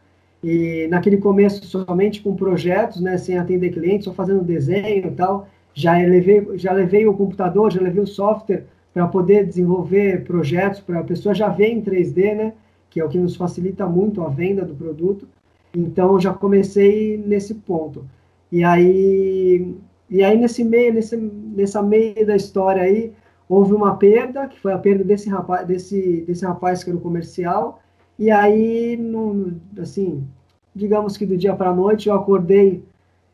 E 0.43 0.87
naquele 0.89 1.19
começo 1.19 1.63
somente 1.67 2.23
com 2.23 2.35
projetos, 2.35 3.03
né, 3.03 3.19
sem 3.19 3.37
atender 3.37 3.71
clientes, 3.71 4.05
só 4.05 4.15
fazendo 4.15 4.43
desenho 4.43 5.09
e 5.09 5.11
tal. 5.11 5.47
Já 5.75 5.93
levei, 5.99 6.57
já 6.57 6.73
levei 6.73 7.07
o 7.07 7.13
computador, 7.13 7.71
já 7.71 7.83
levei 7.83 8.03
o 8.03 8.07
software 8.07 8.65
para 8.95 9.07
poder 9.07 9.45
desenvolver 9.45 10.25
projetos 10.25 10.81
para 10.81 11.01
a 11.01 11.05
pessoa 11.05 11.35
já 11.35 11.49
ver 11.49 11.69
em 11.69 11.83
3D, 11.83 12.35
né? 12.35 12.53
Que 12.91 13.01
é 13.01 13.05
o 13.05 13.09
que 13.09 13.19
nos 13.19 13.37
facilita 13.37 13.87
muito 13.87 14.23
a 14.23 14.29
venda 14.29 14.65
do 14.65 14.75
produto. 14.75 15.29
Então, 15.75 16.19
já 16.19 16.33
comecei 16.33 17.19
nesse 17.19 17.55
ponto. 17.55 18.05
E 18.51 18.65
aí, 18.65 19.75
e 20.09 20.25
aí 20.25 20.39
nesse 20.39 20.65
meio, 20.65 20.95
nesse, 20.95 21.17
nessa 21.17 21.83
meio 21.83 22.27
da 22.27 22.35
história 22.35 22.83
aí, 22.83 23.13
houve 23.49 23.75
uma 23.75 23.97
perda, 23.97 24.47
que 24.49 24.59
foi 24.61 24.73
a 24.73 24.79
perda 24.79 25.05
desse 25.05 25.29
rapaz, 25.29 25.67
desse, 25.67 26.23
desse 26.27 26.45
rapaz 26.45 26.83
que 26.83 26.91
era 26.91 26.99
o 26.99 27.03
comercial. 27.03 27.81
E 28.19 28.31
aí, 28.31 28.97
no, 28.97 29.53
assim, 29.79 30.27
digamos 30.75 31.17
que 31.17 31.27
do 31.27 31.37
dia 31.37 31.55
para 31.55 31.71
a 31.71 31.75
noite, 31.75 32.09
eu 32.09 32.15
acordei 32.15 32.83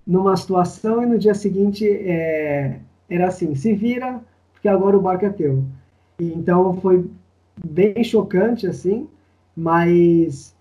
numa 0.06 0.36
situação 0.36 1.02
e 1.02 1.06
no 1.06 1.18
dia 1.18 1.34
seguinte 1.34 1.88
é, 1.88 2.80
era 3.08 3.28
assim, 3.28 3.54
se 3.54 3.72
vira, 3.72 4.20
porque 4.52 4.68
agora 4.68 4.96
o 4.96 5.00
barco 5.00 5.24
é 5.24 5.30
teu. 5.30 5.64
Então, 6.18 6.74
foi 6.74 7.08
bem 7.64 8.02
chocante, 8.04 8.66
assim, 8.66 9.08
mas 9.56 10.54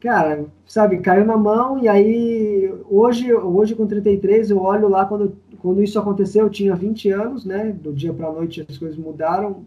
cara, 0.00 0.46
sabe, 0.66 0.98
caiu 0.98 1.24
na 1.24 1.36
mão 1.36 1.78
e 1.78 1.88
aí 1.88 2.72
hoje, 2.90 3.32
hoje 3.32 3.74
com 3.76 3.86
33 3.86 4.50
eu 4.50 4.60
olho 4.60 4.88
lá 4.88 5.06
quando 5.06 5.36
quando 5.62 5.80
isso 5.80 5.96
aconteceu, 5.96 6.46
eu 6.46 6.50
tinha 6.50 6.74
20 6.74 7.10
anos, 7.10 7.44
né? 7.44 7.70
Do 7.70 7.92
dia 7.92 8.12
para 8.12 8.32
noite 8.32 8.66
as 8.68 8.76
coisas 8.76 8.98
mudaram 8.98 9.64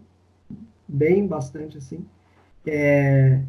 bem 0.86 1.26
bastante 1.26 1.78
assim. 1.78 2.04
É, 2.66 3.40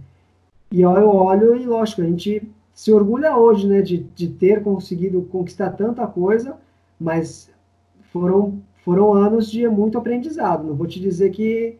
e 0.72 0.82
eu 0.82 0.90
olho 0.90 1.58
e 1.58 1.66
lógico, 1.66 2.02
a 2.02 2.06
gente 2.06 2.42
se 2.74 2.92
orgulha 2.94 3.36
hoje, 3.36 3.68
né, 3.68 3.82
de, 3.82 3.98
de 3.98 4.30
ter 4.30 4.64
conseguido 4.64 5.22
conquistar 5.24 5.72
tanta 5.72 6.08
coisa, 6.08 6.56
mas 7.00 7.50
foram 8.14 8.62
foram 8.86 9.14
anos 9.14 9.52
de 9.52 9.68
muito 9.68 9.98
aprendizado. 9.98 10.66
Não 10.66 10.76
vou 10.76 10.88
te 10.88 11.00
dizer 11.02 11.32
que 11.32 11.78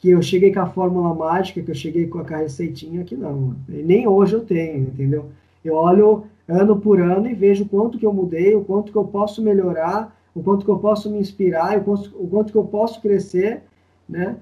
que 0.00 0.10
eu 0.10 0.22
cheguei 0.22 0.52
com 0.52 0.60
a 0.60 0.66
fórmula 0.66 1.12
mágica, 1.12 1.60
que 1.60 1.70
eu 1.70 1.74
cheguei 1.74 2.06
com 2.06 2.20
a 2.20 2.36
receitinha 2.36 3.02
aqui, 3.02 3.16
não. 3.16 3.54
Nem 3.68 4.06
hoje 4.06 4.34
eu 4.34 4.40
tenho, 4.40 4.82
entendeu? 4.82 5.26
Eu 5.64 5.74
olho 5.74 6.24
ano 6.46 6.78
por 6.78 7.00
ano 7.00 7.28
e 7.28 7.34
vejo 7.34 7.66
quanto 7.66 7.98
que 7.98 8.06
eu 8.06 8.12
mudei, 8.12 8.54
o 8.54 8.64
quanto 8.64 8.92
que 8.92 8.98
eu 8.98 9.04
posso 9.04 9.42
melhorar, 9.42 10.16
o 10.34 10.42
quanto 10.42 10.64
que 10.64 10.70
eu 10.70 10.78
posso 10.78 11.10
me 11.10 11.18
inspirar, 11.18 11.78
o 11.78 11.84
quanto, 11.84 12.14
o 12.16 12.28
quanto 12.28 12.52
que 12.52 12.58
eu 12.58 12.64
posso 12.64 13.02
crescer, 13.02 13.62
né? 14.08 14.36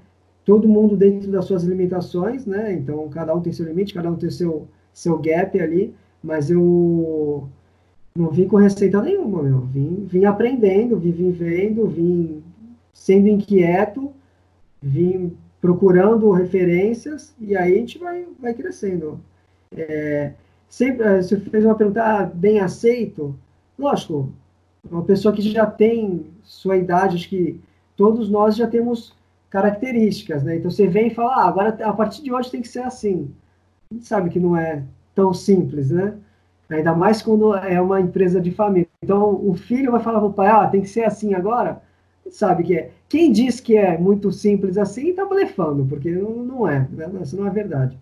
Todo 0.44 0.68
mundo 0.68 0.94
dentro 0.96 1.30
das 1.30 1.46
suas 1.46 1.64
limitações, 1.64 2.44
né? 2.44 2.74
Então, 2.74 3.08
cada 3.08 3.34
um 3.34 3.40
tem 3.40 3.52
seu 3.52 3.66
limite, 3.66 3.94
cada 3.94 4.10
um 4.10 4.14
tem 4.14 4.30
seu, 4.30 4.68
seu 4.92 5.18
gap 5.18 5.58
ali, 5.58 5.94
mas 6.22 6.50
eu 6.50 7.48
não 8.14 8.30
vim 8.30 8.46
com 8.46 8.56
receita 8.56 9.00
nenhuma, 9.00 9.42
meu. 9.42 9.60
Vim, 9.60 10.06
vim 10.06 10.26
aprendendo, 10.26 10.98
vim 10.98 11.12
vivendo, 11.12 11.86
vim 11.86 12.42
sendo 12.92 13.26
inquieto, 13.26 14.12
vim 14.82 15.32
procurando 15.60 16.30
referências 16.30 17.34
e 17.40 17.56
aí 17.56 17.74
a 17.74 17.78
gente 17.78 17.98
vai, 17.98 18.26
vai 18.38 18.54
crescendo. 18.54 19.20
É, 19.76 20.32
sempre, 20.68 21.06
é, 21.06 21.22
você 21.22 21.38
fez 21.38 21.64
uma 21.64 21.74
pergunta, 21.74 22.02
ah, 22.02 22.24
bem 22.24 22.60
aceito? 22.60 23.34
Lógico, 23.78 24.32
uma 24.90 25.02
pessoa 25.02 25.34
que 25.34 25.42
já 25.42 25.66
tem 25.66 26.26
sua 26.44 26.76
idade, 26.76 27.16
acho 27.16 27.28
que 27.28 27.60
todos 27.96 28.28
nós 28.28 28.56
já 28.56 28.66
temos 28.66 29.14
características, 29.50 30.42
né? 30.42 30.56
Então 30.56 30.70
você 30.70 30.86
vem 30.86 31.08
e 31.08 31.14
fala, 31.14 31.34
ah, 31.36 31.48
agora 31.48 31.76
a 31.82 31.92
partir 31.92 32.22
de 32.22 32.32
hoje 32.32 32.50
tem 32.50 32.62
que 32.62 32.68
ser 32.68 32.82
assim. 32.82 33.30
A 33.90 33.94
gente 33.94 34.06
sabe 34.06 34.30
que 34.30 34.40
não 34.40 34.56
é 34.56 34.82
tão 35.14 35.32
simples, 35.32 35.90
né? 35.90 36.14
Ainda 36.68 36.94
mais 36.94 37.22
quando 37.22 37.54
é 37.54 37.80
uma 37.80 38.00
empresa 38.00 38.40
de 38.40 38.50
família. 38.50 38.88
Então 39.02 39.34
o 39.34 39.54
filho 39.54 39.92
vai 39.92 40.00
falar 40.00 40.18
para 40.18 40.28
o 40.28 40.32
pai, 40.32 40.48
ah, 40.48 40.66
tem 40.66 40.82
que 40.82 40.88
ser 40.88 41.04
assim 41.04 41.34
agora 41.34 41.80
sabe 42.30 42.64
que 42.64 42.76
é. 42.76 42.90
Quem 43.08 43.32
diz 43.32 43.60
que 43.60 43.76
é 43.76 43.96
muito 43.96 44.32
simples 44.32 44.76
assim 44.76 45.10
está 45.10 45.24
blefando, 45.24 45.84
porque 45.84 46.10
não, 46.10 46.68
é, 46.68 46.86
né? 46.92 47.08
isso 47.22 47.36
não 47.36 47.46
é 47.46 47.50
verdade. 47.50 47.96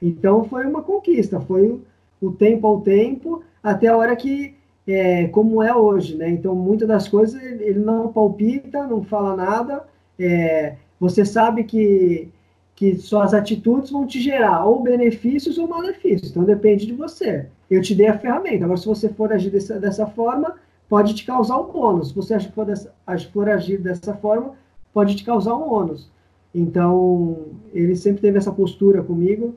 Então 0.00 0.44
foi 0.44 0.66
uma 0.66 0.82
conquista, 0.82 1.40
foi 1.40 1.68
o, 1.68 1.80
o 2.20 2.32
tempo 2.32 2.66
ao 2.66 2.80
tempo, 2.80 3.42
até 3.62 3.88
a 3.88 3.96
hora 3.96 4.14
que, 4.16 4.54
é, 4.86 5.28
como 5.28 5.62
é 5.62 5.74
hoje, 5.74 6.16
né? 6.16 6.28
Então 6.30 6.54
muitas 6.54 6.88
das 6.88 7.08
coisas 7.08 7.40
ele 7.42 7.78
não 7.78 8.12
palpita, 8.12 8.86
não 8.86 9.02
fala 9.02 9.36
nada, 9.36 9.84
é, 10.18 10.74
você 10.98 11.24
sabe 11.24 11.64
que, 11.64 12.28
que 12.74 12.96
suas 12.96 13.32
atitudes 13.32 13.90
vão 13.90 14.06
te 14.06 14.20
gerar 14.20 14.64
ou 14.64 14.82
benefícios 14.82 15.58
ou 15.58 15.66
malefícios. 15.66 16.30
Então 16.30 16.44
depende 16.44 16.86
de 16.86 16.92
você. 16.92 17.46
Eu 17.70 17.80
te 17.80 17.94
dei 17.94 18.08
a 18.08 18.18
ferramenta. 18.18 18.64
Agora, 18.64 18.78
se 18.78 18.86
você 18.86 19.08
for 19.08 19.32
agir 19.32 19.50
dessa, 19.50 19.78
dessa 19.78 20.06
forma, 20.06 20.54
pode 20.90 21.14
te 21.14 21.24
causar 21.24 21.58
um 21.60 21.76
ônus. 21.78 22.08
Se 22.08 22.14
você 22.14 22.38
for, 22.40 22.66
dessa, 22.66 22.92
for 23.32 23.48
agir 23.48 23.78
dessa 23.78 24.12
forma, 24.12 24.54
pode 24.92 25.14
te 25.14 25.24
causar 25.24 25.54
um 25.54 25.72
ônus. 25.72 26.10
Então, 26.52 27.46
ele 27.72 27.94
sempre 27.94 28.20
teve 28.20 28.38
essa 28.38 28.50
postura 28.50 29.00
comigo. 29.00 29.54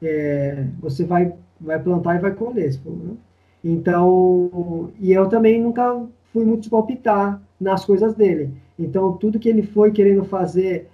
É, 0.00 0.64
você 0.78 1.04
vai, 1.04 1.34
vai 1.60 1.82
plantar 1.82 2.14
e 2.14 2.20
vai 2.20 2.32
colher. 2.32 2.72
Né? 2.86 3.16
Então, 3.64 4.90
e 5.00 5.12
eu 5.12 5.28
também 5.28 5.60
nunca 5.60 6.06
fui 6.32 6.44
muito 6.44 6.70
palpitar 6.70 7.42
nas 7.60 7.84
coisas 7.84 8.14
dele. 8.14 8.54
Então, 8.78 9.14
tudo 9.14 9.40
que 9.40 9.48
ele 9.48 9.64
foi 9.64 9.90
querendo 9.90 10.24
fazer 10.24 10.88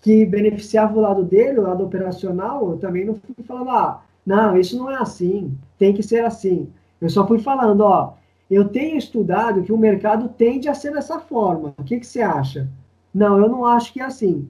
que 0.00 0.24
beneficiava 0.24 0.96
o 0.96 1.02
lado 1.02 1.22
dele, 1.22 1.58
o 1.58 1.64
lado 1.64 1.84
operacional, 1.84 2.70
eu 2.70 2.78
também 2.78 3.04
não 3.04 3.14
fui 3.14 3.44
falando, 3.44 3.70
ah, 3.70 4.02
não, 4.24 4.56
isso 4.56 4.76
não 4.78 4.90
é 4.90 4.96
assim, 4.96 5.56
tem 5.78 5.92
que 5.92 6.02
ser 6.02 6.24
assim. 6.24 6.68
Eu 7.00 7.10
só 7.10 7.26
fui 7.26 7.38
falando, 7.38 7.80
ó, 7.82 8.14
eu 8.54 8.68
tenho 8.68 8.96
estudado 8.96 9.62
que 9.62 9.72
o 9.72 9.78
mercado 9.78 10.28
tende 10.28 10.68
a 10.68 10.74
ser 10.74 10.92
dessa 10.92 11.18
forma. 11.18 11.74
O 11.78 11.84
que, 11.84 11.98
que 11.98 12.06
você 12.06 12.20
acha? 12.20 12.68
Não, 13.12 13.38
eu 13.38 13.48
não 13.48 13.64
acho 13.64 13.92
que 13.92 14.00
é 14.00 14.04
assim. 14.04 14.48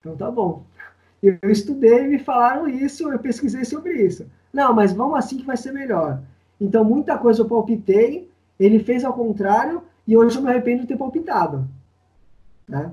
Então 0.00 0.16
tá 0.16 0.30
bom. 0.30 0.64
Eu 1.22 1.38
estudei, 1.44 2.06
me 2.06 2.18
falaram 2.18 2.68
isso, 2.68 3.10
eu 3.10 3.18
pesquisei 3.18 3.64
sobre 3.64 3.94
isso. 4.02 4.26
Não, 4.52 4.72
mas 4.72 4.92
vamos 4.92 5.18
assim 5.18 5.38
que 5.38 5.44
vai 5.44 5.56
ser 5.56 5.72
melhor. 5.72 6.20
Então, 6.60 6.84
muita 6.84 7.18
coisa 7.18 7.42
eu 7.42 7.48
palpitei, 7.48 8.30
ele 8.58 8.78
fez 8.78 9.04
ao 9.04 9.12
contrário, 9.12 9.82
e 10.06 10.16
hoje 10.16 10.36
eu 10.36 10.42
me 10.42 10.48
arrependo 10.48 10.82
de 10.82 10.88
ter 10.88 10.96
palpitado. 10.96 11.68
Né? 12.66 12.90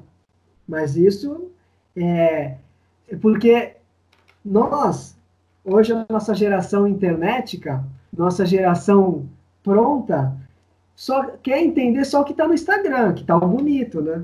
Mas 0.67 0.95
isso 0.95 1.49
é, 1.95 2.57
é 3.07 3.15
porque 3.21 3.75
nós, 4.43 5.17
hoje 5.63 5.93
a 5.93 6.05
nossa 6.09 6.35
geração 6.35 6.87
internetica, 6.87 7.83
nossa 8.15 8.45
geração 8.45 9.27
pronta, 9.65 10.31
só 10.95 11.23
quer 11.43 11.61
entender 11.61 12.05
só 12.05 12.21
o 12.21 12.23
que 12.23 12.31
está 12.31 12.47
no 12.47 12.53
Instagram, 12.53 13.13
que 13.13 13.21
está 13.21 13.37
bonito, 13.37 13.99
né? 14.01 14.23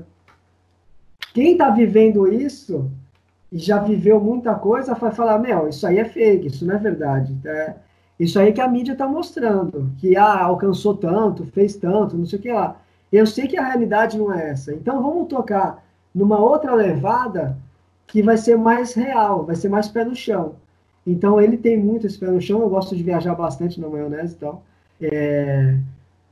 Quem 1.34 1.52
está 1.52 1.68
vivendo 1.70 2.32
isso 2.32 2.88
e 3.50 3.58
já 3.58 3.78
viveu 3.78 4.20
muita 4.20 4.54
coisa 4.54 4.94
vai 4.94 5.10
falar, 5.10 5.38
meu, 5.38 5.68
isso 5.68 5.86
aí 5.86 5.98
é 5.98 6.04
fake, 6.04 6.46
isso 6.46 6.64
não 6.64 6.76
é 6.76 6.78
verdade. 6.78 7.36
É, 7.44 7.74
isso 8.18 8.38
aí 8.38 8.52
que 8.52 8.60
a 8.60 8.68
mídia 8.68 8.92
está 8.92 9.06
mostrando, 9.06 9.92
que 9.98 10.16
ah, 10.16 10.42
alcançou 10.42 10.94
tanto, 10.96 11.44
fez 11.46 11.74
tanto, 11.76 12.16
não 12.16 12.24
sei 12.24 12.38
o 12.38 12.42
que 12.42 12.52
lá. 12.52 12.80
Eu 13.12 13.26
sei 13.26 13.46
que 13.46 13.58
a 13.58 13.66
realidade 13.66 14.16
não 14.16 14.32
é 14.32 14.50
essa. 14.50 14.72
Então 14.72 15.02
vamos 15.02 15.28
tocar 15.28 15.84
numa 16.14 16.38
outra 16.38 16.74
levada 16.74 17.58
que 18.06 18.22
vai 18.22 18.36
ser 18.36 18.56
mais 18.56 18.94
real, 18.94 19.44
vai 19.44 19.56
ser 19.56 19.68
mais 19.68 19.88
pé 19.88 20.04
no 20.04 20.14
chão. 20.14 20.54
Então 21.06 21.40
ele 21.40 21.56
tem 21.56 21.76
muito 21.76 22.06
esse 22.06 22.18
pé 22.18 22.26
no 22.26 22.40
chão, 22.40 22.60
eu 22.60 22.68
gosto 22.70 22.94
de 22.96 23.02
viajar 23.02 23.34
bastante 23.34 23.80
na 23.80 23.88
maionese 23.88 24.34
e 24.34 24.38
tal. 24.38 24.62
É... 25.02 25.76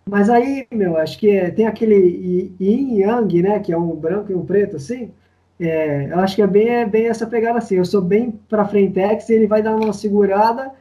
Mas 0.08 0.28
aí, 0.28 0.66
meu, 0.72 0.96
acho 0.96 1.18
que 1.18 1.30
é, 1.30 1.50
tem 1.50 1.66
aquele 1.66 2.54
yin 2.58 2.98
yang, 2.98 3.42
né, 3.42 3.60
que 3.60 3.72
é 3.72 3.78
um 3.78 3.94
branco 3.94 4.32
e 4.32 4.34
um 4.34 4.44
preto, 4.44 4.76
assim. 4.76 5.10
É, 5.58 6.06
eu 6.10 6.18
acho 6.20 6.34
que 6.34 6.42
é 6.42 6.46
bem, 6.46 6.68
é 6.68 6.86
bem 6.86 7.06
essa 7.06 7.26
pegada 7.26 7.58
assim. 7.58 7.76
Eu 7.76 7.84
sou 7.84 8.00
bem 8.00 8.32
para 8.48 8.66
frente 8.66 8.98
e 8.98 9.32
ele 9.32 9.46
vai 9.46 9.62
dar 9.62 9.76
uma 9.76 9.92
segurada, 9.92 10.72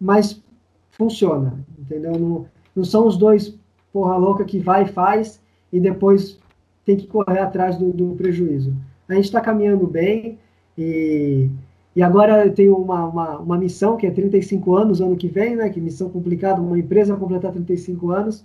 mas 0.00 0.42
funciona, 0.90 1.64
entendeu? 1.78 2.18
Não, 2.18 2.46
não 2.74 2.84
são 2.84 3.06
os 3.06 3.16
dois 3.16 3.56
porra 3.92 4.16
louca 4.16 4.44
que 4.44 4.58
vai 4.58 4.82
e 4.82 4.88
faz 4.88 5.40
e 5.72 5.78
depois 5.78 6.38
tem 6.84 6.96
que 6.96 7.06
correr 7.06 7.38
atrás 7.38 7.76
do, 7.78 7.92
do 7.92 8.16
prejuízo. 8.16 8.74
A 9.08 9.14
gente 9.14 9.26
está 9.26 9.40
caminhando 9.40 9.86
bem 9.86 10.38
e, 10.76 11.48
e 11.96 12.02
agora 12.02 12.44
eu 12.44 12.52
tenho 12.52 12.76
uma, 12.76 13.06
uma, 13.06 13.38
uma, 13.38 13.58
missão 13.58 13.96
que 13.96 14.06
é 14.06 14.10
35 14.10 14.76
anos 14.76 15.00
ano 15.00 15.16
que 15.16 15.28
vem, 15.28 15.54
né? 15.56 15.68
Que 15.70 15.80
missão 15.80 16.10
complicada, 16.10 16.60
uma 16.60 16.78
empresa 16.78 17.16
completar 17.16 17.52
35 17.52 18.10
anos. 18.10 18.44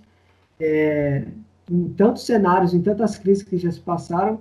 É, 0.60 1.24
em 1.70 1.88
tantos 1.90 2.24
cenários, 2.26 2.74
em 2.74 2.82
tantas 2.82 3.16
crises 3.18 3.42
que 3.42 3.56
já 3.58 3.70
se 3.70 3.80
passaram, 3.80 4.40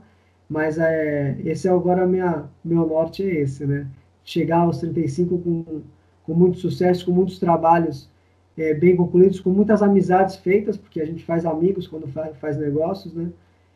mas 0.49 0.77
é, 0.77 1.37
esse 1.45 1.67
é 1.67 1.71
agora 1.71 2.05
minha 2.07 2.45
meu 2.63 2.87
norte 2.87 3.23
é 3.23 3.41
esse, 3.41 3.65
né? 3.65 3.87
Chegar 4.23 4.59
aos 4.59 4.79
35 4.79 5.39
com, 5.39 5.81
com 6.23 6.33
muito 6.33 6.59
sucesso, 6.59 7.05
com 7.05 7.11
muitos 7.11 7.39
trabalhos 7.39 8.09
é, 8.57 8.73
bem 8.73 8.95
concluídos, 8.95 9.39
com 9.39 9.49
muitas 9.51 9.81
amizades 9.81 10.35
feitas, 10.35 10.77
porque 10.77 11.01
a 11.01 11.05
gente 11.05 11.23
faz 11.23 11.45
amigos 11.45 11.87
quando 11.87 12.07
faz, 12.07 12.35
faz 12.37 12.57
negócios, 12.57 13.13
né? 13.13 13.29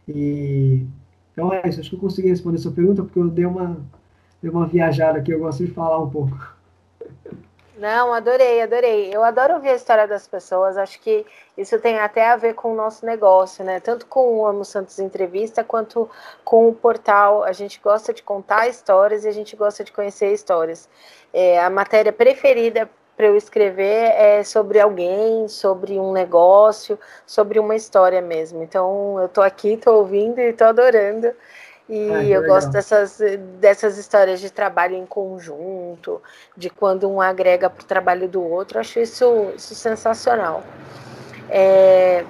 E 0.08 0.86
então 1.32 1.52
é 1.54 1.68
isso, 1.68 1.80
acho 1.80 1.90
que 1.90 1.96
eu 1.96 2.00
consegui 2.00 2.30
responder 2.30 2.60
sua 2.60 2.72
pergunta, 2.72 3.04
porque 3.04 3.20
eu 3.20 3.30
dei 3.30 3.46
uma, 3.46 3.78
dei 4.44 4.52
uma 4.52 4.68
viajada 4.68 5.20
aqui, 5.20 5.32
eu 5.32 5.40
gosto 5.40 5.66
de 5.66 5.72
falar 5.72 5.98
um 6.00 6.10
pouco. 6.10 6.38
Não, 7.78 8.14
adorei, 8.14 8.62
adorei. 8.62 9.10
Eu 9.14 9.24
adoro 9.24 9.56
ouvir 9.56 9.70
a 9.70 9.76
história 9.76 10.06
das 10.06 10.28
pessoas. 10.28 10.78
Acho 10.78 11.00
que 11.00 11.26
isso 11.58 11.80
tem 11.80 11.98
até 11.98 12.30
a 12.30 12.36
ver 12.36 12.54
com 12.54 12.74
o 12.74 12.76
nosso 12.76 13.06
negócio, 13.06 13.64
né? 13.64 13.80
Tanto 13.80 14.06
com 14.06 14.38
o 14.38 14.46
Amo 14.46 14.64
Santos 14.64 15.00
Entrevista 15.00 15.64
quanto 15.64 16.10
com 16.44 16.68
o 16.68 16.74
portal. 16.74 17.44
A 17.44 17.52
gente 17.54 17.80
gosta 17.82 18.14
de 18.14 18.22
contar 18.22 18.68
histórias 18.68 19.24
e 19.24 19.30
a 19.30 19.32
gente 19.32 19.56
gosta 19.56 19.84
de 19.84 19.92
conhecer 19.92 20.32
histórias. 20.34 20.90
É, 21.34 21.60
a 21.62 21.70
matéria 21.70 22.12
preferida 22.12 22.90
para 23.16 23.28
eu 23.28 23.38
escrever 23.38 24.12
é 24.12 24.44
sobre 24.44 24.80
alguém, 24.80 25.48
sobre 25.48 25.98
um 26.00 26.12
negócio, 26.12 27.00
sobre 27.26 27.60
uma 27.60 27.76
história 27.76 28.22
mesmo. 28.22 28.62
Então, 28.62 29.20
eu 29.20 29.26
estou 29.26 29.44
aqui, 29.44 29.74
estou 29.74 30.00
ouvindo 30.00 30.40
e 30.40 30.50
estou 30.50 30.68
adorando. 30.68 31.34
E 31.90 32.10
Ai, 32.10 32.28
eu 32.34 32.42
legal. 32.42 32.56
gosto 32.56 32.72
dessas, 32.72 33.20
dessas 33.60 33.98
histórias 33.98 34.40
de 34.40 34.50
trabalho 34.50 34.96
em 34.96 35.06
conjunto, 35.06 36.22
de 36.56 36.70
quando 36.70 37.10
um 37.10 37.20
agrega 37.20 37.70
para 37.70 37.84
o 37.84 37.86
trabalho 37.86 38.28
do 38.28 38.42
outro. 38.42 38.80
Acho 38.80 39.00
isso, 39.00 39.52
isso 39.56 39.76
sensacional. 39.76 40.64
É, 41.50 42.26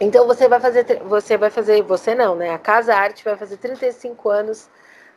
então 0.00 0.26
você 0.26 0.48
vai 0.48 0.60
fazer, 0.60 1.02
você 1.04 1.36
vai 1.36 1.50
fazer, 1.50 1.82
você 1.82 2.14
não, 2.14 2.34
né? 2.34 2.50
A 2.50 2.58
Casa 2.58 2.94
Arte 2.94 3.24
vai 3.24 3.36
fazer 3.36 3.56
35 3.56 4.28
anos 4.30 4.68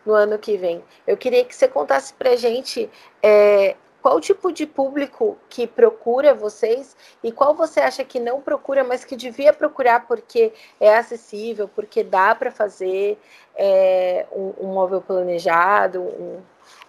no 0.06 0.14
ano 0.14 0.38
que 0.38 0.58
vem. 0.58 0.84
Eu 1.08 1.18
queria 1.18 1.44
que 1.44 1.56
você 1.56 1.68
contasse 1.68 2.14
para 2.14 2.36
gente 2.36 2.90
é, 3.22 3.76
qual 4.06 4.22
tipo 4.22 4.52
de 4.52 4.68
público 4.68 5.36
que 5.50 5.66
procura 5.66 6.32
vocês 6.32 6.96
e 7.24 7.32
qual 7.32 7.56
você 7.56 7.80
acha 7.80 8.04
que 8.04 8.20
não 8.20 8.40
procura, 8.40 8.84
mas 8.84 9.04
que 9.04 9.16
devia 9.16 9.52
procurar 9.52 10.06
porque 10.06 10.54
é 10.80 10.96
acessível, 10.96 11.68
porque 11.68 12.04
dá 12.04 12.36
para 12.36 12.52
fazer 12.52 13.18
é, 13.56 14.28
um, 14.32 14.54
um, 14.62 14.74
móvel 14.76 15.02
planejado, 15.02 16.02
um, 16.02 16.38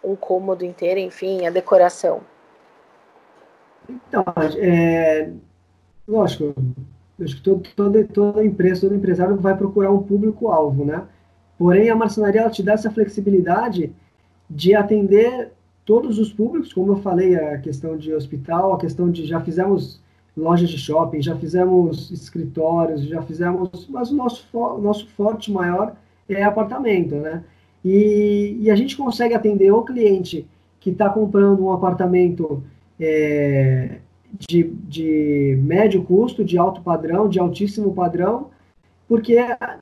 um 0.04 0.14
cômodo 0.14 0.62
inteiro, 0.62 1.00
enfim, 1.00 1.46
a 1.46 1.50
decoração? 1.50 2.20
Então, 3.88 4.22
é, 4.58 5.30
lógico, 6.06 6.54
acho 7.18 7.36
que 7.36 7.42
todo, 7.42 7.66
toda, 7.74 8.04
toda 8.04 8.44
empresa, 8.44 8.82
todo 8.82 8.94
empresário 8.94 9.36
vai 9.36 9.56
procurar 9.56 9.90
um 9.90 10.02
público-alvo, 10.02 10.84
né? 10.84 11.02
Porém, 11.56 11.88
a 11.88 11.96
marcenaria 11.96 12.42
ela 12.42 12.50
te 12.50 12.62
dá 12.62 12.74
essa 12.74 12.90
flexibilidade 12.90 13.90
de 14.50 14.74
atender 14.74 15.56
todos 15.86 16.18
os 16.18 16.32
públicos, 16.32 16.72
como 16.72 16.92
eu 16.92 16.96
falei, 16.96 17.36
a 17.36 17.58
questão 17.58 17.96
de 17.96 18.12
hospital, 18.12 18.74
a 18.74 18.78
questão 18.78 19.10
de 19.10 19.24
já 19.24 19.40
fizemos 19.40 20.02
lojas 20.36 20.68
de 20.68 20.76
shopping, 20.76 21.22
já 21.22 21.34
fizemos 21.36 22.10
escritórios, 22.10 23.06
já 23.06 23.22
fizemos, 23.22 23.88
mas 23.88 24.10
o 24.10 24.16
nosso, 24.16 24.46
nosso 24.82 25.08
forte 25.10 25.50
maior 25.50 25.96
é 26.28 26.42
apartamento, 26.42 27.14
né? 27.14 27.42
E, 27.84 28.58
e 28.60 28.70
a 28.70 28.74
gente 28.74 28.96
consegue 28.96 29.32
atender 29.32 29.70
o 29.70 29.82
cliente 29.82 30.44
que 30.80 30.90
está 30.90 31.08
comprando 31.08 31.64
um 31.64 31.72
apartamento 31.72 32.62
é, 32.98 34.00
de, 34.48 34.64
de 34.64 35.58
médio 35.62 36.02
custo, 36.02 36.44
de 36.44 36.58
alto 36.58 36.80
padrão, 36.82 37.28
de 37.28 37.38
altíssimo 37.38 37.94
padrão, 37.94 38.50
porque 39.08 39.36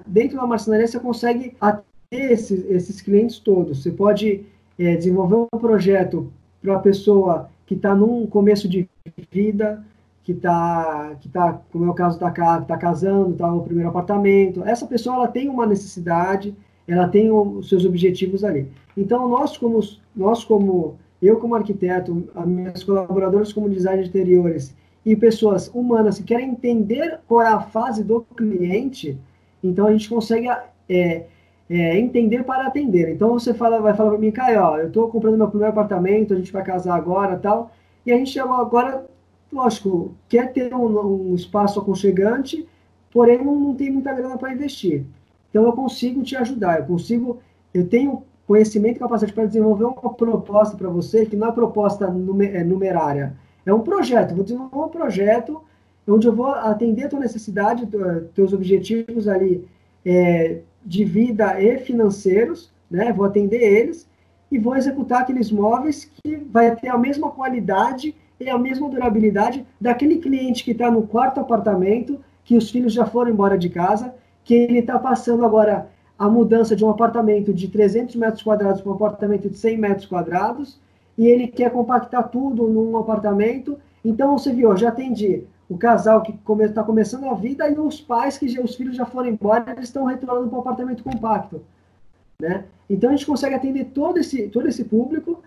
dentro 0.06 0.36
da 0.36 0.46
marcenaria 0.46 0.86
você 0.86 1.00
consegue 1.00 1.56
atender 1.58 2.32
esses, 2.32 2.70
esses 2.70 3.00
clientes 3.00 3.38
todos. 3.38 3.82
Você 3.82 3.90
pode 3.90 4.44
é, 4.78 4.96
desenvolver 4.96 5.48
um 5.52 5.58
projeto 5.58 6.32
para 6.62 6.76
a 6.76 6.78
pessoa 6.78 7.50
que 7.66 7.74
está 7.74 7.94
num 7.94 8.26
começo 8.26 8.68
de 8.68 8.88
vida, 9.30 9.84
que 10.22 10.32
está, 10.32 11.16
que 11.20 11.28
tá, 11.28 11.60
como 11.70 11.84
é 11.84 11.88
o 11.88 11.94
caso 11.94 12.18
da 12.18 12.30
tá, 12.30 12.60
tá 12.62 12.76
casando, 12.76 13.32
está 13.32 13.50
no 13.50 13.62
primeiro 13.62 13.90
apartamento. 13.90 14.64
Essa 14.64 14.86
pessoa 14.86 15.16
ela 15.16 15.28
tem 15.28 15.48
uma 15.48 15.66
necessidade, 15.66 16.54
ela 16.88 17.08
tem 17.08 17.30
os 17.30 17.68
seus 17.68 17.84
objetivos 17.84 18.42
ali. 18.42 18.68
Então, 18.96 19.28
nós 19.28 19.56
como, 19.56 19.80
nós 20.16 20.44
como 20.44 20.96
eu 21.20 21.38
como 21.38 21.54
arquiteto, 21.54 22.28
as 22.34 22.46
minhas 22.46 22.82
colaboradoras 22.82 23.52
como 23.52 23.68
design 23.68 24.02
de 24.02 24.08
interiores 24.08 24.74
e 25.04 25.14
pessoas 25.14 25.70
humanas 25.74 26.18
que 26.18 26.24
querem 26.24 26.50
entender 26.50 27.20
qual 27.28 27.42
é 27.42 27.48
a 27.48 27.60
fase 27.60 28.02
do 28.02 28.22
cliente, 28.36 29.18
então 29.62 29.86
a 29.86 29.92
gente 29.92 30.08
consegue 30.08 30.48
é, 30.88 31.24
é, 31.68 31.98
entender 31.98 32.44
para 32.44 32.66
atender. 32.66 33.10
Então 33.10 33.32
você 33.32 33.54
fala, 33.54 33.80
vai 33.80 33.94
falar 33.94 34.10
para 34.10 34.18
mim, 34.18 34.30
Caio, 34.30 34.80
eu 34.80 34.88
estou 34.88 35.08
comprando 35.08 35.36
meu 35.36 35.48
primeiro 35.48 35.72
apartamento, 35.72 36.34
a 36.34 36.36
gente 36.36 36.52
vai 36.52 36.62
casar 36.62 36.94
agora 36.94 37.36
tal. 37.36 37.70
E 38.04 38.12
a 38.12 38.16
gente 38.16 38.30
chegou 38.30 38.54
agora, 38.54 39.06
lógico, 39.52 40.14
quer 40.28 40.52
ter 40.52 40.74
um, 40.74 41.30
um 41.30 41.34
espaço 41.34 41.80
aconchegante, 41.80 42.66
porém 43.10 43.42
não, 43.42 43.54
não 43.58 43.74
tem 43.74 43.90
muita 43.90 44.12
grana 44.12 44.36
para 44.36 44.52
investir. 44.52 45.04
Então 45.48 45.64
eu 45.64 45.72
consigo 45.72 46.22
te 46.22 46.36
ajudar, 46.36 46.80
eu 46.80 46.86
consigo, 46.86 47.38
eu 47.72 47.86
tenho 47.88 48.22
conhecimento 48.46 48.96
e 48.96 48.98
capacidade 48.98 49.32
para 49.32 49.46
desenvolver 49.46 49.84
uma 49.84 50.12
proposta 50.12 50.76
para 50.76 50.88
você, 50.88 51.24
que 51.24 51.36
não 51.36 51.48
é 51.48 51.52
proposta 51.52 52.06
é, 52.06 52.64
numerária, 52.64 53.34
é 53.64 53.72
um 53.72 53.80
projeto. 53.80 54.34
Vou 54.34 54.44
desenvolver 54.44 54.76
um 54.76 54.88
projeto 54.88 55.62
onde 56.06 56.26
eu 56.26 56.34
vou 56.34 56.48
atender 56.48 57.04
a 57.04 57.08
tua 57.08 57.20
necessidade, 57.20 57.88
teus 58.34 58.52
objetivos 58.52 59.26
ali 59.26 59.66
é, 60.04 60.60
de 60.84 61.04
vida 61.04 61.60
e 61.60 61.78
financeiros, 61.78 62.70
né? 62.90 63.12
Vou 63.12 63.24
atender 63.24 63.62
eles 63.62 64.08
e 64.50 64.58
vou 64.58 64.76
executar 64.76 65.22
aqueles 65.22 65.50
móveis 65.50 66.10
que 66.22 66.36
vai 66.36 66.76
ter 66.76 66.88
a 66.88 66.98
mesma 66.98 67.30
qualidade 67.30 68.14
e 68.38 68.48
a 68.48 68.58
mesma 68.58 68.88
durabilidade 68.88 69.66
daquele 69.80 70.18
cliente 70.18 70.64
que 70.64 70.72
está 70.72 70.90
no 70.90 71.06
quarto 71.06 71.40
apartamento, 71.40 72.20
que 72.44 72.56
os 72.56 72.70
filhos 72.70 72.92
já 72.92 73.06
foram 73.06 73.30
embora 73.30 73.56
de 73.56 73.68
casa, 73.68 74.14
que 74.44 74.54
ele 74.54 74.80
está 74.80 74.98
passando 74.98 75.44
agora 75.44 75.88
a 76.18 76.28
mudança 76.28 76.76
de 76.76 76.84
um 76.84 76.90
apartamento 76.90 77.52
de 77.52 77.68
300 77.68 78.14
metros 78.16 78.42
quadrados 78.42 78.80
para 78.80 78.92
um 78.92 78.94
apartamento 78.94 79.48
de 79.48 79.56
100 79.56 79.78
metros 79.78 80.06
quadrados, 80.06 80.78
e 81.16 81.26
ele 81.26 81.46
quer 81.46 81.70
compactar 81.70 82.28
tudo 82.28 82.66
num 82.68 82.96
apartamento. 82.96 83.78
Então, 84.04 84.36
você 84.36 84.52
viu, 84.52 84.76
já 84.76 84.90
atendi 84.90 85.44
o 85.68 85.78
casal 85.78 86.22
que 86.22 86.32
está 86.32 86.42
come, 86.44 86.68
começando 86.86 87.26
a 87.26 87.34
vida 87.34 87.68
e 87.68 87.78
os 87.78 88.00
pais 88.00 88.36
que 88.36 88.48
já, 88.48 88.60
os 88.60 88.74
filhos 88.74 88.96
já 88.96 89.06
foram 89.06 89.28
embora, 89.28 89.72
eles 89.72 89.84
estão 89.84 90.04
retornando 90.04 90.48
para 90.48 90.58
um 90.58 90.60
apartamento 90.60 91.02
compacto. 91.02 91.62
Né? 92.40 92.64
Então, 92.88 93.10
a 93.10 93.12
gente 93.12 93.26
consegue 93.26 93.54
atender 93.54 93.86
todo 93.86 94.18
esse, 94.18 94.48
todo 94.48 94.68
esse 94.68 94.84
público 94.84 95.42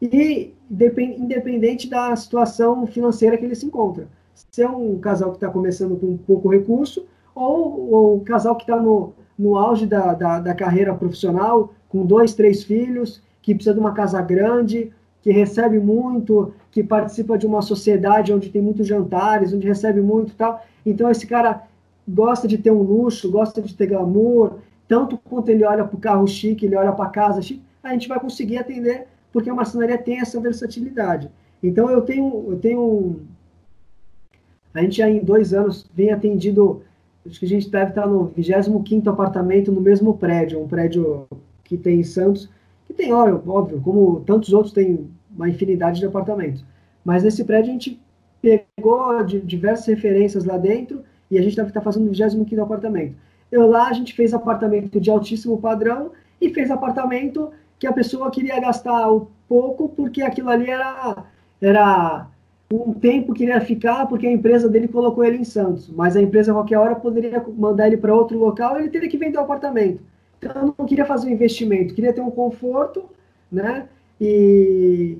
e 0.00 0.54
independente 0.70 1.88
da 1.88 2.14
situação 2.14 2.86
financeira 2.86 3.36
que 3.36 3.44
ele 3.44 3.54
se 3.54 3.66
encontra. 3.66 4.06
Se 4.50 4.62
é 4.62 4.68
um 4.68 4.98
casal 4.98 5.30
que 5.30 5.36
está 5.36 5.48
começando 5.48 5.98
com 5.98 6.16
pouco 6.16 6.48
recurso 6.48 7.04
ou, 7.34 7.92
ou 7.92 8.16
um 8.16 8.24
casal 8.24 8.56
que 8.56 8.62
está 8.62 8.80
no, 8.80 9.12
no 9.38 9.56
auge 9.56 9.86
da, 9.86 10.14
da, 10.14 10.40
da, 10.40 10.54
carreira 10.54 10.94
profissional, 10.94 11.72
com 11.88 12.06
dois, 12.06 12.34
três 12.34 12.62
filhos, 12.62 13.20
que 13.42 13.54
precisa 13.54 13.74
de 13.74 13.80
uma 13.80 13.92
casa 13.92 14.20
grande, 14.22 14.92
que 15.22 15.32
recebe 15.32 15.78
muito, 15.78 16.52
que 16.78 16.84
participa 16.84 17.36
de 17.36 17.44
uma 17.44 17.60
sociedade 17.60 18.32
onde 18.32 18.50
tem 18.50 18.62
muitos 18.62 18.86
jantares, 18.86 19.52
onde 19.52 19.66
recebe 19.66 20.00
muito 20.00 20.32
tal. 20.36 20.64
Então, 20.86 21.10
esse 21.10 21.26
cara 21.26 21.64
gosta 22.06 22.46
de 22.46 22.56
ter 22.56 22.70
um 22.70 22.82
luxo, 22.82 23.28
gosta 23.28 23.60
de 23.60 23.74
ter 23.74 23.88
glamour, 23.88 24.58
tanto 24.86 25.18
quanto 25.18 25.48
ele 25.48 25.64
olha 25.64 25.84
para 25.84 25.96
o 25.96 26.00
carro 26.00 26.24
chique, 26.28 26.66
ele 26.66 26.76
olha 26.76 26.92
para 26.92 27.06
a 27.06 27.10
casa 27.10 27.42
chique, 27.42 27.64
a 27.82 27.92
gente 27.92 28.06
vai 28.06 28.20
conseguir 28.20 28.58
atender, 28.58 29.08
porque 29.32 29.50
a 29.50 29.54
marcenaria 29.54 29.98
tem 29.98 30.20
essa 30.20 30.40
versatilidade. 30.40 31.28
Então, 31.60 31.90
eu 31.90 32.02
tenho, 32.02 32.46
eu 32.48 32.58
tenho 32.60 33.22
a 34.72 34.80
gente 34.80 34.98
já 34.98 35.10
em 35.10 35.18
dois 35.18 35.52
anos 35.52 35.90
vem 35.92 36.12
atendido 36.12 36.82
acho 37.26 37.40
que 37.40 37.46
a 37.46 37.48
gente 37.48 37.68
deve 37.68 37.90
estar 37.90 38.06
no 38.06 38.26
25 38.36 39.10
apartamento 39.10 39.72
no 39.72 39.80
mesmo 39.80 40.16
prédio, 40.16 40.62
um 40.62 40.68
prédio 40.68 41.26
que 41.64 41.76
tem 41.76 41.98
em 41.98 42.04
Santos, 42.04 42.48
que 42.86 42.94
tem, 42.94 43.12
óbvio, 43.12 43.80
como 43.80 44.20
tantos 44.20 44.52
outros, 44.52 44.72
tem 44.72 45.08
uma 45.38 45.48
infinidade 45.48 46.00
de 46.00 46.06
apartamentos. 46.06 46.64
Mas 47.04 47.22
nesse 47.22 47.44
prédio 47.44 47.70
a 47.70 47.72
gente 47.72 48.00
pegou 48.42 49.22
de 49.24 49.40
diversas 49.40 49.86
referências 49.86 50.44
lá 50.44 50.58
dentro 50.58 51.02
e 51.30 51.38
a 51.38 51.42
gente 51.42 51.58
estar 51.58 51.80
fazendo 51.80 52.06
o 52.06 52.10
25 52.10 52.60
apartamento. 52.60 53.14
Eu 53.50 53.66
lá 53.66 53.88
a 53.88 53.92
gente 53.92 54.12
fez 54.12 54.34
apartamento 54.34 55.00
de 55.00 55.10
altíssimo 55.10 55.58
padrão 55.58 56.10
e 56.40 56.50
fez 56.50 56.70
apartamento 56.70 57.50
que 57.78 57.86
a 57.86 57.92
pessoa 57.92 58.30
queria 58.30 58.60
gastar 58.60 59.10
o 59.10 59.30
pouco 59.48 59.88
porque 59.88 60.22
aquilo 60.22 60.50
ali 60.50 60.68
era 60.68 61.24
era 61.60 62.26
um 62.70 62.92
tempo 62.92 63.32
que 63.32 63.44
ele 63.44 63.52
ia 63.52 63.60
ficar 63.60 64.06
porque 64.06 64.26
a 64.26 64.32
empresa 64.32 64.68
dele 64.68 64.88
colocou 64.88 65.24
ele 65.24 65.38
em 65.38 65.44
Santos, 65.44 65.88
mas 65.88 66.16
a 66.16 66.20
empresa 66.20 66.52
a 66.52 66.54
qualquer 66.54 66.78
hora 66.78 66.94
poderia 66.96 67.42
mandar 67.56 67.86
ele 67.86 67.96
para 67.96 68.14
outro 68.14 68.38
local 68.38 68.76
e 68.76 68.82
ele 68.82 68.90
teria 68.90 69.08
que 69.08 69.16
vender 69.16 69.38
o 69.38 69.42
apartamento. 69.42 70.02
Então 70.38 70.52
eu 70.54 70.74
não 70.78 70.86
queria 70.86 71.06
fazer 71.06 71.28
um 71.28 71.32
investimento, 71.32 71.94
queria 71.94 72.12
ter 72.12 72.20
um 72.20 72.30
conforto, 72.30 73.08
né? 73.50 73.88
E, 74.20 75.18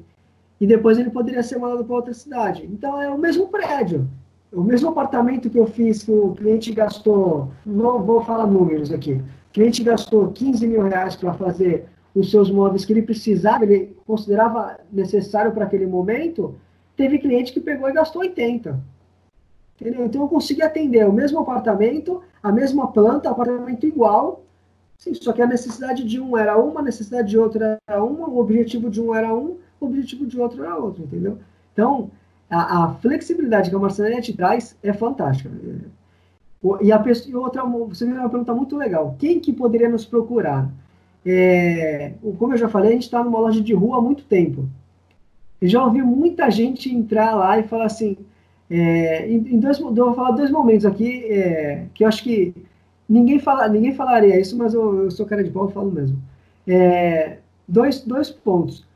e 0.61 0.67
depois 0.67 0.99
ele 0.99 1.11
poderia 1.11 1.43
ser 1.43 1.59
mandado 1.59 1.85
para 1.85 1.97
outra 1.97 2.15
cidade. 2.15 2.69
Então 2.71 3.01
é 3.01 3.09
o 3.09 3.19
mesmo 3.19 3.49
prédio, 3.49 4.09
o 4.53 4.63
mesmo 4.63 4.89
apartamento 4.89 5.51
que 5.51 5.59
eu 5.59 5.67
fiz 5.67 6.03
que 6.03 6.11
o 6.11 6.35
cliente 6.35 6.73
gastou, 6.73 7.51
não 7.65 8.03
vou 8.03 8.23
falar 8.25 8.47
números 8.47 8.93
aqui, 8.93 9.13
o 9.13 9.53
cliente 9.53 9.83
gastou 9.83 10.29
15 10.33 10.67
mil 10.67 10.83
reais 10.83 11.17
para 11.17 11.35
fazer 11.35 11.87
os 12.15 12.31
seus 12.31 12.51
móveis 12.51 12.85
que 12.85 12.93
ele 12.93 13.03
precisava, 13.03 13.65
ele 13.65 13.97
considerava 14.07 14.79
necessário 14.93 15.53
para 15.53 15.65
aquele 15.65 15.87
momento, 15.87 16.55
Teve 16.99 17.21
cliente 17.21 17.53
que 17.53 17.61
pegou 17.61 17.89
e 17.89 17.93
gastou 17.93 18.23
80. 18.23 18.77
Entendeu? 19.81 20.05
Então 20.05 20.23
eu 20.23 20.29
consegui 20.29 20.63
atender 20.63 21.09
o 21.09 21.13
mesmo 21.13 21.39
apartamento, 21.39 22.21
a 22.43 22.51
mesma 22.51 22.91
planta, 22.91 23.31
apartamento 23.31 23.87
igual, 23.87 24.43
sim, 24.99 25.15
só 25.15 25.33
que 25.33 25.41
a 25.41 25.47
necessidade 25.47 26.03
de 26.03 26.21
um 26.21 26.37
era 26.37 26.59
uma, 26.59 26.81
a 26.81 26.83
necessidade 26.83 27.29
de 27.29 27.39
outro 27.39 27.63
era 27.63 28.03
uma, 28.03 28.29
o 28.29 28.41
objetivo 28.41 28.91
de 28.91 29.01
um 29.01 29.15
era 29.15 29.33
um, 29.33 29.59
o 29.81 29.87
objetivo 29.87 30.26
de 30.26 30.41
outro 30.41 30.62
era 30.62 30.76
outro, 30.76 31.05
entendeu? 31.05 31.39
Então, 31.72 32.11
a, 32.51 32.85
a 32.85 32.95
flexibilidade 32.95 33.70
que 33.70 33.76
a 33.76 33.79
marcenaria 33.79 34.20
te 34.20 34.33
traz 34.33 34.76
é 34.83 34.93
fantástica. 34.93 35.51
E 36.81 36.91
a 36.91 36.99
pessoa, 36.99 37.31
e 37.31 37.37
outra, 37.37 37.64
você 37.64 38.05
me 38.05 38.12
uma 38.12 38.29
pergunta 38.29 38.53
muito 38.53 38.76
legal. 38.76 39.14
Quem 39.18 39.39
que 39.39 39.53
poderia 39.53 39.89
nos 39.89 40.05
procurar? 40.05 40.68
É, 41.24 42.14
como 42.39 42.55
eu 42.55 42.59
já 42.59 42.68
falei, 42.68 42.91
a 42.91 42.93
gente 42.95 43.03
está 43.03 43.22
numa 43.22 43.39
loja 43.39 43.61
de 43.61 43.74
rua 43.74 43.99
há 43.99 44.01
muito 44.01 44.24
tempo. 44.24 44.68
Eu 45.61 45.68
já 45.68 45.85
ouvi 45.85 46.03
muita 46.03 46.51
gente 46.51 46.93
entrar 46.93 47.35
lá 47.35 47.59
e 47.59 47.64
falar 47.64 47.87
assim, 47.87 48.16
é, 48.70 49.31
em, 49.31 49.59
dois, 49.59 49.79
eu 49.79 49.95
vou 49.95 50.14
falar 50.14 50.33
dois 50.33 50.51
momentos 50.51 50.85
aqui 50.85 51.24
é, 51.24 51.87
que 51.95 52.05
eu 52.05 52.09
acho 52.09 52.22
que 52.22 52.55
ninguém, 53.09 53.39
fala, 53.39 53.68
ninguém 53.68 53.95
falaria 53.95 54.39
isso, 54.39 54.57
mas 54.57 54.74
eu, 54.74 55.05
eu 55.05 55.11
sou 55.11 55.26
cara 55.26 55.45
de 55.45 55.51
pau 55.51 55.68
e 55.68 55.72
falo 55.72 55.91
mesmo. 55.91 56.18
É, 56.66 57.39
dois, 57.66 58.01
dois 58.01 58.31
pontos. 58.31 58.87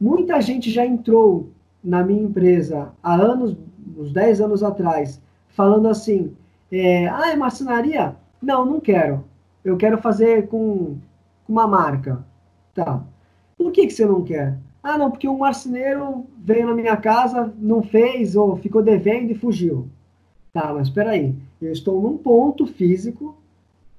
Muita 0.00 0.40
gente 0.40 0.70
já 0.70 0.86
entrou 0.86 1.50
na 1.84 2.02
minha 2.02 2.22
empresa 2.22 2.92
há 3.02 3.14
anos, 3.14 3.54
uns 3.98 4.12
10 4.12 4.40
anos 4.40 4.62
atrás, 4.62 5.20
falando 5.48 5.88
assim, 5.88 6.34
é, 6.72 7.06
ah, 7.08 7.30
é 7.30 7.36
marcenaria? 7.36 8.16
Não, 8.40 8.64
não 8.64 8.80
quero. 8.80 9.24
Eu 9.62 9.76
quero 9.76 9.98
fazer 9.98 10.48
com, 10.48 10.96
com 11.46 11.52
uma 11.52 11.66
marca. 11.66 12.24
Tá. 12.74 13.02
Por 13.58 13.72
que, 13.72 13.86
que 13.86 13.92
você 13.92 14.06
não 14.06 14.22
quer? 14.22 14.56
Ah, 14.82 14.96
não, 14.96 15.10
porque 15.10 15.28
um 15.28 15.36
marceneiro 15.36 16.24
veio 16.38 16.66
na 16.66 16.74
minha 16.74 16.96
casa, 16.96 17.52
não 17.58 17.82
fez, 17.82 18.34
ou 18.34 18.56
ficou 18.56 18.82
devendo 18.82 19.32
e 19.32 19.34
fugiu. 19.34 19.86
Tá, 20.52 20.72
mas 20.72 20.88
espera 20.88 21.10
aí. 21.10 21.34
Eu 21.60 21.72
estou 21.72 22.00
num 22.00 22.16
ponto 22.16 22.66
físico. 22.66 23.36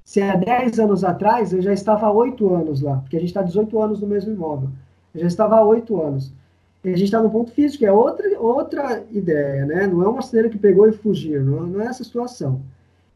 Se 0.04 0.20
há 0.20 0.36
10 0.36 0.80
anos 0.80 1.04
atrás, 1.04 1.54
eu 1.54 1.62
já 1.62 1.72
estava 1.72 2.08
há 2.08 2.12
8 2.12 2.54
anos 2.54 2.82
lá, 2.82 2.98
porque 2.98 3.16
a 3.16 3.20
gente 3.20 3.30
está 3.30 3.44
18 3.44 3.80
anos 3.80 4.02
no 4.02 4.08
mesmo 4.08 4.34
imóvel. 4.34 4.70
Eu 5.14 5.22
já 5.22 5.28
estava 5.28 5.58
há 5.58 5.64
8 5.64 6.02
anos. 6.02 6.34
E 6.84 6.90
a 6.90 6.94
gente 6.94 7.06
está 7.06 7.22
no 7.22 7.30
ponto 7.30 7.52
físico, 7.52 7.86
é 7.86 7.92
outra, 7.92 8.40
outra 8.40 9.04
ideia, 9.12 9.66
né? 9.66 9.88
Não 9.88 10.02
é 10.02 10.10
um 10.10 10.14
marceneiro 10.14 10.50
que 10.50 10.58
pegou 10.58 10.88
e 10.88 10.92
fugiu, 10.92 11.44
não, 11.44 11.68
não 11.68 11.82
é 11.82 11.86
essa 11.86 12.04
situação. 12.04 12.62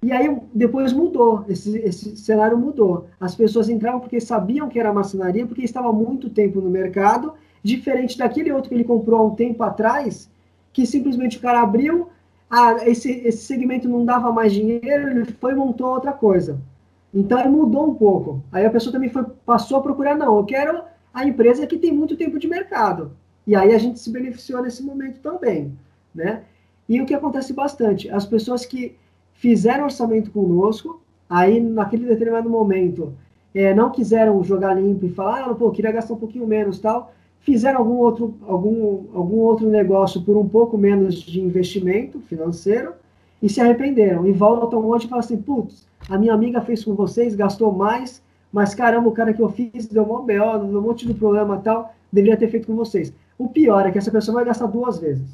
E 0.03 0.11
aí 0.11 0.39
depois 0.53 0.93
mudou, 0.93 1.43
esse, 1.49 1.79
esse 1.79 2.15
cenário 2.15 2.55
mudou. 2.55 3.07
As 3.19 3.33
pessoas 3.33 3.69
entravam 3.69 3.99
porque 3.99 4.21
sabiam 4.21 4.69
que 4.69 4.79
era 4.79 4.93
marcenaria, 4.93 5.47
porque 5.47 5.63
estava 5.63 5.91
muito 5.91 6.29
tempo 6.29 6.61
no 6.61 6.69
mercado 6.69 7.33
diferente 7.63 8.15
daquele 8.15 8.51
outro 8.51 8.69
que 8.69 8.75
ele 8.75 8.83
comprou 8.83 9.19
há 9.19 9.23
um 9.23 9.33
tempo 9.33 9.63
atrás, 9.63 10.29
que 10.71 10.85
simplesmente 10.85 11.39
o 11.39 11.41
cara 11.41 11.61
abriu, 11.61 12.09
ah, 12.47 12.75
esse, 12.87 13.11
esse 13.25 13.39
segmento 13.45 13.89
não 13.89 14.05
dava 14.05 14.31
mais 14.31 14.53
dinheiro, 14.53 15.09
ele 15.09 15.25
foi 15.25 15.53
e 15.53 15.55
montou 15.55 15.87
outra 15.87 16.13
coisa. 16.13 16.59
Então 17.11 17.39
ele 17.39 17.49
mudou 17.49 17.89
um 17.89 17.95
pouco. 17.95 18.43
Aí 18.51 18.63
a 18.63 18.69
pessoa 18.69 18.93
também 18.93 19.09
foi, 19.09 19.23
passou 19.43 19.79
a 19.79 19.81
procurar, 19.81 20.15
não, 20.15 20.37
eu 20.37 20.45
quero 20.45 20.83
a 21.15 21.25
empresa 21.25 21.65
que 21.65 21.77
tem 21.77 21.93
muito 21.93 22.17
tempo 22.17 22.37
de 22.37 22.45
mercado. 22.45 23.13
E 23.47 23.55
aí 23.55 23.73
a 23.73 23.77
gente 23.77 23.99
se 24.01 24.11
beneficiou 24.11 24.61
nesse 24.61 24.83
momento 24.83 25.21
também, 25.21 25.71
né? 26.13 26.43
E 26.89 27.01
o 27.01 27.05
que 27.05 27.13
acontece 27.13 27.53
bastante, 27.53 28.09
as 28.09 28.25
pessoas 28.25 28.65
que 28.65 28.97
fizeram 29.33 29.85
orçamento 29.85 30.29
conosco, 30.29 31.01
aí 31.29 31.61
naquele 31.61 32.05
determinado 32.05 32.49
momento 32.49 33.13
é, 33.53 33.73
não 33.73 33.91
quiseram 33.91 34.43
jogar 34.43 34.73
limpo 34.73 35.05
e 35.05 35.09
falar, 35.09 35.49
ah, 35.49 35.55
pô, 35.55 35.71
queria 35.71 35.91
gastar 35.93 36.15
um 36.15 36.17
pouquinho 36.17 36.45
menos 36.45 36.79
tal, 36.79 37.13
fizeram 37.39 37.79
algum 37.79 37.95
outro, 37.95 38.35
algum, 38.45 39.05
algum 39.13 39.37
outro 39.37 39.69
negócio 39.69 40.21
por 40.21 40.35
um 40.35 40.47
pouco 40.47 40.77
menos 40.77 41.15
de 41.15 41.39
investimento 41.39 42.19
financeiro 42.19 42.91
e 43.41 43.47
se 43.47 43.61
arrependeram. 43.61 44.27
E 44.27 44.33
voltam 44.33 44.85
hoje 44.85 45.05
e 45.05 45.09
falam 45.09 45.23
assim, 45.23 45.37
putz, 45.37 45.87
a 46.09 46.17
minha 46.17 46.33
amiga 46.33 46.59
fez 46.59 46.83
com 46.83 46.93
vocês, 46.93 47.35
gastou 47.35 47.71
mais, 47.71 48.21
mas 48.55 48.73
caramba, 48.73 49.09
o 49.09 49.11
cara 49.11 49.33
que 49.33 49.41
eu 49.41 49.49
fiz 49.49 49.85
deu 49.85 50.03
um 50.03 50.21
BO, 50.21 50.25
deu 50.25 50.79
um 50.79 50.81
monte 50.81 51.05
de 51.05 51.13
problema 51.13 51.57
tal, 51.57 51.93
deveria 52.09 52.37
ter 52.37 52.47
feito 52.47 52.67
com 52.67 52.73
vocês. 52.73 53.11
O 53.37 53.49
pior 53.49 53.85
é 53.85 53.91
que 53.91 53.97
essa 53.97 54.09
pessoa 54.09 54.35
vai 54.35 54.45
gastar 54.45 54.67
duas 54.67 54.97
vezes. 54.97 55.27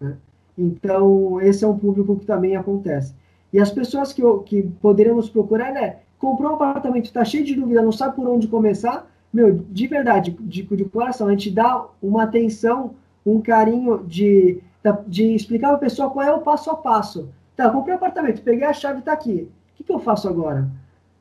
Né? 0.00 0.16
Então, 0.56 1.38
esse 1.42 1.62
é 1.62 1.68
um 1.68 1.76
público 1.76 2.16
que 2.16 2.24
também 2.24 2.56
acontece. 2.56 3.14
E 3.52 3.60
as 3.60 3.70
pessoas 3.70 4.14
que, 4.14 4.22
que 4.46 4.62
poderiam 4.80 5.14
nos 5.14 5.28
procurar 5.28 5.76
é, 5.76 6.00
comprou 6.18 6.52
um 6.52 6.54
apartamento, 6.54 7.04
está 7.04 7.22
cheio 7.22 7.44
de 7.44 7.54
dúvida, 7.54 7.82
não 7.82 7.92
sabe 7.92 8.16
por 8.16 8.26
onde 8.26 8.48
começar, 8.48 9.06
meu, 9.30 9.62
de 9.68 9.86
verdade, 9.86 10.30
de, 10.40 10.62
de 10.62 10.84
coração, 10.86 11.28
a 11.28 11.32
gente 11.32 11.50
dá 11.50 11.84
uma 12.02 12.22
atenção, 12.22 12.94
um 13.26 13.42
carinho 13.42 14.06
de, 14.06 14.58
de 15.06 15.34
explicar 15.34 15.68
para 15.68 15.76
a 15.76 15.80
pessoa 15.80 16.08
qual 16.08 16.26
é 16.26 16.32
o 16.34 16.40
passo 16.40 16.70
a 16.70 16.76
passo. 16.76 17.28
Tá, 17.54 17.68
comprei 17.68 17.92
um 17.92 17.98
apartamento, 17.98 18.40
peguei 18.40 18.66
a 18.66 18.72
chave, 18.72 19.00
está 19.00 19.12
aqui. 19.12 19.50
O 19.74 19.76
que, 19.76 19.84
que 19.84 19.92
eu 19.92 19.98
faço 19.98 20.26
agora? 20.26 20.66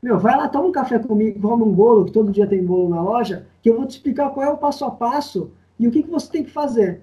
Meu, 0.01 0.17
vai 0.17 0.35
lá, 0.35 0.47
toma 0.47 0.67
um 0.67 0.71
café 0.71 0.97
comigo, 0.97 1.39
come 1.39 1.63
um 1.63 1.71
bolo, 1.71 2.05
que 2.05 2.11
todo 2.11 2.31
dia 2.31 2.47
tem 2.47 2.65
bolo 2.65 2.89
na 2.89 3.01
loja, 3.01 3.45
que 3.61 3.69
eu 3.69 3.77
vou 3.77 3.85
te 3.85 3.91
explicar 3.91 4.31
qual 4.31 4.45
é 4.45 4.49
o 4.49 4.57
passo 4.57 4.83
a 4.83 4.89
passo 4.89 5.51
e 5.77 5.87
o 5.87 5.91
que, 5.91 6.01
que 6.01 6.09
você 6.09 6.31
tem 6.31 6.43
que 6.43 6.49
fazer. 6.49 7.01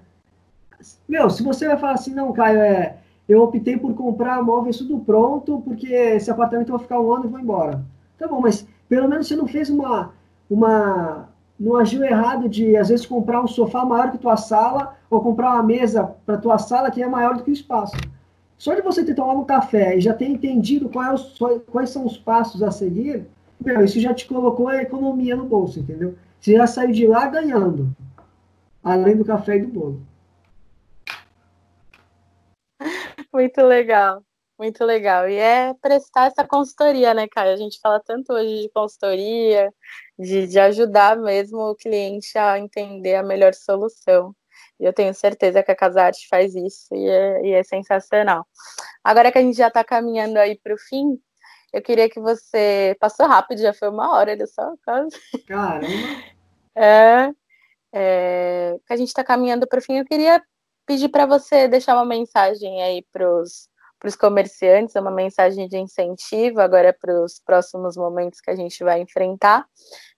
Meu, 1.07 1.29
se 1.29 1.41
você 1.41 1.67
vai 1.67 1.77
falar 1.77 1.93
assim, 1.93 2.13
não, 2.13 2.33
Caio, 2.33 2.59
é, 2.59 2.97
eu 3.27 3.41
optei 3.41 3.77
por 3.77 3.93
comprar 3.93 4.43
móveis 4.43 4.77
tudo 4.77 4.99
pronto, 4.99 5.61
porque 5.61 5.87
esse 5.87 6.29
apartamento 6.29 6.71
vai 6.71 6.79
ficar 6.79 6.99
um 6.99 7.13
ano 7.13 7.25
e 7.25 7.29
vou 7.29 7.39
embora. 7.39 7.81
Tá 8.17 8.27
bom, 8.27 8.41
mas 8.41 8.67
pelo 8.89 9.07
menos 9.07 9.27
você 9.27 9.35
não 9.35 9.47
fez 9.47 9.69
uma, 9.69 10.11
uma, 10.49 11.29
não 11.57 11.77
agiu 11.77 12.03
errado 12.03 12.49
de, 12.49 12.75
às 12.75 12.89
vezes, 12.89 13.05
comprar 13.05 13.41
um 13.41 13.47
sofá 13.47 13.85
maior 13.85 14.11
que 14.11 14.17
tua 14.17 14.35
sala 14.35 14.97
ou 15.09 15.21
comprar 15.21 15.53
uma 15.53 15.63
mesa 15.63 16.15
para 16.25 16.37
tua 16.37 16.57
sala 16.57 16.91
que 16.91 17.01
é 17.01 17.07
maior 17.07 17.37
do 17.37 17.43
que 17.43 17.51
o 17.51 17.53
espaço. 17.53 17.95
Só 18.59 18.75
de 18.75 18.81
você 18.81 19.05
ter 19.05 19.15
tomado 19.15 19.39
um 19.39 19.45
café 19.45 19.95
e 19.95 20.01
já 20.01 20.13
ter 20.13 20.25
entendido 20.25 20.87
é 20.89 21.59
quais 21.71 21.89
são 21.89 22.05
os 22.05 22.17
passos 22.17 22.61
a 22.61 22.69
seguir, 22.69 23.25
meu, 23.57 23.85
isso 23.85 24.01
já 24.01 24.13
te 24.13 24.27
colocou 24.27 24.67
a 24.67 24.81
economia 24.81 25.33
no 25.33 25.45
bolso, 25.45 25.79
entendeu? 25.79 26.15
Você 26.41 26.57
já 26.57 26.67
saiu 26.67 26.91
de 26.91 27.07
lá 27.07 27.25
ganhando, 27.27 27.95
além 28.83 29.15
do 29.15 29.23
café 29.23 29.55
e 29.55 29.61
do 29.61 29.69
bolo. 29.69 30.01
Muito 33.33 33.61
legal, 33.61 34.23
muito 34.57 34.83
legal. 34.83 35.29
E 35.29 35.35
é 35.35 35.73
prestar 35.75 36.25
essa 36.25 36.45
consultoria, 36.45 37.13
né, 37.13 37.27
Caio? 37.29 37.53
A 37.53 37.57
gente 37.57 37.79
fala 37.79 38.01
tanto 38.03 38.33
hoje 38.33 38.63
de 38.63 38.69
consultoria, 38.69 39.71
de, 40.17 40.47
de 40.47 40.59
ajudar 40.59 41.15
mesmo 41.15 41.59
o 41.59 41.75
cliente 41.75 42.37
a 42.37 42.59
entender 42.59 43.15
a 43.15 43.23
melhor 43.23 43.53
solução. 43.53 44.35
E 44.79 44.85
eu 44.85 44.93
tenho 44.93 45.13
certeza 45.13 45.61
que 45.61 45.71
a 45.71 45.75
Casarte 45.75 46.27
faz 46.27 46.55
isso 46.55 46.93
e 46.93 47.07
é, 47.07 47.45
e 47.45 47.53
é 47.53 47.63
sensacional. 47.63 48.47
Agora 49.03 49.31
que 49.31 49.37
a 49.37 49.41
gente 49.41 49.57
já 49.57 49.67
está 49.67 49.83
caminhando 49.83 50.37
aí 50.37 50.57
para 50.57 50.73
o 50.73 50.77
fim, 50.77 51.19
eu 51.73 51.81
queria 51.81 52.09
que 52.09 52.19
você. 52.19 52.95
Passou 52.99 53.27
rápido, 53.27 53.59
já 53.59 53.73
foi 53.73 53.89
uma 53.89 54.15
hora, 54.15 54.31
olha 54.31 54.47
só, 54.47 54.73
quase. 54.83 55.17
Caramba! 55.47 55.87
É, 56.81 57.33
é, 57.91 58.77
que 58.87 58.93
a 58.93 58.95
gente 58.95 59.09
está 59.09 59.21
caminhando 59.21 59.67
para 59.67 59.79
o 59.79 59.81
fim, 59.81 59.97
eu 59.97 60.05
queria 60.05 60.41
pedir 60.85 61.09
para 61.09 61.25
você 61.25 61.67
deixar 61.67 61.95
uma 61.95 62.05
mensagem 62.05 62.81
aí 62.81 63.05
para 63.11 63.29
os 63.29 63.67
comerciantes, 64.17 64.95
uma 64.95 65.11
mensagem 65.11 65.67
de 65.67 65.77
incentivo 65.77 66.61
agora 66.61 66.95
para 66.99 67.23
os 67.23 67.39
próximos 67.39 67.97
momentos 67.97 68.39
que 68.41 68.49
a 68.49 68.55
gente 68.55 68.83
vai 68.83 69.01
enfrentar 69.01 69.65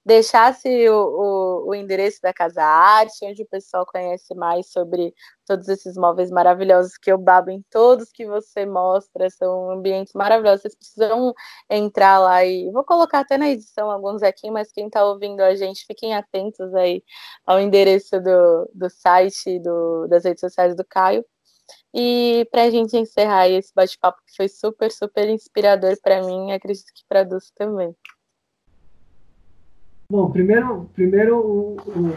deixasse 0.05 0.89
o, 0.89 0.95
o, 0.95 1.69
o, 1.69 1.75
endereço 1.75 2.19
da 2.21 2.33
Casa 2.33 2.63
Arte, 2.63 3.23
onde 3.23 3.43
o 3.43 3.47
pessoal 3.47 3.85
conhece 3.85 4.33
mais 4.33 4.71
sobre 4.71 5.13
todos 5.45 5.67
esses 5.67 5.95
móveis 5.95 6.31
maravilhosos 6.31 6.97
que 6.97 7.11
eu 7.11 7.17
babo 7.17 7.51
em 7.51 7.63
todos 7.69 8.11
que 8.11 8.25
você 8.25 8.65
mostra, 8.65 9.29
são 9.29 9.69
ambientes 9.69 10.13
maravilhosos, 10.13 10.61
vocês 10.63 10.75
precisam 10.75 11.33
entrar 11.69 12.19
lá 12.19 12.43
e 12.43 12.71
vou 12.71 12.83
colocar 12.83 13.19
até 13.19 13.37
na 13.37 13.49
edição 13.49 13.91
alguns 13.91 14.23
aqui, 14.23 14.49
mas 14.49 14.71
quem 14.71 14.87
está 14.87 15.05
ouvindo 15.05 15.41
a 15.41 15.55
gente, 15.55 15.85
fiquem 15.85 16.15
atentos 16.15 16.73
aí 16.73 17.03
ao 17.45 17.59
endereço 17.59 18.19
do, 18.19 18.71
do 18.73 18.89
site, 18.89 19.59
do, 19.59 20.07
das 20.07 20.23
redes 20.25 20.41
sociais 20.41 20.75
do 20.75 20.85
Caio. 20.85 21.23
E 21.93 22.47
para 22.51 22.63
a 22.63 22.69
gente 22.69 22.95
encerrar 22.95 23.49
esse 23.49 23.73
bate-papo 23.75 24.19
que 24.25 24.35
foi 24.35 24.47
super, 24.47 24.91
super 24.91 25.29
inspirador 25.29 25.97
para 26.01 26.23
mim, 26.23 26.51
acredito 26.51 26.87
que 26.93 27.03
para 27.07 27.21
a 27.21 27.27
também. 27.55 27.93
Bom, 30.09 30.29
primeiro, 30.29 30.89
primeiro 30.93 31.37
o, 31.37 31.75
o, 31.75 32.13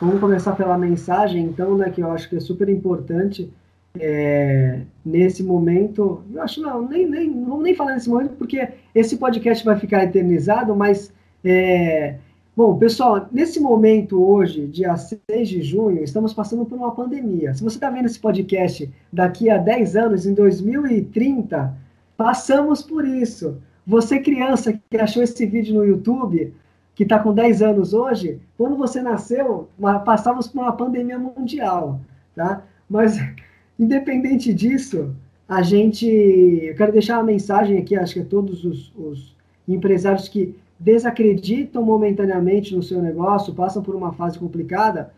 vamos 0.00 0.20
começar 0.20 0.56
pela 0.56 0.76
mensagem, 0.76 1.44
então, 1.44 1.76
né, 1.76 1.90
que 1.90 2.00
eu 2.00 2.10
acho 2.10 2.28
que 2.28 2.36
é 2.36 2.40
super 2.40 2.68
importante 2.68 3.52
é, 4.00 4.80
nesse 5.04 5.42
momento. 5.42 6.24
Eu 6.32 6.42
acho 6.42 6.60
não, 6.60 6.86
nem, 6.88 7.08
nem, 7.08 7.30
não 7.30 7.50
vamos 7.50 7.64
nem 7.64 7.74
falar 7.74 7.94
nesse 7.94 8.08
momento, 8.08 8.34
porque 8.36 8.68
esse 8.94 9.16
podcast 9.16 9.64
vai 9.64 9.78
ficar 9.78 10.04
eternizado, 10.04 10.74
mas. 10.74 11.12
É, 11.44 12.16
bom, 12.56 12.78
pessoal, 12.78 13.28
nesse 13.30 13.60
momento 13.60 14.24
hoje, 14.26 14.66
dia 14.66 14.96
6 14.96 15.20
de 15.46 15.60
junho, 15.60 16.02
estamos 16.02 16.32
passando 16.32 16.64
por 16.64 16.78
uma 16.78 16.94
pandemia. 16.94 17.52
Se 17.52 17.62
você 17.62 17.76
está 17.76 17.90
vendo 17.90 18.06
esse 18.06 18.18
podcast 18.18 18.90
daqui 19.12 19.50
a 19.50 19.58
10 19.58 19.94
anos, 19.94 20.26
em 20.26 20.32
2030, 20.32 21.76
passamos 22.16 22.80
por 22.80 23.06
isso. 23.06 23.58
Você, 23.86 24.18
criança, 24.20 24.72
que 24.72 24.96
achou 24.96 25.22
esse 25.22 25.44
vídeo 25.44 25.74
no 25.74 25.84
YouTube 25.84 26.54
que 26.94 27.02
está 27.02 27.18
com 27.18 27.34
10 27.34 27.60
anos 27.60 27.92
hoje, 27.92 28.40
quando 28.56 28.74
você 28.74 29.02
nasceu, 29.02 29.68
passávamos 30.02 30.48
por 30.48 30.62
uma 30.62 30.72
pandemia 30.72 31.18
mundial, 31.18 32.00
tá? 32.34 32.64
Mas, 32.88 33.18
independente 33.78 34.54
disso, 34.54 35.14
a 35.46 35.60
gente, 35.60 36.06
eu 36.06 36.74
quero 36.74 36.90
deixar 36.90 37.18
uma 37.18 37.24
mensagem 37.24 37.76
aqui, 37.76 37.94
acho 37.94 38.14
que 38.14 38.20
a 38.20 38.24
todos 38.24 38.64
os, 38.64 38.92
os 38.96 39.36
empresários 39.68 40.26
que 40.26 40.54
desacreditam 40.78 41.82
momentaneamente 41.82 42.74
no 42.74 42.82
seu 42.82 43.00
negócio, 43.00 43.54
passam 43.54 43.82
por 43.82 43.94
uma 43.94 44.12
fase 44.12 44.38
complicada, 44.38 45.12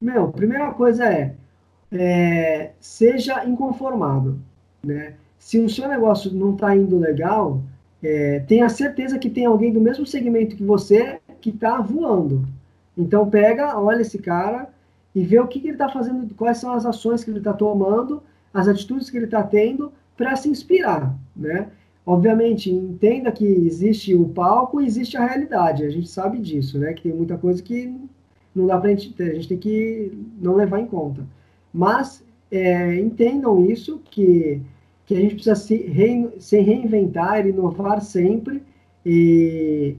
meu, 0.00 0.28
primeira 0.28 0.70
coisa 0.72 1.04
é, 1.04 1.34
é 1.90 2.70
seja 2.80 3.44
inconformado, 3.44 4.38
né? 4.84 5.14
Se 5.38 5.58
o 5.58 5.68
seu 5.68 5.88
negócio 5.88 6.32
não 6.32 6.52
está 6.52 6.76
indo 6.76 6.98
legal, 6.98 7.60
é, 8.02 8.40
tenha 8.40 8.68
certeza 8.68 9.18
que 9.18 9.30
tem 9.30 9.46
alguém 9.46 9.72
do 9.72 9.80
mesmo 9.80 10.06
segmento 10.06 10.56
que 10.56 10.62
você 10.62 11.20
que 11.40 11.50
está 11.50 11.80
voando. 11.80 12.46
Então 12.96 13.28
pega, 13.28 13.78
olha 13.78 14.02
esse 14.02 14.18
cara 14.18 14.68
e 15.14 15.24
vê 15.24 15.38
o 15.38 15.46
que, 15.46 15.60
que 15.60 15.68
ele 15.68 15.74
está 15.74 15.88
fazendo, 15.88 16.34
quais 16.34 16.58
são 16.58 16.72
as 16.72 16.84
ações 16.84 17.24
que 17.24 17.30
ele 17.30 17.38
está 17.38 17.52
tomando, 17.52 18.22
as 18.52 18.68
atitudes 18.68 19.10
que 19.10 19.16
ele 19.16 19.24
está 19.24 19.42
tendo 19.42 19.92
para 20.16 20.36
se 20.36 20.48
inspirar, 20.48 21.14
né? 21.34 21.68
Obviamente, 22.08 22.70
entenda 22.70 23.30
que 23.30 23.44
existe 23.44 24.14
o 24.14 24.26
palco 24.30 24.80
e 24.80 24.86
existe 24.86 25.14
a 25.18 25.26
realidade. 25.26 25.84
A 25.84 25.90
gente 25.90 26.08
sabe 26.08 26.38
disso, 26.38 26.78
né? 26.78 26.94
Que 26.94 27.02
tem 27.02 27.12
muita 27.12 27.36
coisa 27.36 27.62
que 27.62 27.94
não 28.54 28.66
dá 28.66 28.78
para 28.78 28.88
a 28.88 28.94
gente, 28.94 29.22
a 29.22 29.34
gente 29.34 29.48
tem 29.48 29.58
que 29.58 30.10
não 30.40 30.54
levar 30.56 30.80
em 30.80 30.86
conta. 30.86 31.26
Mas 31.70 32.24
é, 32.50 32.98
entendam 32.98 33.62
isso 33.66 34.00
que 34.10 34.62
que 35.04 35.14
a 35.14 35.20
gente 35.20 35.34
precisa 35.34 35.54
se, 35.54 36.32
se 36.38 36.60
reinventar, 36.60 37.46
inovar 37.46 38.00
sempre 38.00 38.62
e 39.04 39.96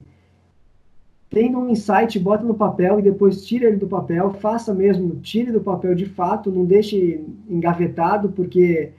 tendo 1.28 1.58
um 1.58 1.70
insight, 1.70 2.18
bota 2.18 2.44
no 2.44 2.54
papel 2.54 2.98
e 2.98 3.02
depois 3.02 3.44
tira 3.46 3.68
ele 3.68 3.76
do 3.76 3.86
papel, 3.88 4.32
faça 4.34 4.74
mesmo, 4.74 5.16
tire 5.20 5.52
do 5.52 5.60
papel 5.60 5.94
de 5.94 6.06
fato, 6.06 6.50
não 6.50 6.64
deixe 6.64 7.24
engavetado, 7.48 8.30
porque 8.30 8.90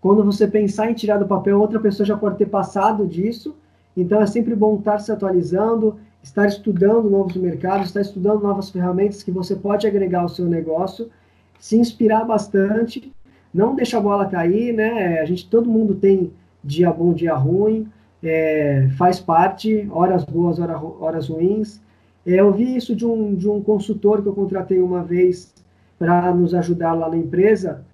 quando 0.00 0.24
você 0.24 0.46
pensar 0.46 0.90
em 0.90 0.94
tirar 0.94 1.18
do 1.18 1.26
papel, 1.26 1.60
outra 1.60 1.80
pessoa 1.80 2.06
já 2.06 2.16
pode 2.16 2.36
ter 2.36 2.46
passado 2.46 3.06
disso, 3.06 3.56
então 3.96 4.20
é 4.20 4.26
sempre 4.26 4.54
bom 4.54 4.76
estar 4.76 4.98
se 4.98 5.10
atualizando, 5.10 5.96
estar 6.22 6.46
estudando 6.46 7.10
novos 7.10 7.36
mercados, 7.36 7.88
estar 7.88 8.00
estudando 8.00 8.42
novas 8.42 8.70
ferramentas 8.70 9.22
que 9.22 9.30
você 9.30 9.56
pode 9.56 9.86
agregar 9.86 10.20
ao 10.20 10.28
seu 10.28 10.46
negócio, 10.46 11.10
se 11.58 11.76
inspirar 11.76 12.24
bastante 12.24 13.12
não 13.52 13.74
deixa 13.74 13.98
a 13.98 14.00
bola 14.00 14.26
cair, 14.26 14.72
né? 14.74 15.20
A 15.20 15.24
gente, 15.24 15.48
todo 15.48 15.70
mundo 15.70 15.94
tem 15.94 16.30
dia 16.62 16.90
bom, 16.92 17.12
dia 17.12 17.34
ruim, 17.34 17.88
é, 18.22 18.88
faz 18.96 19.20
parte, 19.20 19.88
horas 19.90 20.24
boas, 20.24 20.58
horas, 20.58 20.80
horas 21.00 21.28
ruins. 21.28 21.80
É, 22.26 22.40
eu 22.40 22.52
vi 22.52 22.76
isso 22.76 22.94
de 22.94 23.06
um, 23.06 23.34
de 23.34 23.48
um 23.48 23.62
consultor 23.62 24.22
que 24.22 24.28
eu 24.28 24.34
contratei 24.34 24.80
uma 24.80 25.02
vez 25.02 25.54
para 25.98 26.32
nos 26.32 26.54
ajudar 26.54 26.92
lá 26.92 27.08
na 27.08 27.16
empresa. 27.16 27.84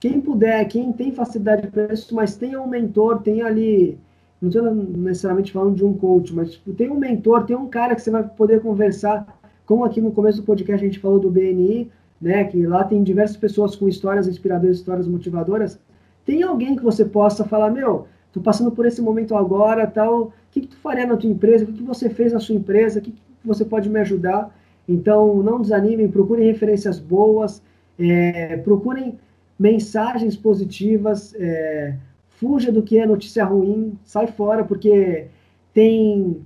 Quem 0.00 0.18
puder, 0.18 0.66
quem 0.66 0.90
tem 0.92 1.12
facilidade 1.12 1.66
para 1.66 1.92
isso, 1.92 2.14
mas 2.14 2.34
tenha 2.34 2.58
um 2.58 2.66
mentor, 2.66 3.20
tem 3.20 3.42
ali, 3.42 3.98
não 4.40 4.48
estou 4.48 4.74
necessariamente 4.74 5.52
falando 5.52 5.76
de 5.76 5.84
um 5.84 5.92
coach, 5.92 6.34
mas 6.34 6.52
tipo, 6.52 6.72
tem 6.72 6.90
um 6.90 6.98
mentor, 6.98 7.44
tem 7.44 7.54
um 7.54 7.68
cara 7.68 7.94
que 7.94 8.00
você 8.00 8.10
vai 8.10 8.26
poder 8.26 8.62
conversar, 8.62 9.38
como 9.66 9.84
aqui 9.84 10.00
no 10.00 10.10
começo 10.10 10.40
do 10.40 10.46
podcast 10.46 10.82
a 10.82 10.88
gente 10.88 10.98
falou 10.98 11.18
do 11.18 11.30
BNI, 11.30 11.90
né, 12.18 12.44
que 12.44 12.66
lá 12.66 12.82
tem 12.82 13.02
diversas 13.02 13.36
pessoas 13.36 13.76
com 13.76 13.86
histórias 13.86 14.26
inspiradoras, 14.26 14.78
histórias 14.78 15.06
motivadoras, 15.06 15.78
tem 16.24 16.42
alguém 16.42 16.76
que 16.76 16.82
você 16.82 17.04
possa 17.04 17.44
falar, 17.44 17.70
meu, 17.70 18.06
tô 18.32 18.40
passando 18.40 18.70
por 18.70 18.86
esse 18.86 19.02
momento 19.02 19.36
agora, 19.36 19.86
tal, 19.86 20.22
o 20.22 20.32
que, 20.50 20.62
que 20.62 20.68
tu 20.68 20.76
faria 20.78 21.06
na 21.06 21.16
tua 21.18 21.28
empresa, 21.28 21.64
o 21.64 21.66
que, 21.66 21.74
que 21.74 21.82
você 21.82 22.08
fez 22.08 22.32
na 22.32 22.40
sua 22.40 22.54
empresa, 22.54 23.00
o 23.00 23.02
que, 23.02 23.10
que 23.10 23.20
você 23.44 23.66
pode 23.66 23.90
me 23.90 24.00
ajudar? 24.00 24.54
Então, 24.88 25.42
não 25.42 25.60
desanimem, 25.60 26.08
procurem 26.08 26.46
referências 26.46 26.98
boas, 26.98 27.62
é, 27.98 28.56
procurem 28.58 29.18
mensagens 29.60 30.34
positivas, 30.38 31.34
é, 31.34 31.94
fuja 32.30 32.72
do 32.72 32.82
que 32.82 32.98
é 32.98 33.04
notícia 33.04 33.44
ruim, 33.44 33.92
sai 34.06 34.26
fora, 34.26 34.64
porque 34.64 35.26
tem 35.74 36.40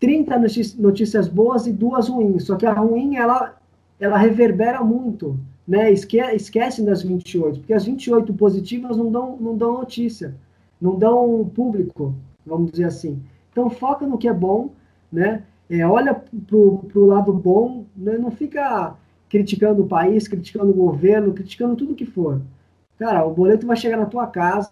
30 0.00 0.36
notícias 0.76 1.28
boas 1.28 1.68
e 1.68 1.72
duas 1.72 2.08
ruins, 2.08 2.42
só 2.44 2.56
que 2.56 2.66
a 2.66 2.72
ruim, 2.72 3.14
ela 3.14 3.56
ela 4.00 4.16
reverbera 4.16 4.82
muito, 4.82 5.38
né? 5.68 5.92
Esque 5.92 6.18
esquecem 6.18 6.84
das 6.84 7.02
28, 7.02 7.60
porque 7.60 7.74
as 7.74 7.84
28 7.84 8.32
positivas 8.32 8.96
não 8.96 9.12
dão, 9.12 9.36
não 9.38 9.56
dão 9.56 9.74
notícia, 9.74 10.34
não 10.80 10.98
dão 10.98 11.48
público, 11.54 12.14
vamos 12.46 12.72
dizer 12.72 12.84
assim. 12.84 13.22
Então 13.52 13.68
foca 13.68 14.06
no 14.06 14.16
que 14.16 14.26
é 14.26 14.32
bom, 14.32 14.70
né? 15.12 15.44
É, 15.68 15.86
olha 15.86 16.14
para 16.14 16.56
o 16.56 17.06
lado 17.06 17.32
bom, 17.32 17.84
né? 17.94 18.16
não 18.18 18.30
fica 18.30 18.96
criticando 19.30 19.82
o 19.82 19.86
país, 19.86 20.26
criticando 20.26 20.70
o 20.70 20.74
governo, 20.74 21.32
criticando 21.32 21.76
tudo 21.76 21.94
que 21.94 22.04
for. 22.04 22.42
Cara, 22.98 23.24
o 23.24 23.32
boleto 23.32 23.66
vai 23.66 23.76
chegar 23.76 23.96
na 23.96 24.04
tua 24.04 24.26
casa, 24.26 24.70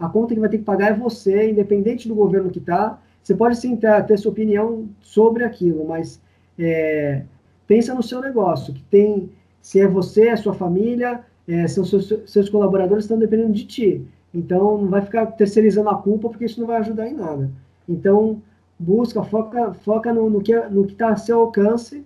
a 0.00 0.08
conta 0.08 0.34
que 0.34 0.40
vai 0.40 0.48
ter 0.48 0.58
que 0.58 0.64
pagar 0.64 0.90
é 0.90 0.94
você, 0.94 1.50
independente 1.50 2.08
do 2.08 2.14
governo 2.14 2.50
que 2.50 2.58
tá. 2.58 2.98
Você 3.22 3.34
pode 3.34 3.56
sim 3.56 3.76
ter, 3.76 4.04
ter 4.06 4.16
sua 4.16 4.32
opinião 4.32 4.88
sobre 5.00 5.44
aquilo, 5.44 5.86
mas 5.86 6.20
é, 6.58 7.22
pensa 7.66 7.94
no 7.94 8.02
seu 8.02 8.20
negócio, 8.20 8.72
que 8.72 8.82
tem, 8.84 9.30
se 9.60 9.78
é 9.78 9.86
você, 9.86 10.30
a 10.30 10.36
sua 10.36 10.54
família, 10.54 11.20
é, 11.46 11.68
são 11.68 11.84
seus, 11.84 12.12
seus 12.26 12.48
colaboradores 12.48 13.04
estão 13.04 13.18
dependendo 13.18 13.52
de 13.52 13.66
ti. 13.66 14.04
Então, 14.34 14.78
não 14.78 14.88
vai 14.88 15.02
ficar 15.02 15.26
terceirizando 15.26 15.90
a 15.90 15.96
culpa, 15.96 16.30
porque 16.30 16.46
isso 16.46 16.60
não 16.60 16.66
vai 16.66 16.78
ajudar 16.78 17.06
em 17.06 17.14
nada. 17.14 17.50
Então, 17.86 18.42
busca, 18.78 19.22
foca, 19.22 19.74
foca 19.74 20.12
no, 20.12 20.30
no 20.30 20.40
que 20.40 20.58
no 20.68 20.86
está 20.86 21.10
a 21.10 21.16
seu 21.16 21.40
alcance 21.40 22.04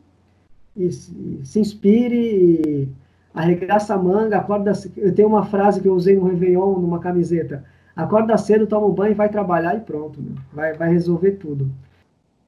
e 0.77 0.91
se, 0.91 1.59
inspire 1.59 2.17
e 2.17 2.89
arregaça 3.35 3.95
a 3.95 3.99
manga, 3.99 4.39
acorda. 4.39 4.73
Eu 4.97 5.15
tenho 5.15 5.29
uma 5.29 5.45
frase 5.45 5.81
que 5.81 5.89
eu 5.89 5.95
usei 5.95 6.17
no 6.17 6.27
Réveillon, 6.27 6.79
numa 6.79 6.99
camiseta. 6.99 7.65
Acorda 7.95 8.39
cedo, 8.39 8.67
toma 8.67 8.87
um 8.87 8.93
banho, 8.93 9.15
vai 9.15 9.29
trabalhar 9.29 9.77
e 9.77 9.81
pronto. 9.81 10.21
Meu. 10.21 10.35
Vai, 10.53 10.73
vai 10.75 10.91
resolver 10.91 11.33
tudo. 11.33 11.71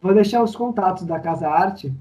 Vou 0.01 0.15
deixar 0.15 0.43
os 0.43 0.57
contatos 0.57 1.05
da 1.05 1.21
Casa 1.21 1.47
Arte. 1.49 1.93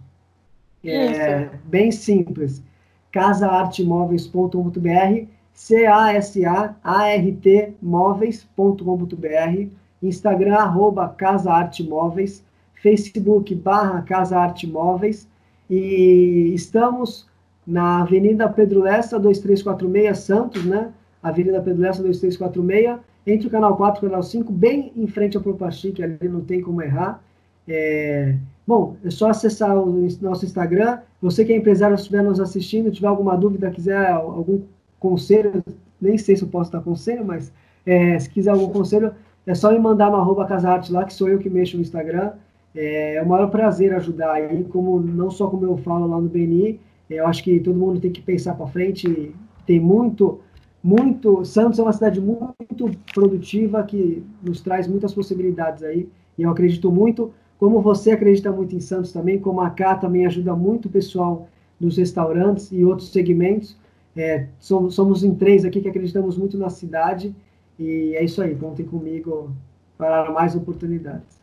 É, 0.84 1.50
bem 1.66 1.92
simples. 1.92 2.64
casaartemóveis.com.br 3.12 5.28
C-A-S-A-A-R-T 5.54 7.74
móveis.com.br 7.82 9.68
Instagram, 10.02 10.56
arroba 10.56 11.10
Casa 11.10 11.52
Arte 11.52 11.84
Móveis, 11.84 12.44
Facebook, 12.74 13.54
barra 13.56 14.02
Casa 14.02 14.38
Arte 14.38 14.68
Móveis, 14.68 15.28
e 15.70 16.52
estamos 16.54 17.28
na 17.66 18.02
Avenida 18.02 18.50
Pedro 18.50 18.82
Lessa, 18.82 19.20
2346, 19.20 20.18
Santos, 20.18 20.66
né? 20.66 20.92
Avenida 21.22 21.62
Pedro 21.62 21.82
Lessa, 21.82 22.04
2346, 22.04 23.00
entre 23.26 23.48
o 23.48 23.50
canal 23.50 23.78
4 23.78 24.04
e 24.04 24.06
o 24.06 24.10
canal 24.10 24.24
5, 24.24 24.52
bem 24.52 24.92
em 24.96 25.08
frente 25.08 25.38
ao 25.38 25.44
Propa 25.44 25.72
Chique, 25.72 26.04
ali 26.04 26.28
não 26.28 26.42
tem 26.42 26.62
como 26.62 26.82
errar. 26.82 27.24
É... 27.68 28.36
Bom, 28.68 28.96
é 29.04 29.10
só 29.10 29.30
acessar 29.30 29.78
o 29.78 30.08
nosso 30.22 30.46
Instagram. 30.46 31.00
Você 31.22 31.46
que 31.46 31.54
é 31.54 31.56
empresário, 31.56 31.96
estiver 31.96 32.22
nos 32.22 32.40
assistindo, 32.40 32.92
tiver 32.92 33.08
alguma 33.08 33.36
dúvida, 33.38 33.72
quiser 33.72 34.08
algum 34.08 34.62
conselho, 35.00 35.64
nem 36.02 36.18
sei 36.18 36.36
se 36.36 36.44
eu 36.44 36.48
posso 36.48 36.72
dar 36.72 36.82
conselho, 36.82 37.26
mas 37.26 37.52
é, 37.86 38.18
se 38.20 38.30
quiser 38.30 38.52
algum 38.52 38.70
conselho, 38.70 39.14
é 39.46 39.54
só 39.54 39.72
me 39.72 39.80
mandar 39.80 40.10
no 40.10 40.18
arroba 40.18 40.46
Casarte 40.46 40.92
lá, 40.92 41.04
que 41.04 41.14
sou 41.14 41.28
eu 41.28 41.40
que 41.40 41.50
mexo 41.50 41.76
no 41.76 41.82
Instagram. 41.84 42.32
É, 42.76 43.16
é 43.16 43.22
o 43.22 43.28
maior 43.28 43.50
prazer 43.50 43.94
ajudar 43.94 44.34
aí, 44.34 44.64
como, 44.66 45.00
não 45.00 45.30
só 45.30 45.48
como 45.48 45.66
eu 45.66 45.78
falo 45.78 46.08
lá 46.08 46.20
no 46.20 46.28
BNI, 46.28 46.80
é, 47.10 47.16
eu 47.16 47.28
acho 47.28 47.44
que 47.44 47.60
todo 47.60 47.78
mundo 47.78 48.00
tem 48.00 48.12
que 48.12 48.22
pensar 48.22 48.56
para 48.56 48.68
frente, 48.68 49.34
tem 49.66 49.80
muito, 49.80 50.40
muito, 50.84 51.46
Santos 51.46 51.80
é 51.80 51.84
uma 51.84 51.94
cidade 51.94 52.20
muito 52.20 52.92
produtiva, 53.14 53.84
que 53.84 54.24
nos 54.42 54.62
traz 54.62 54.88
muitas 54.88 55.14
possibilidades 55.14 55.84
aí, 55.84 56.10
e 56.38 56.44
eu 56.44 56.50
acredito 56.50 56.92
muito, 56.92 57.32
como 57.60 57.82
você 57.82 58.12
acredita 58.12 58.52
muito 58.52 58.76
em 58.76 58.80
Santos 58.80 59.12
também, 59.12 59.40
como 59.40 59.62
a 59.62 59.70
Cá 59.70 59.96
também 59.96 60.26
ajuda 60.26 60.56
muito 60.56 60.88
o 60.88 60.92
pessoal 60.92 61.48
dos 61.80 61.98
restaurantes 61.98 62.72
e 62.72 62.84
outros 62.84 63.12
segmentos, 63.12 63.78
é, 64.16 64.48
somos, 64.60 64.96
somos 64.96 65.24
em 65.24 65.34
três 65.36 65.66
aqui 65.66 65.82
que 65.82 65.90
acreditamos 65.90 66.38
muito 66.38 66.58
na 66.58 66.70
cidade, 66.70 67.36
e 67.80 68.16
é 68.16 68.24
isso 68.24 68.42
aí, 68.42 68.56
contem 68.56 68.86
comigo 68.86 69.52
para 69.98 70.32
mais 70.32 70.56
oportunidades. 70.56 71.43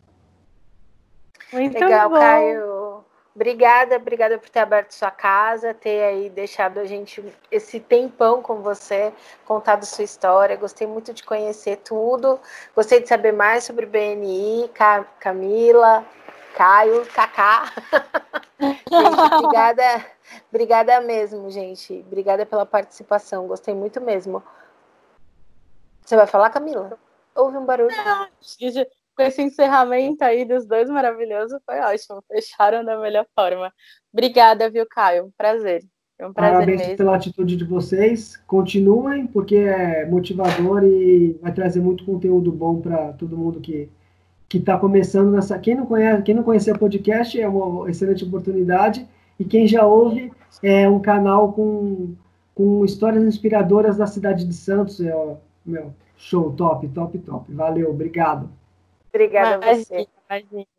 Muito 1.51 1.79
Legal, 1.79 2.09
bom. 2.09 2.19
Caio. 2.19 3.05
Obrigada, 3.33 3.95
obrigada 3.95 4.37
por 4.37 4.49
ter 4.49 4.59
aberto 4.59 4.91
sua 4.91 5.09
casa, 5.09 5.73
ter 5.73 6.03
aí 6.03 6.29
deixado 6.29 6.79
a 6.79 6.85
gente 6.85 7.23
esse 7.49 7.79
tempão 7.79 8.41
com 8.41 8.61
você, 8.61 9.13
contado 9.45 9.85
sua 9.85 10.03
história. 10.03 10.57
Gostei 10.57 10.85
muito 10.85 11.13
de 11.13 11.23
conhecer 11.23 11.77
tudo. 11.77 12.39
Gostei 12.75 13.01
de 13.01 13.07
saber 13.07 13.31
mais 13.31 13.63
sobre 13.63 13.85
o 13.85 13.89
BNI, 13.89 14.69
Camila, 15.19 16.05
Caio, 16.55 17.05
Kaká. 17.05 17.71
obrigada, 19.39 20.05
obrigada 20.49 21.01
mesmo, 21.01 21.49
gente. 21.49 22.03
Obrigada 22.05 22.45
pela 22.45 22.65
participação. 22.65 23.47
Gostei 23.47 23.73
muito 23.73 24.01
mesmo. 24.01 24.43
Você 26.03 26.17
vai 26.17 26.27
falar, 26.27 26.49
Camila? 26.49 26.99
Houve 27.33 27.57
um 27.57 27.65
barulho. 27.65 27.95
Não, 27.95 28.27
com 29.15 29.23
esse 29.23 29.41
encerramento 29.41 30.23
aí 30.23 30.45
dos 30.45 30.65
dois 30.65 30.89
maravilhoso, 30.89 31.59
foi 31.65 31.79
ótimo. 31.79 32.23
Fecharam 32.27 32.83
da 32.83 32.99
melhor 32.99 33.25
forma. 33.35 33.71
Obrigada, 34.11 34.69
viu, 34.69 34.85
Caio? 34.89 35.25
Um 35.25 35.31
prazer. 35.37 35.83
Um 36.19 36.33
prazer 36.33 36.53
Parabéns 36.53 36.81
mesmo. 36.81 36.97
pela 36.97 37.15
atitude 37.15 37.55
de 37.55 37.63
vocês. 37.63 38.37
Continuem, 38.45 39.25
porque 39.25 39.55
é 39.55 40.05
motivador 40.05 40.83
e 40.83 41.37
vai 41.41 41.51
trazer 41.51 41.81
muito 41.81 42.05
conteúdo 42.05 42.51
bom 42.51 42.79
para 42.79 43.13
todo 43.13 43.37
mundo 43.37 43.59
que 43.59 43.89
que 44.51 44.57
está 44.57 44.77
começando 44.77 45.31
nessa. 45.31 45.57
Quem 45.57 45.75
não 45.75 45.85
conhece, 45.85 46.23
quem 46.23 46.35
não 46.35 46.43
conhecer 46.43 46.77
podcast 46.77 47.39
é 47.39 47.47
uma 47.47 47.89
excelente 47.89 48.25
oportunidade 48.25 49.07
e 49.39 49.45
quem 49.45 49.65
já 49.65 49.85
ouve 49.85 50.29
é 50.61 50.89
um 50.89 50.99
canal 50.99 51.53
com, 51.53 52.13
com 52.53 52.83
histórias 52.83 53.23
inspiradoras 53.23 53.95
da 53.95 54.05
cidade 54.05 54.45
de 54.45 54.53
Santos. 54.53 54.99
É, 54.99 55.15
ó, 55.15 55.37
meu, 55.65 55.93
show, 56.17 56.51
top, 56.51 56.85
top, 56.89 57.17
top. 57.19 57.53
Valeu, 57.53 57.91
obrigado. 57.91 58.49
Obrigada 59.13 59.55
a 59.65 59.75
você. 59.75 60.07
Imagina. 60.29 60.65